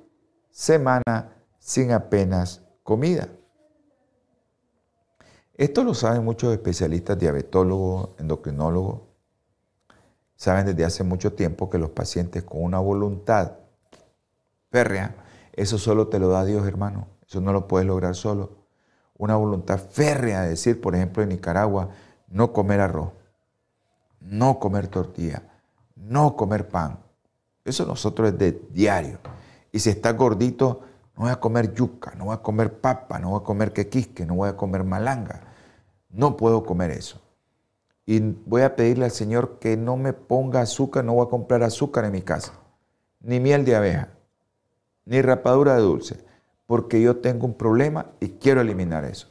semana 0.51 1.43
sin 1.59 1.91
apenas 1.91 2.61
comida. 2.83 3.29
Esto 5.55 5.85
lo 5.85 5.95
saben 5.95 6.23
muchos 6.23 6.53
especialistas, 6.53 7.19
diabetólogos, 7.19 8.11
endocrinólogos. 8.19 9.10
Saben 10.41 10.65
desde 10.65 10.87
hace 10.87 11.05
mucho 11.05 11.35
tiempo 11.35 11.69
que 11.69 11.77
los 11.77 11.91
pacientes 11.91 12.45
con 12.45 12.65
una 12.65 12.79
voluntad 12.79 13.59
férrea, 14.71 15.15
eso 15.53 15.77
solo 15.77 16.09
te 16.09 16.19
lo 16.19 16.31
da 16.31 16.47
Dios, 16.47 16.67
hermano. 16.67 17.09
Eso 17.29 17.43
no 17.43 17.53
lo 17.53 17.69
puedes 17.69 17.87
lograr 17.87 18.15
solo. 18.15 18.53
Una 19.19 19.37
voluntad 19.37 19.79
férrea 19.79 20.41
de 20.41 20.49
decir, 20.49 20.81
por 20.81 20.95
ejemplo, 20.95 21.23
en 21.23 21.29
Nicaragua, 21.29 21.91
no 22.29 22.55
comer 22.55 22.81
arroz, 22.81 23.11
no 24.19 24.59
comer 24.59 24.89
tortilla, 24.89 25.43
no 25.95 26.35
comer 26.37 26.69
pan. 26.69 27.01
Eso 27.63 27.85
nosotros 27.85 28.31
es 28.31 28.39
de 28.39 28.63
diario. 28.71 29.19
Y 29.73 29.81
si 29.81 29.91
estás 29.91 30.17
gordito, 30.17 30.81
no 31.17 31.25
voy 31.25 31.33
a 31.33 31.37
comer 31.39 31.75
yuca, 31.75 32.15
no 32.17 32.25
voy 32.25 32.35
a 32.35 32.41
comer 32.41 32.81
papa, 32.81 33.19
no 33.19 33.33
voy 33.33 33.43
a 33.43 33.45
comer 33.45 33.75
quequisque, 33.75 34.25
no 34.25 34.37
voy 34.37 34.49
a 34.49 34.57
comer 34.57 34.85
malanga. 34.85 35.43
No 36.09 36.39
puedo 36.39 36.65
comer 36.65 36.93
eso. 36.93 37.21
Y 38.11 38.19
voy 38.19 38.63
a 38.63 38.75
pedirle 38.75 39.05
al 39.05 39.13
Señor 39.13 39.61
que 39.61 39.77
no 39.77 39.97
me 39.97 40.13
ponga 40.13 40.63
azúcar, 40.63 41.05
no 41.05 41.15
voy 41.15 41.29
a 41.29 41.31
comprar 41.31 41.63
azúcar 41.63 42.05
en 42.05 42.11
mi 42.11 42.23
casa, 42.23 42.55
ni 43.21 43.39
miel 43.39 43.65
de 43.65 43.77
abeja, 43.77 44.09
ni 45.05 45.23
rapadura 45.23 45.77
de 45.77 45.83
dulce, 45.83 46.25
porque 46.67 47.01
yo 47.01 47.19
tengo 47.19 47.47
un 47.47 47.55
problema 47.55 48.11
y 48.19 48.31
quiero 48.31 48.63
eliminar 48.63 49.05
eso. 49.05 49.29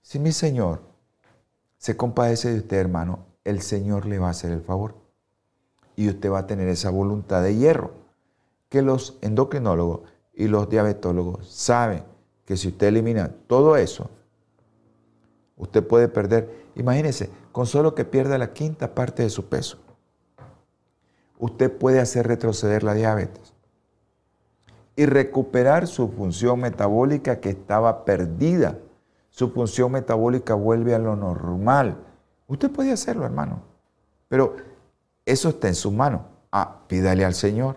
Si 0.00 0.18
mi 0.18 0.32
Señor 0.32 0.80
se 1.76 1.98
compadece 1.98 2.50
de 2.50 2.60
usted, 2.60 2.78
hermano, 2.78 3.26
el 3.44 3.60
Señor 3.60 4.06
le 4.06 4.18
va 4.18 4.28
a 4.28 4.30
hacer 4.30 4.52
el 4.52 4.62
favor. 4.62 4.94
Y 5.94 6.08
usted 6.08 6.32
va 6.32 6.38
a 6.38 6.46
tener 6.46 6.68
esa 6.68 6.88
voluntad 6.88 7.42
de 7.42 7.56
hierro, 7.56 7.90
que 8.70 8.80
los 8.80 9.18
endocrinólogos 9.20 10.00
y 10.32 10.48
los 10.48 10.70
diabetólogos 10.70 11.46
saben 11.50 12.04
que 12.46 12.56
si 12.56 12.68
usted 12.68 12.86
elimina 12.86 13.34
todo 13.46 13.76
eso, 13.76 14.08
usted 15.58 15.86
puede 15.86 16.08
perder, 16.08 16.64
imagínese, 16.74 17.43
con 17.54 17.66
solo 17.66 17.94
que 17.94 18.04
pierda 18.04 18.36
la 18.36 18.52
quinta 18.52 18.96
parte 18.96 19.22
de 19.22 19.30
su 19.30 19.48
peso, 19.48 19.78
usted 21.38 21.70
puede 21.70 22.00
hacer 22.00 22.26
retroceder 22.26 22.82
la 22.82 22.94
diabetes 22.94 23.54
y 24.96 25.06
recuperar 25.06 25.86
su 25.86 26.08
función 26.08 26.58
metabólica 26.58 27.38
que 27.38 27.50
estaba 27.50 28.04
perdida. 28.04 28.80
Su 29.30 29.50
función 29.50 29.92
metabólica 29.92 30.54
vuelve 30.54 30.96
a 30.96 30.98
lo 30.98 31.14
normal. 31.14 31.96
Usted 32.48 32.72
puede 32.72 32.90
hacerlo, 32.90 33.24
hermano, 33.24 33.62
pero 34.26 34.56
eso 35.24 35.50
está 35.50 35.68
en 35.68 35.76
su 35.76 35.92
mano. 35.92 36.26
Ah, 36.50 36.80
pídale 36.88 37.24
al 37.24 37.34
Señor. 37.34 37.76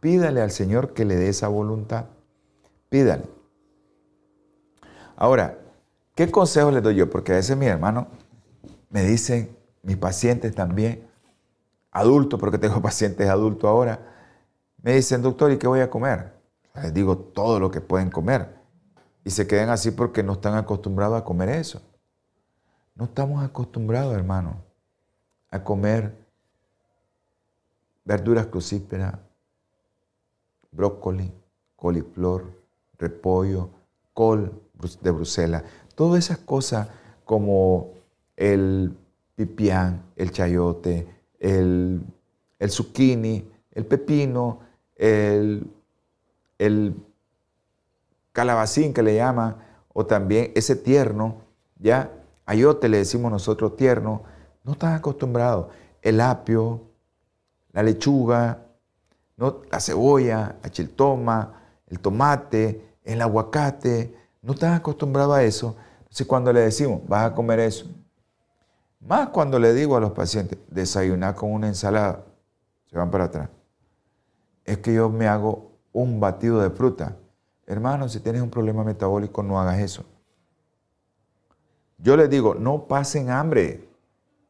Pídale 0.00 0.42
al 0.42 0.50
Señor 0.50 0.92
que 0.92 1.06
le 1.06 1.16
dé 1.16 1.30
esa 1.30 1.48
voluntad. 1.48 2.04
Pídale. 2.90 3.24
Ahora, 5.16 5.61
¿Qué 6.14 6.30
consejo 6.30 6.70
les 6.70 6.82
doy 6.82 6.96
yo? 6.96 7.08
Porque 7.08 7.32
a 7.32 7.36
veces 7.36 7.56
mi 7.56 7.66
hermano 7.66 8.08
me 8.90 9.02
dicen, 9.02 9.56
mis 9.82 9.96
pacientes 9.96 10.54
también, 10.54 11.08
adultos, 11.90 12.38
porque 12.38 12.58
tengo 12.58 12.82
pacientes 12.82 13.28
adultos 13.28 13.68
ahora, 13.68 13.98
me 14.82 14.94
dicen, 14.94 15.22
doctor, 15.22 15.50
¿y 15.52 15.58
qué 15.58 15.66
voy 15.66 15.80
a 15.80 15.88
comer? 15.88 16.32
Les 16.74 16.92
digo 16.92 17.16
todo 17.16 17.60
lo 17.60 17.70
que 17.70 17.80
pueden 17.80 18.10
comer. 18.10 18.56
Y 19.24 19.30
se 19.30 19.46
quedan 19.46 19.70
así 19.70 19.92
porque 19.92 20.22
no 20.22 20.34
están 20.34 20.54
acostumbrados 20.56 21.20
a 21.20 21.24
comer 21.24 21.48
eso. 21.50 21.80
No 22.94 23.04
estamos 23.04 23.42
acostumbrados, 23.42 24.14
hermano, 24.14 24.62
a 25.50 25.62
comer 25.62 26.14
verduras 28.04 28.46
crucíferas, 28.46 29.14
brócoli, 30.72 31.32
coliflor, 31.76 32.52
repollo, 32.98 33.70
col 34.12 34.60
de 35.00 35.10
Bruselas. 35.10 35.62
Todas 36.02 36.24
esas 36.24 36.38
cosas 36.38 36.88
como 37.24 37.92
el 38.34 38.92
pipián, 39.36 40.02
el 40.16 40.32
chayote, 40.32 41.06
el, 41.38 42.02
zucchini, 42.68 43.48
el 43.70 43.86
pepino, 43.86 44.58
el, 44.96 45.64
el 46.58 46.96
calabacín 48.32 48.92
que 48.92 49.04
le 49.04 49.14
llaman, 49.14 49.58
o 49.92 50.04
también 50.04 50.50
ese 50.56 50.74
tierno, 50.74 51.36
ya, 51.78 52.10
ayote 52.46 52.88
le 52.88 52.98
decimos 52.98 53.30
nosotros 53.30 53.76
tierno, 53.76 54.24
no 54.64 54.72
están 54.72 54.94
acostumbrados. 54.94 55.68
El 56.02 56.20
apio, 56.20 56.80
la 57.70 57.84
lechuga, 57.84 58.58
¿no? 59.36 59.62
la 59.70 59.78
cebolla, 59.78 60.56
la 60.60 60.68
chiltoma, 60.68 61.62
el 61.86 62.00
tomate, 62.00 62.96
el 63.04 63.22
aguacate, 63.22 64.16
no 64.42 64.54
están 64.54 64.74
acostumbrados 64.74 65.36
a 65.36 65.44
eso. 65.44 65.76
Entonces 66.12 66.26
cuando 66.26 66.52
le 66.52 66.60
decimos, 66.60 67.00
vas 67.08 67.24
a 67.24 67.34
comer 67.34 67.58
eso, 67.60 67.86
más 69.00 69.30
cuando 69.30 69.58
le 69.58 69.72
digo 69.72 69.96
a 69.96 70.00
los 70.00 70.12
pacientes, 70.12 70.58
desayunar 70.68 71.34
con 71.34 71.50
una 71.50 71.68
ensalada, 71.68 72.22
se 72.84 72.98
van 72.98 73.10
para 73.10 73.24
atrás. 73.24 73.48
Es 74.66 74.76
que 74.76 74.92
yo 74.92 75.08
me 75.08 75.26
hago 75.26 75.72
un 75.90 76.20
batido 76.20 76.60
de 76.60 76.68
fruta. 76.68 77.16
Hermano, 77.66 78.10
si 78.10 78.20
tienes 78.20 78.42
un 78.42 78.50
problema 78.50 78.84
metabólico, 78.84 79.42
no 79.42 79.58
hagas 79.58 79.78
eso. 79.78 80.04
Yo 81.96 82.14
les 82.18 82.28
digo, 82.28 82.56
no 82.56 82.88
pasen 82.88 83.30
hambre. 83.30 83.88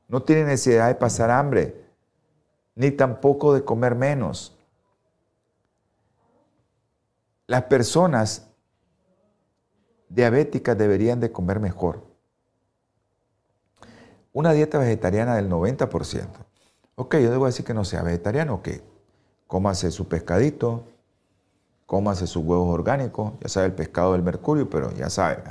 No 0.09 0.21
tienen 0.21 0.49
necesidad 0.49 0.89
de 0.89 0.97
pasar 0.97 1.31
hambre, 1.31 1.81
ni 2.75 2.91
tampoco 2.91 3.55
de 3.55 3.63
comer 3.63 3.95
menos. 3.95 4.59
Las 7.47 7.63
personas 7.63 8.52
diabéticas 10.15 10.77
deberían 10.77 11.21
de 11.21 11.33
comer 11.33 11.61
mejor. 11.61 12.05
Una 14.33 14.53
dieta 14.53 14.79
vegetariana 14.79 15.37
del 15.37 15.49
90%. 15.49 16.27
Ok, 16.95 17.17
yo 17.17 17.31
debo 17.31 17.47
decir 17.47 17.65
que 17.65 17.75
no 17.75 17.85
sea 17.85 18.03
vegetariano, 18.03 18.63
que 18.63 18.83
cómase 19.47 19.91
su 19.91 20.09
pescadito, 20.09 20.85
cómase 21.87 22.27
sus 22.27 22.45
huevos 22.45 22.73
orgánicos, 22.73 23.33
ya 23.41 23.49
sabe 23.49 23.67
el 23.67 23.73
pescado 23.73 24.13
del 24.13 24.23
mercurio, 24.23 24.69
pero 24.69 24.93
ya 24.93 25.11
sabe, 25.11 25.43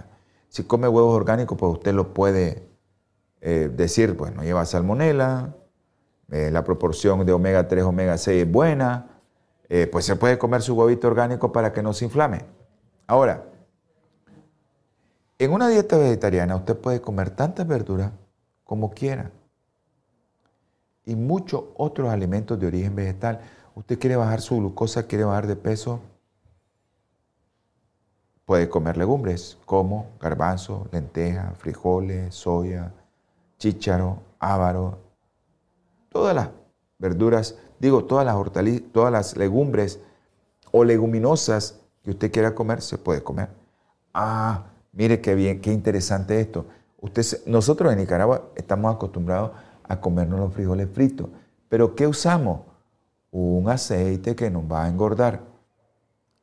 si 0.50 0.64
come 0.64 0.88
huevos 0.88 1.16
orgánicos, 1.16 1.58
pues 1.58 1.74
usted 1.74 1.94
lo 1.94 2.14
puede 2.14 2.68
eh, 3.42 3.72
decir, 3.74 4.18
pues 4.18 4.34
no 4.36 4.44
lleva 4.44 4.66
salmonela, 4.66 5.56
eh, 6.32 6.50
la 6.52 6.64
proporción 6.64 7.26
de 7.26 7.34
omega 7.34 7.68
3, 7.68 7.84
omega 7.84 8.18
6 8.18 8.44
es 8.44 8.52
buena, 8.52 9.22
eh, 9.70 9.88
pues 9.92 10.06
se 10.06 10.16
puede 10.16 10.38
comer 10.38 10.62
su 10.62 10.74
huevito 10.74 11.08
orgánico 11.08 11.52
para 11.52 11.74
que 11.74 11.84
no 11.84 11.94
se 11.94 12.06
inflame. 12.06 12.46
Ahora, 13.08 13.51
en 15.44 15.52
una 15.52 15.70
dieta 15.70 15.98
vegetariana 15.98 16.56
usted 16.56 16.78
puede 16.78 17.02
comer 17.02 17.32
tantas 17.32 17.68
verduras 17.68 18.12
como 18.64 18.92
quiera 18.92 19.32
y 21.04 21.16
muchos 21.16 21.64
otros 21.78 22.10
alimentos 22.10 22.60
de 22.60 22.68
origen 22.68 22.96
vegetal. 22.96 23.42
Usted 23.74 23.98
quiere 23.98 24.16
bajar 24.18 24.42
su 24.42 24.58
glucosa, 24.58 25.08
quiere 25.08 25.24
bajar 25.24 25.48
de 25.48 25.56
peso, 25.56 26.00
puede 28.46 28.70
comer 28.70 28.98
legumbres 28.98 29.58
como 29.66 30.12
garbanzo, 30.20 30.88
lenteja, 30.92 31.56
frijoles, 31.58 32.36
soya, 32.36 32.94
chícharo, 33.58 34.20
ávaro, 34.38 35.00
todas 36.10 36.36
las 36.36 36.50
verduras, 37.00 37.58
digo, 37.80 38.06
todas 38.06 38.28
las 38.28 38.36
hortalizas, 38.36 38.92
todas 38.92 39.12
las 39.12 39.36
legumbres 39.36 40.00
o 40.72 40.84
leguminosas 40.84 41.80
que 42.04 42.12
usted 42.12 42.32
quiera 42.32 42.54
comer, 42.54 42.84
se 42.84 43.00
puede 43.00 43.24
comer. 43.24 43.50
Ah, 44.14 44.71
Mire 44.94 45.22
qué 45.22 45.36
bien, 45.36 45.62
qué 45.62 45.72
interesante 45.72 46.40
esto. 46.40 46.66
Usted, 47.00 47.24
nosotros 47.46 47.92
en 47.92 48.00
Nicaragua 48.00 48.52
estamos 48.56 48.94
acostumbrados 48.94 49.52
a 49.84 50.00
comernos 50.00 50.40
los 50.40 50.54
frijoles 50.54 50.90
fritos, 50.92 51.30
pero 51.70 51.96
¿qué 51.96 52.08
usamos? 52.08 52.62
Un 53.32 53.70
aceite 53.70 54.36
que 54.36 54.52
nos 54.52 54.64
va 54.64 54.86
a 54.86 54.90
engordar, 54.90 55.42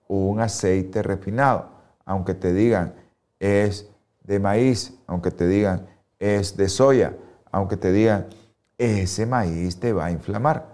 un 0.09 0.41
aceite 0.41 1.03
refinado, 1.03 1.69
aunque 2.05 2.35
te 2.35 2.53
digan 2.53 2.95
es 3.39 3.91
de 4.25 4.41
maíz, 4.41 4.99
aunque 5.07 5.31
te 5.31 5.47
digan 5.47 5.87
es 6.19 6.57
de 6.57 6.69
soya, 6.69 7.15
aunque 7.53 7.77
te 7.77 7.93
digan 7.93 8.27
ese 8.79 9.27
maíz 9.27 9.79
te 9.79 9.93
va 9.93 10.07
a 10.07 10.11
inflamar, 10.11 10.67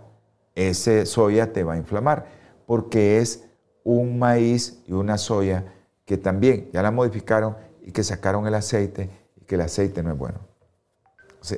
ese 0.55 1.07
soya 1.07 1.53
te 1.53 1.64
va 1.64 1.75
a 1.75 1.79
inflamar, 1.79 2.27
porque 2.66 3.18
es 3.18 3.45
un 3.83 4.18
maíz 4.18 4.83
y 4.87 4.93
una 4.93 5.18
soya 5.18 5.64
que 6.05 6.16
también 6.16 6.70
ya 6.72 6.82
la 6.82 6.90
modificaron 6.90 7.57
y 7.82 7.92
que 7.92 8.02
sacaron 8.02 8.46
el 8.46 8.55
aceite 8.55 9.11
y 9.40 9.44
que 9.44 9.55
el 9.55 9.62
aceite 9.62 10.02
no 10.02 10.12
es 10.12 10.18
bueno. 10.18 10.40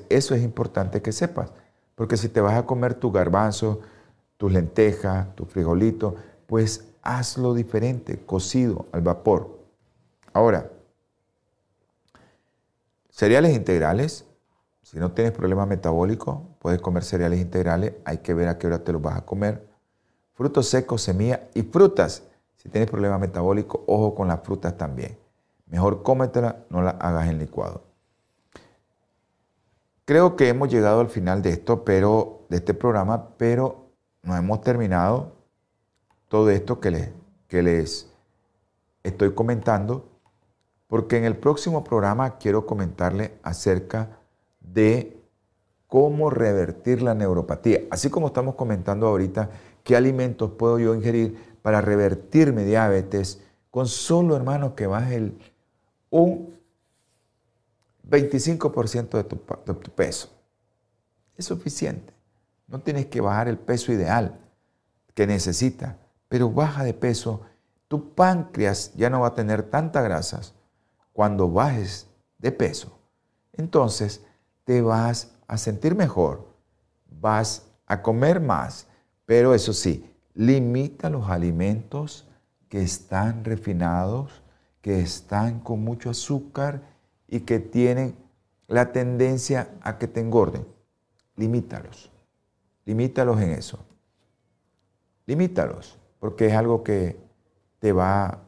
eso 0.09 0.35
es 0.35 0.43
importante 0.43 1.03
que 1.03 1.13
sepas, 1.13 1.53
porque 1.95 2.17
si 2.17 2.29
te 2.29 2.41
vas 2.41 2.55
a 2.55 2.67
comer 2.67 2.95
tu 2.95 3.13
garbanzo, 3.13 3.81
tus 4.37 4.53
lentejas, 4.53 5.35
tu 5.35 5.47
frijolito, 5.47 6.17
pues 6.47 6.85
hazlo 7.03 7.55
diferente, 7.55 8.19
cocido 8.25 8.87
al 8.93 9.01
vapor. 9.03 9.59
Ahora, 10.33 10.71
cereales 13.11 13.57
integrales, 13.57 14.27
si 14.83 14.99
no 14.99 15.13
tienes 15.13 15.33
problema 15.33 15.67
metabólico, 15.67 16.47
puedes 16.61 16.81
comer 16.81 17.03
cereales 17.05 17.41
integrales, 17.41 17.95
hay 18.05 18.19
que 18.19 18.35
ver 18.35 18.49
a 18.49 18.59
qué 18.59 18.67
hora 18.67 18.85
te 18.85 18.93
los 18.93 19.03
vas 19.03 19.17
a 19.17 19.25
comer. 19.25 19.67
Frutos 20.35 20.69
secos, 20.69 21.03
semillas 21.03 21.41
y 21.55 21.63
frutas. 21.63 22.23
Si 22.67 22.73
tienes 22.73 22.91
problema 22.91 23.17
metabólico, 23.17 23.85
ojo 23.87 24.17
con 24.17 24.27
las 24.27 24.41
frutas 24.41 24.77
también. 24.77 25.17
Mejor 25.67 26.03
cómetela, 26.03 26.65
no 26.69 26.83
la 26.83 26.91
hagas 26.91 27.29
en 27.29 27.39
licuado. 27.39 27.85
Creo 30.05 30.35
que 30.35 30.49
hemos 30.49 30.69
llegado 30.69 30.99
al 30.99 31.09
final 31.09 31.43
de 31.43 31.51
esto, 31.51 31.85
pero 31.85 32.45
de 32.49 32.57
este 32.57 32.75
programa, 32.75 33.29
pero 33.37 33.93
no 34.25 34.37
hemos 34.37 34.63
terminado 34.63 35.35
todo 36.27 36.51
esto 36.51 36.81
que 36.81 36.91
les, 36.91 37.11
que 37.47 37.63
les 37.63 38.11
estoy 39.05 39.33
comentando, 39.33 40.09
porque 40.89 41.19
en 41.19 41.25
el 41.25 41.37
próximo 41.37 41.85
programa 41.85 42.37
quiero 42.39 42.67
comentarle 42.67 43.39
acerca 43.45 44.19
de 44.59 45.23
cómo 45.87 46.31
revertir 46.31 47.01
la 47.01 47.15
neuropatía. 47.15 47.83
Así 47.93 48.11
como 48.11 48.27
estamos 48.27 48.57
comentando 48.57 49.07
ahorita, 49.07 49.51
qué 49.85 49.95
alimentos 49.95 50.51
puedo 50.59 50.81
yo 50.81 50.97
ingerir 50.97 51.56
para 51.67 51.81
revertir 51.81 52.53
mi 52.53 52.63
diabetes 52.63 53.41
con 53.73 53.89
solo, 53.89 54.37
hermanos, 54.37 54.75
que 54.75 54.87
baje 54.87 55.33
un 56.11 56.57
25% 58.09 59.09
de 59.09 59.25
tu, 59.25 59.41
de 59.67 59.75
tu 59.75 59.91
peso. 59.91 60.31
Es 61.37 61.47
suficiente. 61.47 62.15
No 62.69 62.79
tienes 62.83 63.07
que 63.07 63.21
bajar 63.21 63.49
el 63.49 63.59
peso 63.59 63.91
ideal 63.91 64.39
que 65.13 65.27
necesitas, 65.27 65.97
pero 66.29 66.53
baja 66.53 66.85
de 66.85 66.95
peso. 66.95 67.41
Tu 67.89 68.15
páncreas 68.15 68.95
ya 68.95 69.11
no 69.11 69.23
va 69.23 69.27
a 69.27 69.35
tener 69.35 69.65
tantas 69.65 70.05
grasas 70.05 70.55
cuando 71.13 71.51
bajes 71.51 72.07
de 72.39 72.53
peso. 72.53 72.97
Entonces 73.55 74.25
te 74.63 74.83
vas 74.83 75.33
a 75.49 75.59
sentir 75.59 75.97
mejor, 75.97 76.47
vas 77.11 77.67
a 77.87 78.03
comer 78.03 78.39
más, 78.39 78.87
pero 79.25 79.53
eso 79.53 79.73
sí, 79.73 80.09
limita 80.37 81.09
los 81.09 81.31
alimentos 81.31 82.29
que 82.69 82.83
están 82.83 83.45
refinados, 83.45 84.43
que 84.83 85.01
están 85.01 85.61
con 85.61 85.83
mucho 85.83 86.11
azúcar 86.11 86.83
y 87.27 87.41
que 87.41 87.59
tienen 87.59 88.15
la 88.69 88.93
tendencia 88.93 89.71
a 89.81 89.99
que 89.99 90.07
te 90.07 90.21
engorden. 90.21 90.67
Limítalos. 91.37 92.13
Limítalos 92.85 93.41
en 93.41 93.51
eso. 93.53 93.85
Limítalos, 95.25 95.99
porque 96.21 96.47
es 96.47 96.55
algo 96.55 96.85
que 96.85 97.19
te 97.79 97.93
va 97.93 98.39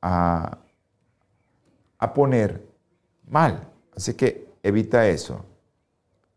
a, 0.00 0.58
a 1.98 2.14
poner 2.14 2.64
mal. 3.26 3.68
Así 3.94 4.14
que 4.14 4.48
evita 4.62 5.06
eso. 5.08 5.44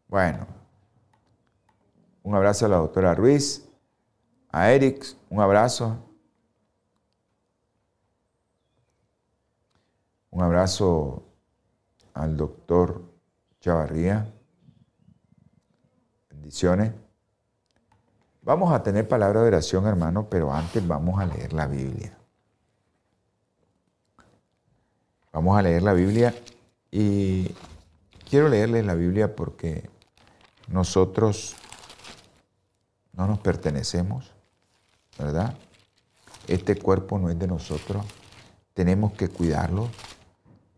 Bueno, 0.08 0.48
un 2.24 2.36
abrazo 2.36 2.66
a 2.66 2.70
la 2.70 2.78
doctora 2.78 3.14
Ruiz, 3.16 3.71
a 4.52 4.72
Eric, 4.72 5.06
un 5.30 5.42
abrazo. 5.42 5.98
Un 10.30 10.44
abrazo 10.44 11.24
al 12.14 12.38
doctor 12.38 13.02
Chavarría. 13.60 14.34
Bendiciones. 16.30 16.94
Vamos 18.42 18.74
a 18.74 18.82
tener 18.82 19.08
palabra 19.08 19.42
de 19.42 19.48
oración, 19.48 19.86
hermano, 19.86 20.28
pero 20.30 20.52
antes 20.52 20.86
vamos 20.86 21.20
a 21.20 21.26
leer 21.26 21.54
la 21.54 21.68
Biblia. 21.68 22.18
Vamos 25.32 25.58
a 25.58 25.62
leer 25.62 25.84
la 25.84 25.94
Biblia 25.94 26.34
y 26.90 27.56
quiero 28.30 28.50
leerles 28.50 28.86
la 28.86 28.96
Biblia 28.96 29.36
porque 29.36 29.90
nosotros 30.68 31.56
no 33.14 33.28
nos 33.28 33.40
pertenecemos, 33.40 34.34
¿verdad? 35.22 35.56
Este 36.48 36.76
cuerpo 36.76 37.20
no 37.20 37.30
es 37.30 37.38
de 37.38 37.48
nosotros, 37.48 38.06
tenemos 38.74 39.14
que 39.14 39.28
cuidarlo 39.28 39.90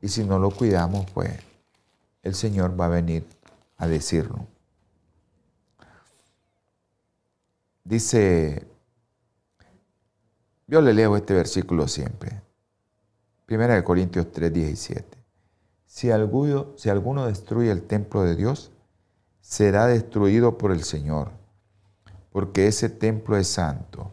y 0.02 0.10
si 0.10 0.24
no 0.24 0.40
lo 0.40 0.52
cuidamos, 0.52 1.10
pues 1.12 1.32
el 2.22 2.36
Señor 2.36 2.80
va 2.80 2.86
a 2.86 2.90
venir 2.90 3.26
a 3.78 3.88
decirlo. 3.88 4.48
Dice, 7.84 8.66
yo 10.68 10.82
le 10.82 10.94
leo 10.94 11.16
este 11.18 11.34
versículo 11.34 11.88
siempre. 11.88 12.42
Primera 13.46 13.76
de 13.76 13.84
Corintios 13.84 14.32
3, 14.32 14.54
17. 14.54 15.18
Si 15.86 16.10
alguno, 16.10 16.78
si 16.78 16.90
alguno 16.90 17.26
destruye 17.26 17.72
el 17.72 17.84
templo 17.84 18.24
de 18.24 18.36
Dios, 18.36 18.72
será 19.42 19.86
destruido 19.88 20.58
por 20.58 20.72
el 20.72 20.84
Señor, 20.84 21.32
porque 22.32 22.68
ese 22.68 22.90
templo 22.90 23.38
es 23.38 23.48
santo 23.48 24.13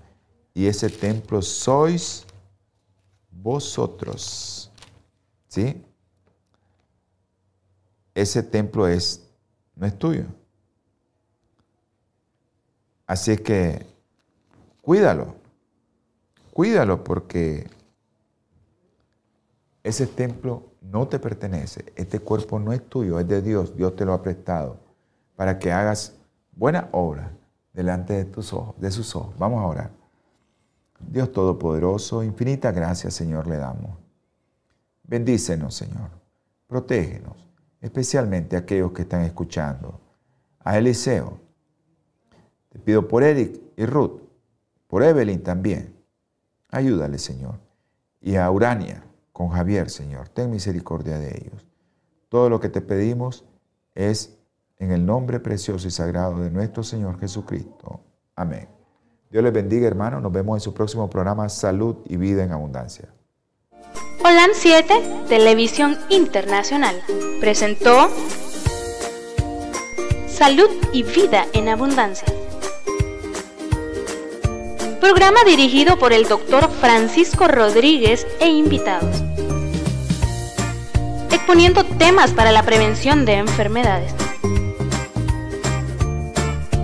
y 0.55 0.67
ese 0.67 0.89
templo 0.89 1.43
sois 1.43 2.27
vosotros. 3.31 4.71
¿Sí? 5.49 5.85
Ese 8.15 8.43
templo 8.43 8.87
es, 8.87 9.27
no 9.75 9.87
es 9.87 9.99
tuyo. 9.99 10.25
Así 13.07 13.37
que 13.39 13.85
cuídalo, 14.83 15.35
cuídalo 16.53 17.03
porque 17.03 17.69
ese 19.83 20.07
templo 20.07 20.71
no 20.81 21.09
te 21.09 21.19
pertenece, 21.19 21.93
este 21.97 22.21
cuerpo 22.21 22.61
no 22.61 22.73
es 22.73 22.89
tuyo, 22.89 23.19
es 23.19 23.27
de 23.27 23.43
Dios, 23.43 23.77
Dios 23.77 23.97
te 23.97 24.05
lo 24.05 24.13
ha 24.13 24.23
prestado 24.23 24.79
para 25.35 25.59
que 25.59 25.73
hagas 25.73 26.15
buena 26.53 26.89
obra 26.93 27.33
delante 27.73 28.13
de 28.13 28.25
tus 28.27 28.53
ojos, 28.53 28.79
de 28.79 28.91
sus 28.91 29.17
ojos. 29.17 29.35
Vamos 29.39 29.61
a 29.61 29.67
orar. 29.67 30.00
Dios 31.09 31.33
Todopoderoso, 31.33 32.23
infinita 32.23 32.73
gracia, 32.73 33.11
Señor, 33.11 33.47
le 33.47 33.57
damos. 33.57 33.99
Bendícenos, 35.05 35.75
Señor. 35.75 36.11
Protégenos, 36.67 37.49
especialmente 37.81 38.57
a 38.57 38.61
aquellos 38.61 38.93
que 38.93 39.03
están 39.03 39.23
escuchando. 39.23 40.01
A 40.61 40.79
Eliseo, 40.79 41.41
te 42.69 42.79
pido 42.79 43.09
por 43.09 43.23
Eric 43.23 43.61
y 43.77 43.87
Ruth, 43.87 44.21
por 44.87 45.03
Evelyn 45.03 45.43
también. 45.43 45.97
Ayúdale, 46.69 47.19
Señor. 47.19 47.59
Y 48.21 48.37
a 48.37 48.51
Urania 48.51 49.03
con 49.33 49.49
Javier, 49.49 49.91
Señor. 49.91 50.29
Ten 50.29 50.51
misericordia 50.51 51.19
de 51.19 51.31
ellos. 51.31 51.67
Todo 52.29 52.49
lo 52.49 52.61
que 52.61 52.69
te 52.69 52.81
pedimos 52.81 53.45
es 53.95 54.39
en 54.77 54.93
el 54.93 55.05
nombre 55.05 55.41
precioso 55.41 55.89
y 55.89 55.91
sagrado 55.91 56.41
de 56.41 56.51
nuestro 56.51 56.83
Señor 56.83 57.19
Jesucristo. 57.19 58.01
Amén. 58.37 58.80
Dios 59.31 59.45
les 59.45 59.53
bendiga, 59.53 59.87
hermano. 59.87 60.21
Nos 60.21 60.33
vemos 60.33 60.57
en 60.57 60.61
su 60.61 60.75
próximo 60.75 61.09
programa 61.09 61.49
Salud 61.49 61.97
y 62.07 62.17
Vida 62.17 62.43
en 62.43 62.53
Abundancia. 62.53 63.09
Holan 64.25 64.51
7, 64.53 64.95
Televisión 65.29 65.97
Internacional, 66.09 67.01
presentó 67.41 68.11
Salud 70.27 70.69
y 70.93 71.05
Vida 71.05 71.47
en 71.53 71.69
Abundancia 71.69 72.27
Programa 75.01 75.43
dirigido 75.45 75.99
por 75.99 76.13
el 76.13 76.29
doctor 76.29 76.71
Francisco 76.71 77.49
Rodríguez 77.49 78.27
e 78.39 78.49
invitados. 78.49 79.23
Exponiendo 81.31 81.85
temas 81.85 82.33
para 82.33 82.53
la 82.53 82.63
prevención 82.63 83.25
de 83.25 83.35
enfermedades. 83.35 84.15